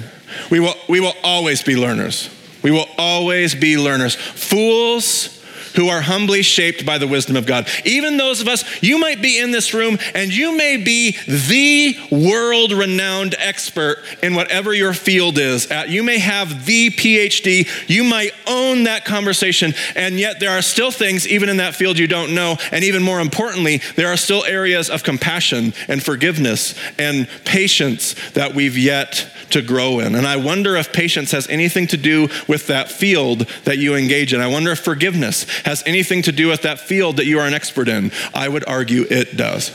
We 0.49 0.59
will, 0.59 0.74
we 0.89 0.99
will 0.99 1.13
always 1.24 1.61
be 1.61 1.76
learners. 1.76 2.30
We 2.63 2.72
will 2.72 2.88
always 2.97 3.53
be 3.55 3.78
learners. 3.78 4.15
Fools 4.15 5.36
who 5.78 5.89
are 5.89 6.01
humbly 6.01 6.41
shaped 6.41 6.86
by 6.86 6.97
the 6.97 7.07
wisdom 7.07 7.36
of 7.36 7.45
God. 7.45 7.67
Even 7.86 8.17
those 8.17 8.41
of 8.41 8.47
us, 8.47 8.65
you 8.84 8.97
might 8.97 9.21
be 9.21 9.39
in 9.39 9.51
this 9.51 9.73
room 9.73 9.97
and 10.13 10.36
you 10.36 10.57
may 10.57 10.75
be 10.75 11.15
the 11.28 11.95
world 12.11 12.71
renowned 12.71 13.36
expert 13.38 14.03
in 14.21 14.36
whatever 14.36 14.73
your 14.73 14.93
field 14.93 15.38
is. 15.38 15.69
Uh, 15.69 15.86
you 15.88 16.03
may 16.03 16.17
have 16.17 16.65
the 16.65 16.89
PhD, 16.89 17.69
you 17.88 18.03
might 18.03 18.32
own 18.47 18.86
that 18.86 19.05
conversation, 19.05 19.73
and 19.95 20.19
yet 20.19 20.39
there 20.39 20.51
are 20.51 20.63
still 20.63 20.89
things, 20.89 21.28
even 21.28 21.47
in 21.47 21.57
that 21.57 21.75
field, 21.75 21.99
you 21.99 22.07
don't 22.07 22.34
know. 22.34 22.57
And 22.71 22.84
even 22.84 23.03
more 23.03 23.19
importantly, 23.19 23.82
there 23.95 24.07
are 24.07 24.17
still 24.17 24.43
areas 24.45 24.89
of 24.89 25.03
compassion 25.03 25.73
and 25.88 26.03
forgiveness 26.03 26.73
and 26.97 27.28
patience 27.45 28.15
that 28.32 28.55
we've 28.55 28.78
yet 28.78 29.30
to 29.52 29.62
grow 29.62 30.00
in. 30.00 30.16
And 30.16 30.28
I 30.28 30.38
wonder 30.38 30.76
if 30.76 30.91
patience 30.93 31.32
has 31.32 31.48
anything 31.48 31.88
to 31.88 31.98
do 31.98 32.30
with 32.48 32.68
that 32.68 32.91
field 32.91 33.41
that 33.64 33.78
you 33.78 33.95
engage 33.95 34.34
in. 34.34 34.41
I 34.41 34.48
wonder 34.48 34.72
if 34.72 34.80
forgiveness 34.80 35.43
has 35.62 35.84
anything 35.86 36.22
to 36.24 36.32
do 36.32 36.48
with 36.48 36.64
that 36.64 36.80
field 36.80 37.18
that 37.18 37.26
you 37.26 37.39
are 37.39 37.48
an 37.48 37.54
expert 37.54 37.88
in? 37.88 38.12
I 38.34 38.50
would 38.50 38.68
argue 38.68 39.06
it 39.10 39.38
does. 39.38 39.72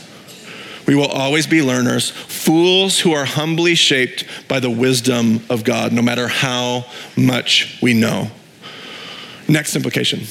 We 0.86 0.94
will 0.96 1.06
always 1.06 1.46
be 1.46 1.62
learners, 1.62 2.10
fools 2.10 2.98
who 3.00 3.12
are 3.12 3.24
humbly 3.24 3.74
shaped 3.74 4.24
by 4.48 4.58
the 4.58 4.70
wisdom 4.70 5.44
of 5.48 5.62
God, 5.62 5.92
no 5.92 6.02
matter 6.02 6.26
how 6.26 6.86
much 7.16 7.78
we 7.80 7.94
know. 7.94 8.30
Next 9.48 9.76
implication. 9.76 10.22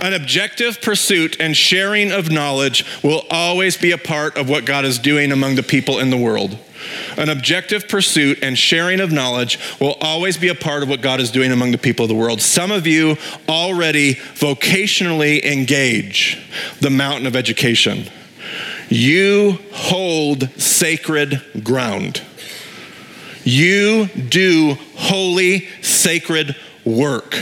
An 0.00 0.14
objective 0.14 0.80
pursuit 0.80 1.36
and 1.38 1.56
sharing 1.56 2.12
of 2.12 2.30
knowledge 2.30 2.84
will 3.02 3.24
always 3.30 3.76
be 3.76 3.92
a 3.92 3.98
part 3.98 4.36
of 4.36 4.48
what 4.48 4.64
God 4.64 4.84
is 4.84 4.98
doing 4.98 5.32
among 5.32 5.54
the 5.56 5.62
people 5.62 5.98
in 5.98 6.10
the 6.10 6.16
world. 6.16 6.58
An 7.16 7.28
objective 7.28 7.88
pursuit 7.88 8.38
and 8.42 8.58
sharing 8.58 9.00
of 9.00 9.12
knowledge 9.12 9.58
will 9.80 9.96
always 10.00 10.36
be 10.36 10.48
a 10.48 10.54
part 10.54 10.82
of 10.82 10.88
what 10.88 11.00
God 11.00 11.20
is 11.20 11.30
doing 11.30 11.52
among 11.52 11.72
the 11.72 11.78
people 11.78 12.04
of 12.04 12.08
the 12.08 12.14
world. 12.14 12.40
Some 12.40 12.70
of 12.70 12.86
you 12.86 13.16
already 13.48 14.14
vocationally 14.14 15.42
engage 15.44 16.38
the 16.80 16.90
mountain 16.90 17.26
of 17.26 17.36
education. 17.36 18.06
You 18.88 19.58
hold 19.72 20.48
sacred 20.60 21.42
ground. 21.62 22.22
You 23.44 24.06
do 24.06 24.76
holy, 24.96 25.68
sacred 25.82 26.56
work. 26.84 27.36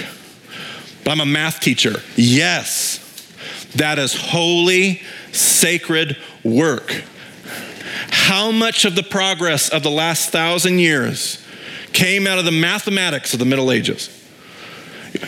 I'm 1.07 1.21
a 1.21 1.27
math 1.27 1.61
teacher. 1.61 2.03
Yes, 2.15 2.99
that 3.75 3.99
is 3.99 4.15
holy, 4.15 5.03
sacred 5.33 6.17
work 6.45 7.03
how 8.11 8.51
much 8.51 8.85
of 8.85 8.95
the 8.95 9.03
progress 9.03 9.69
of 9.69 9.83
the 9.83 9.91
last 9.91 10.31
thousand 10.31 10.79
years 10.79 11.45
came 11.93 12.27
out 12.27 12.39
of 12.39 12.45
the 12.45 12.53
mathematics 12.53 13.33
of 13.33 13.39
the 13.39 13.45
Middle 13.45 13.71
Ages. 13.71 14.17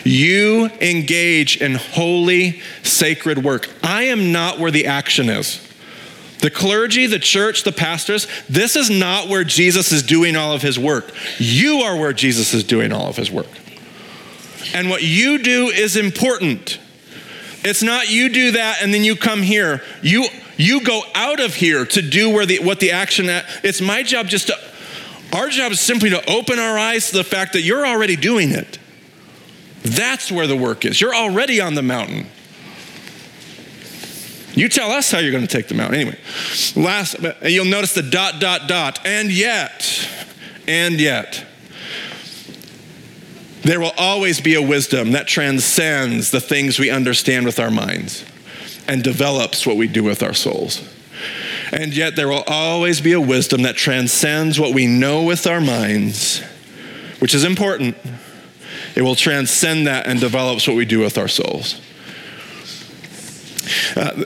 You 0.04 0.66
engage 0.80 1.56
in 1.60 1.74
holy, 1.74 2.60
sacred 2.82 3.42
work. 3.42 3.68
I 3.82 4.04
am 4.04 4.32
not 4.32 4.58
where 4.58 4.70
the 4.70 4.86
action 4.86 5.28
is. 5.28 5.68
The 6.38 6.50
clergy, 6.50 7.06
the 7.06 7.18
church, 7.18 7.62
the 7.62 7.72
pastors, 7.72 8.26
this 8.48 8.74
is 8.74 8.90
not 8.90 9.28
where 9.28 9.44
Jesus 9.44 9.92
is 9.92 10.02
doing 10.02 10.34
all 10.34 10.52
of 10.52 10.62
his 10.62 10.78
work. 10.78 11.12
You 11.38 11.78
are 11.78 11.96
where 11.96 12.12
Jesus 12.12 12.52
is 12.52 12.64
doing 12.64 12.92
all 12.92 13.08
of 13.08 13.16
his 13.16 13.30
work. 13.30 13.46
And 14.74 14.88
what 14.88 15.02
you 15.02 15.38
do 15.38 15.68
is 15.68 15.96
important. 15.96 16.78
It's 17.64 17.82
not 17.82 18.10
you 18.10 18.28
do 18.28 18.52
that 18.52 18.78
and 18.82 18.92
then 18.92 19.04
you 19.04 19.14
come 19.14 19.42
here. 19.42 19.82
You 20.02 20.26
you 20.62 20.84
go 20.84 21.02
out 21.14 21.40
of 21.40 21.54
here 21.54 21.84
to 21.84 22.00
do 22.00 22.30
where 22.30 22.46
the, 22.46 22.60
what 22.60 22.78
the 22.78 22.92
action 22.92 23.28
at. 23.28 23.44
It's 23.64 23.80
my 23.80 24.02
job 24.02 24.28
just 24.28 24.46
to, 24.46 24.56
our 25.32 25.48
job 25.48 25.72
is 25.72 25.80
simply 25.80 26.10
to 26.10 26.30
open 26.30 26.58
our 26.58 26.78
eyes 26.78 27.10
to 27.10 27.16
the 27.16 27.24
fact 27.24 27.54
that 27.54 27.62
you're 27.62 27.84
already 27.84 28.14
doing 28.14 28.50
it. 28.50 28.78
That's 29.82 30.30
where 30.30 30.46
the 30.46 30.56
work 30.56 30.84
is. 30.84 31.00
You're 31.00 31.14
already 31.14 31.60
on 31.60 31.74
the 31.74 31.82
mountain. 31.82 32.26
You 34.54 34.68
tell 34.68 34.92
us 34.92 35.10
how 35.10 35.18
you're 35.18 35.32
going 35.32 35.46
to 35.46 35.52
take 35.52 35.66
them 35.66 35.80
out. 35.80 35.94
Anyway, 35.94 36.18
last, 36.76 37.16
you'll 37.42 37.64
notice 37.64 37.94
the 37.94 38.02
dot, 38.02 38.38
dot, 38.38 38.68
dot. 38.68 39.00
And 39.04 39.32
yet, 39.32 40.08
and 40.68 41.00
yet, 41.00 41.44
there 43.62 43.80
will 43.80 43.94
always 43.96 44.40
be 44.40 44.54
a 44.54 44.62
wisdom 44.62 45.12
that 45.12 45.26
transcends 45.26 46.30
the 46.30 46.40
things 46.40 46.78
we 46.78 46.90
understand 46.90 47.46
with 47.46 47.58
our 47.58 47.70
minds 47.70 48.24
and 48.88 49.02
develops 49.02 49.66
what 49.66 49.76
we 49.76 49.86
do 49.88 50.02
with 50.02 50.22
our 50.22 50.34
souls. 50.34 50.82
And 51.72 51.96
yet, 51.96 52.16
there 52.16 52.28
will 52.28 52.44
always 52.46 53.00
be 53.00 53.12
a 53.12 53.20
wisdom 53.20 53.62
that 53.62 53.76
transcends 53.76 54.60
what 54.60 54.74
we 54.74 54.86
know 54.86 55.22
with 55.22 55.46
our 55.46 55.60
minds, 55.60 56.40
which 57.18 57.34
is 57.34 57.44
important. 57.44 57.96
It 58.94 59.02
will 59.02 59.14
transcend 59.14 59.86
that 59.86 60.06
and 60.06 60.20
develops 60.20 60.68
what 60.68 60.76
we 60.76 60.84
do 60.84 60.98
with 60.98 61.16
our 61.16 61.28
souls. 61.28 61.80
Uh, 63.96 64.24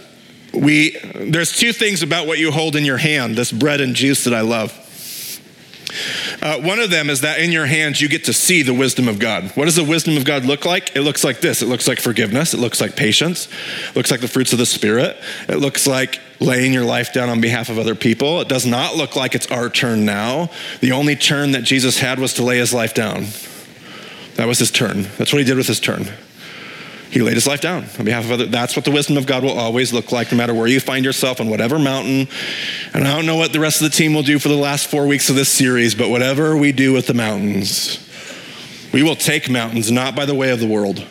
we, 0.53 0.97
there's 1.15 1.53
two 1.53 1.73
things 1.73 2.03
about 2.03 2.27
what 2.27 2.39
you 2.39 2.51
hold 2.51 2.77
in 2.77 2.85
your 2.85 2.97
hand 2.97 3.37
this 3.37 3.53
bread 3.53 3.81
and 3.81 3.95
juice 3.95 4.25
that 4.25 4.35
I 4.35 4.41
love. 4.41 4.73
Uh, 6.43 6.61
one 6.61 6.79
of 6.79 6.91
them 6.91 7.11
is 7.11 7.21
that 7.23 7.41
in 7.41 7.53
your 7.53 7.67
hands 7.67 8.01
you 8.01 8.09
get 8.09 8.25
to 8.25 8.33
see 8.33 8.63
the 8.63 8.75
wisdom 8.75 9.09
of 9.09 9.19
God. 9.19 9.51
What 9.55 9.65
does 9.65 9.77
the 9.77 9.85
wisdom 9.85 10.17
of 10.17 10.25
God 10.25 10.45
look 10.45 10.65
like? 10.65 10.95
It 10.97 11.03
looks 11.03 11.25
like 11.25 11.41
this 11.41 11.63
it 11.63 11.69
looks 11.69 11.89
like 11.89 12.01
forgiveness, 12.01 12.55
it 12.55 12.61
looks 12.61 12.81
like 12.81 12.97
patience, 12.97 13.49
it 13.89 13.97
looks 13.97 14.11
like 14.11 14.21
the 14.21 14.29
fruits 14.29 14.53
of 14.53 14.59
the 14.59 14.67
Spirit, 14.67 15.17
it 15.49 15.57
looks 15.57 15.87
like 15.87 16.21
laying 16.41 16.73
your 16.73 16.85
life 16.85 17.13
down 17.13 17.29
on 17.29 17.41
behalf 17.41 17.69
of 17.69 17.79
other 17.79 17.95
people. 17.95 18.41
It 18.41 18.49
does 18.49 18.67
not 18.67 18.97
look 18.97 19.17
like 19.17 19.35
it's 19.35 19.51
our 19.51 19.71
turn 19.71 20.05
now. 20.05 20.51
The 20.81 20.93
only 20.93 21.17
turn 21.17 21.53
that 21.53 21.65
Jesus 21.65 21.99
had 21.99 22.19
was 22.19 22.35
to 22.35 22.43
lay 22.43 22.59
his 22.59 22.75
life 22.75 22.95
down. 22.95 23.27
That 24.35 24.47
was 24.47 24.59
his 24.59 24.71
turn. 24.71 25.05
That's 25.17 25.33
what 25.33 25.39
he 25.39 25.45
did 25.45 25.57
with 25.57 25.67
his 25.67 25.81
turn. 25.81 26.09
He 27.11 27.23
laid 27.23 27.35
his 27.35 27.47
life 27.47 27.61
down 27.61 27.85
on 27.99 28.05
behalf 28.05 28.25
of 28.25 28.33
others. 28.33 28.51
That's 28.51 28.75
what 28.75 28.85
the 28.85 28.91
wisdom 28.91 29.17
of 29.17 29.27
God 29.27 29.43
will 29.43 29.59
always 29.59 29.93
look 29.93 30.13
like, 30.13 30.33
no 30.33 30.39
matter 30.39 30.53
where 30.53 30.67
you 30.67 30.81
find 30.81 31.05
yourself 31.05 31.41
on 31.41 31.49
whatever 31.49 31.79
mountain. 31.79 32.29
And 32.93 33.07
I 33.07 33.15
don't 33.15 33.27
know 33.27 33.37
what 33.37 33.53
the 33.53 33.61
rest 33.61 33.81
of 33.81 33.91
the 33.91 33.97
team 33.97 34.13
will 34.13 34.23
do 34.23 34.39
for 34.39 34.49
the 34.49 34.57
last 34.57 34.91
four 34.91 35.07
weeks 35.07 35.31
of 35.31 35.37
this 35.37 35.49
series, 35.49 35.95
but 35.95 36.11
whatever 36.11 36.57
we 36.57 36.73
do 36.73 36.93
with 36.93 37.07
the 37.07 37.15
mountains, 37.15 37.99
we 38.93 39.03
will 39.03 39.17
take 39.17 39.49
mountains 39.49 39.91
not 39.91 40.17
by 40.17 40.25
the 40.25 40.35
way 40.35 40.51
of 40.51 40.59
the 40.59 40.67
world. 40.67 41.07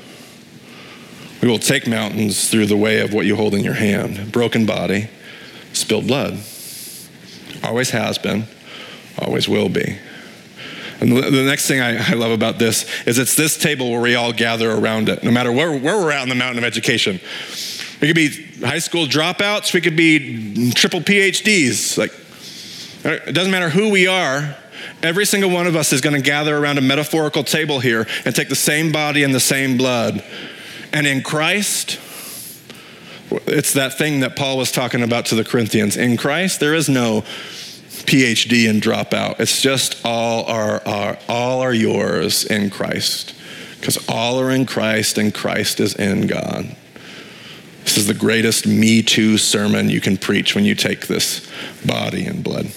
We 1.42 1.48
will 1.48 1.60
take 1.60 1.88
mountains 1.88 2.50
through 2.50 2.66
the 2.66 2.78
way 2.78 3.00
of 3.00 3.14
what 3.14 3.26
you 3.26 3.36
hold 3.36 3.54
in 3.54 3.64
your 3.64 3.74
hand 3.74 4.32
broken 4.32 4.66
body, 4.66 5.10
spilled 5.74 6.08
blood. 6.08 6.40
Always 7.64 7.92
has 7.92 8.18
been, 8.18 8.46
always 9.18 9.48
will 9.48 9.70
be. 9.70 9.98
And 11.02 11.12
the 11.12 11.44
next 11.44 11.68
thing 11.68 11.82
I, 11.82 12.14
love 12.14 12.32
about 12.32 12.58
this 12.58 12.86
is 13.06 13.20
it's 13.20 13.36
this 13.36 13.58
table 13.58 13.92
where 13.92 14.02
we 14.02 14.16
all 14.16 14.32
gather 14.32 14.72
around 14.72 15.10
it, 15.10 15.24
no 15.24 15.32
matter 15.32 15.52
where, 15.52 15.72
where 15.72 15.98
we're 15.98 16.12
at 16.12 16.24
in 16.24 16.30
the 16.30 16.36
mountain 16.36 16.58
of 16.58 16.64
education. 16.64 17.20
We 18.02 18.08
could 18.08 18.16
be 18.16 18.30
high 18.66 18.80
school 18.80 19.06
dropouts, 19.06 19.74
we 19.74 19.82
could 19.82 19.98
be 19.98 20.72
triple 20.72 21.02
PhDs. 21.02 21.98
Like, 21.98 22.14
it 23.04 23.34
doesn't 23.34 23.52
matter 23.52 23.70
who 23.70 23.90
we 23.92 24.08
are, 24.08 24.56
every 25.04 25.26
single 25.26 25.50
one 25.50 25.68
of 25.68 25.76
us 25.76 25.92
is 25.94 26.02
going 26.02 26.16
to 26.16 26.22
gather 26.22 26.58
around 26.58 26.78
a 26.78 26.82
metaphorical 26.82 27.44
table 27.44 27.80
here 27.80 28.08
and 28.24 28.36
take 28.36 28.50
the 28.50 28.56
same 28.56 28.92
body 28.92 29.24
and 29.24 29.34
the 29.34 29.40
same 29.40 29.78
blood. 29.78 30.24
And 30.94 31.06
in 31.06 31.22
Christ, 31.22 32.00
it's 33.48 33.74
that 33.74 33.98
thing 33.98 34.22
that 34.22 34.36
Paul 34.36 34.58
was 34.58 34.72
talking 34.72 35.04
about 35.04 35.26
to 35.28 35.36
the 35.36 35.44
Corinthians. 35.44 35.98
In 35.98 36.16
Christ, 36.16 36.60
there 36.60 36.74
is 36.74 36.88
no 36.88 37.24
PhD 38.06 38.70
and 38.70 38.82
dropout. 38.82 39.40
It's 39.40 39.62
just 39.62 40.06
all 40.06 40.46
are, 40.46 40.86
are 40.88 41.18
all 41.28 41.62
are 41.62 41.74
yours 41.74 42.46
in 42.46 42.70
Christ. 42.70 43.34
Because 43.80 44.04
all 44.10 44.40
are 44.40 44.52
in 44.52 44.66
Christ 44.66 45.18
and 45.18 45.34
Christ 45.34 45.80
is 45.80 45.94
in 45.96 46.28
God. 46.28 46.76
This 47.84 47.98
is 47.98 48.08
the 48.08 48.16
greatest 48.16 48.66
Me 48.66 49.04
Too 49.04 49.38
sermon 49.38 49.90
you 49.90 50.02
can 50.02 50.18
preach 50.18 50.56
when 50.56 50.66
you 50.66 50.74
take 50.74 51.08
this 51.08 51.48
body 51.86 52.26
and 52.26 52.44
blood. 52.44 52.68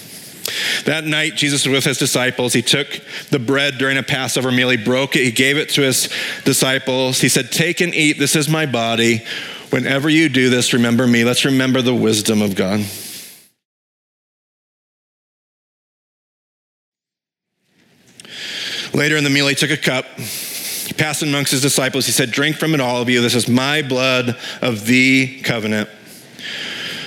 That 0.85 1.05
night, 1.05 1.35
Jesus 1.35 1.65
was 1.65 1.73
with 1.73 1.85
his 1.85 1.97
disciples. 1.97 2.53
He 2.53 2.61
took 2.61 2.87
the 3.29 3.39
bread 3.39 3.77
during 3.77 3.97
a 3.97 4.03
Passover 4.03 4.51
meal. 4.51 4.69
He 4.69 4.77
broke 4.77 5.15
it. 5.15 5.23
He 5.23 5.31
gave 5.31 5.57
it 5.57 5.69
to 5.69 5.81
his 5.81 6.09
disciples. 6.45 7.21
He 7.21 7.29
said, 7.29 7.51
Take 7.51 7.81
and 7.81 7.93
eat. 7.93 8.19
This 8.19 8.35
is 8.35 8.49
my 8.49 8.65
body. 8.65 9.23
Whenever 9.69 10.09
you 10.09 10.29
do 10.29 10.49
this, 10.49 10.73
remember 10.73 11.05
me. 11.05 11.23
Let's 11.23 11.45
remember 11.45 11.81
the 11.81 11.93
wisdom 11.93 12.41
of 12.41 12.55
God. 12.55 12.83
Later 18.93 19.17
in 19.17 19.23
the 19.23 19.29
meal, 19.29 19.47
he 19.47 19.55
took 19.55 19.71
a 19.71 19.77
cup. 19.77 20.05
He 20.17 20.93
passed 20.93 21.21
it 21.21 21.27
amongst 21.27 21.51
his 21.51 21.61
disciples. 21.61 22.05
He 22.05 22.11
said, 22.11 22.31
Drink 22.31 22.57
from 22.57 22.73
it, 22.73 22.81
all 22.81 23.01
of 23.01 23.09
you. 23.09 23.21
This 23.21 23.35
is 23.35 23.47
my 23.47 23.81
blood 23.81 24.37
of 24.61 24.85
the 24.85 25.41
covenant. 25.41 25.89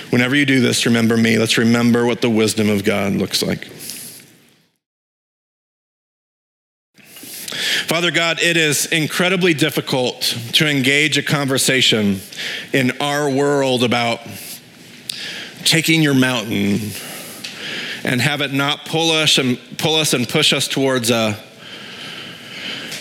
Whenever 0.09 0.35
you 0.35 0.45
do 0.45 0.61
this, 0.61 0.85
remember 0.85 1.17
me. 1.17 1.37
Let's 1.37 1.57
remember 1.57 2.05
what 2.05 2.21
the 2.21 2.29
wisdom 2.29 2.69
of 2.69 2.83
God 2.83 3.13
looks 3.13 3.41
like. 3.41 3.65
Father 7.87 8.11
God, 8.11 8.41
it 8.41 8.55
is 8.57 8.85
incredibly 8.85 9.53
difficult 9.53 10.21
to 10.53 10.67
engage 10.67 11.17
a 11.17 11.23
conversation 11.23 12.21
in 12.71 12.91
our 13.01 13.29
world 13.29 13.83
about 13.83 14.21
taking 15.63 16.01
your 16.01 16.13
mountain 16.13 16.91
and 18.03 18.21
have 18.21 18.41
it 18.41 18.53
not 18.53 18.85
pull 18.85 19.11
us 19.11 19.37
and 19.37 19.59
pull 19.77 19.95
us 19.95 20.13
and 20.13 20.27
push 20.27 20.53
us 20.53 20.67
towards 20.67 21.09
a 21.09 21.37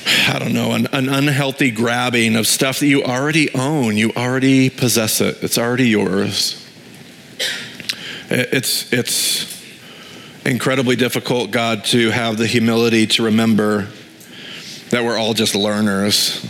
I 0.06 0.38
don't 0.38 0.52
know, 0.52 0.72
an, 0.72 0.86
an, 0.92 1.08
unhealthy 1.08 1.70
grabbing 1.70 2.36
of 2.36 2.46
stuff 2.46 2.80
that 2.80 2.86
you 2.86 3.04
already 3.04 3.52
own. 3.54 3.96
You 3.96 4.10
already 4.16 4.68
possess 4.70 5.20
it, 5.20 5.42
it's 5.42 5.58
already 5.58 5.88
yours. 5.88 6.58
It's, 8.28 8.92
it's 8.92 9.62
incredibly 10.44 10.96
difficult, 10.96 11.50
God, 11.50 11.84
to 11.86 12.10
have 12.10 12.36
the 12.36 12.46
humility 12.46 13.06
to 13.08 13.24
remember 13.24 13.88
that 14.90 15.04
we're 15.04 15.18
all 15.18 15.34
just 15.34 15.54
learners. 15.54 16.40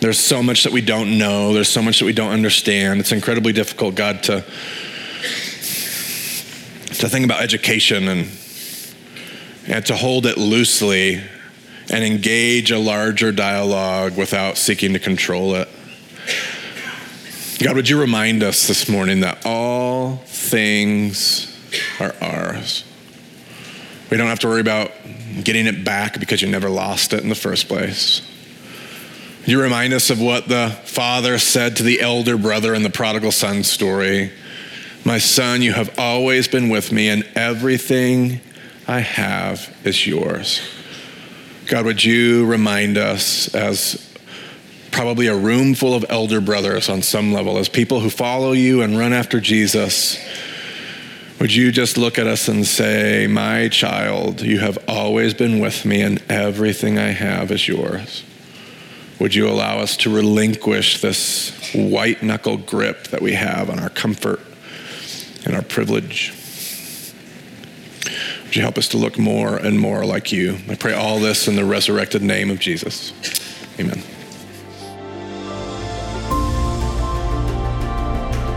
There's 0.00 0.18
so 0.18 0.42
much 0.42 0.64
that 0.64 0.72
we 0.72 0.80
don't 0.80 1.18
know, 1.18 1.52
there's 1.52 1.68
so 1.68 1.82
much 1.82 2.00
that 2.00 2.04
we 2.04 2.12
don't 2.12 2.32
understand. 2.32 3.00
It's 3.00 3.12
incredibly 3.12 3.52
difficult, 3.52 3.94
God, 3.94 4.22
to, 4.24 4.40
to 6.94 7.08
think 7.08 7.24
about 7.24 7.42
education 7.42 8.08
and, 8.08 8.28
and 9.68 9.86
to 9.86 9.94
hold 9.96 10.26
it 10.26 10.36
loosely 10.36 11.22
and 11.90 12.04
engage 12.04 12.70
a 12.70 12.78
larger 12.78 13.32
dialogue 13.32 14.16
without 14.16 14.58
seeking 14.58 14.92
to 14.92 14.98
control 14.98 15.54
it. 15.54 15.68
God, 17.62 17.76
would 17.76 17.88
you 17.88 17.98
remind 17.98 18.42
us 18.42 18.66
this 18.68 18.88
morning 18.88 19.20
that 19.20 19.46
all 19.46 20.16
things 20.26 21.56
are 21.98 22.14
ours? 22.20 22.84
We 24.10 24.16
don't 24.16 24.28
have 24.28 24.40
to 24.40 24.48
worry 24.48 24.60
about 24.60 24.92
getting 25.42 25.66
it 25.66 25.84
back 25.84 26.20
because 26.20 26.42
you 26.42 26.48
never 26.48 26.68
lost 26.68 27.12
it 27.12 27.22
in 27.22 27.28
the 27.28 27.34
first 27.34 27.68
place. 27.68 28.20
You 29.46 29.60
remind 29.60 29.94
us 29.94 30.10
of 30.10 30.20
what 30.20 30.48
the 30.48 30.76
father 30.84 31.38
said 31.38 31.76
to 31.76 31.82
the 31.82 32.00
elder 32.00 32.36
brother 32.36 32.74
in 32.74 32.82
the 32.82 32.90
prodigal 32.90 33.32
son 33.32 33.62
story 33.62 34.32
My 35.04 35.18
son, 35.18 35.62
you 35.62 35.72
have 35.72 35.96
always 36.00 36.48
been 36.48 36.68
with 36.68 36.90
me, 36.90 37.08
and 37.08 37.22
everything 37.36 38.40
I 38.88 39.00
have 39.00 39.72
is 39.84 40.04
yours. 40.04 40.60
God, 41.66 41.84
would 41.84 42.04
you 42.04 42.46
remind 42.46 42.96
us 42.96 43.52
as 43.52 44.14
probably 44.92 45.26
a 45.26 45.36
room 45.36 45.74
full 45.74 45.94
of 45.94 46.04
elder 46.08 46.40
brothers 46.40 46.88
on 46.88 47.02
some 47.02 47.32
level, 47.32 47.58
as 47.58 47.68
people 47.68 47.98
who 47.98 48.08
follow 48.08 48.52
you 48.52 48.82
and 48.82 48.96
run 48.96 49.12
after 49.12 49.40
Jesus, 49.40 50.16
would 51.40 51.52
you 51.52 51.72
just 51.72 51.98
look 51.98 52.20
at 52.20 52.28
us 52.28 52.46
and 52.46 52.64
say, 52.64 53.26
My 53.26 53.68
child, 53.68 54.42
you 54.42 54.60
have 54.60 54.78
always 54.86 55.34
been 55.34 55.58
with 55.58 55.84
me, 55.84 56.02
and 56.02 56.22
everything 56.28 56.98
I 56.98 57.08
have 57.08 57.50
is 57.50 57.66
yours? 57.66 58.22
Would 59.18 59.34
you 59.34 59.48
allow 59.48 59.80
us 59.80 59.96
to 59.98 60.14
relinquish 60.14 61.00
this 61.00 61.50
white 61.74 62.22
knuckle 62.22 62.58
grip 62.58 63.08
that 63.08 63.22
we 63.22 63.32
have 63.32 63.70
on 63.70 63.80
our 63.80 63.90
comfort 63.90 64.40
and 65.44 65.56
our 65.56 65.62
privilege? 65.62 66.32
You 68.56 68.62
help 68.62 68.78
us 68.78 68.88
to 68.88 68.96
look 68.96 69.18
more 69.18 69.58
and 69.58 69.78
more 69.78 70.06
like 70.06 70.32
you? 70.32 70.56
I 70.70 70.76
pray 70.76 70.94
all 70.94 71.18
this 71.18 71.46
in 71.46 71.56
the 71.56 71.64
resurrected 71.66 72.22
name 72.22 72.50
of 72.50 72.58
Jesus. 72.58 73.12
Amen. 73.78 74.02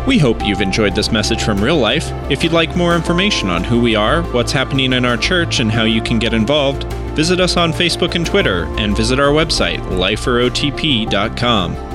We 0.07 0.17
hope 0.17 0.45
you've 0.45 0.61
enjoyed 0.61 0.95
this 0.95 1.11
message 1.11 1.43
from 1.43 1.61
real 1.61 1.75
life. 1.75 2.09
If 2.31 2.45
you'd 2.45 2.53
like 2.53 2.77
more 2.77 2.95
information 2.95 3.49
on 3.49 3.65
who 3.65 3.81
we 3.81 3.95
are, 3.95 4.21
what's 4.31 4.53
happening 4.53 4.93
in 4.93 5.03
our 5.03 5.17
church, 5.17 5.59
and 5.59 5.69
how 5.69 5.83
you 5.83 6.01
can 6.01 6.17
get 6.17 6.33
involved, 6.33 6.85
visit 7.13 7.41
us 7.41 7.57
on 7.57 7.73
Facebook 7.73 8.15
and 8.15 8.25
Twitter, 8.25 8.67
and 8.77 8.95
visit 8.95 9.19
our 9.19 9.33
website, 9.33 9.79
liferotp.com. 9.89 11.88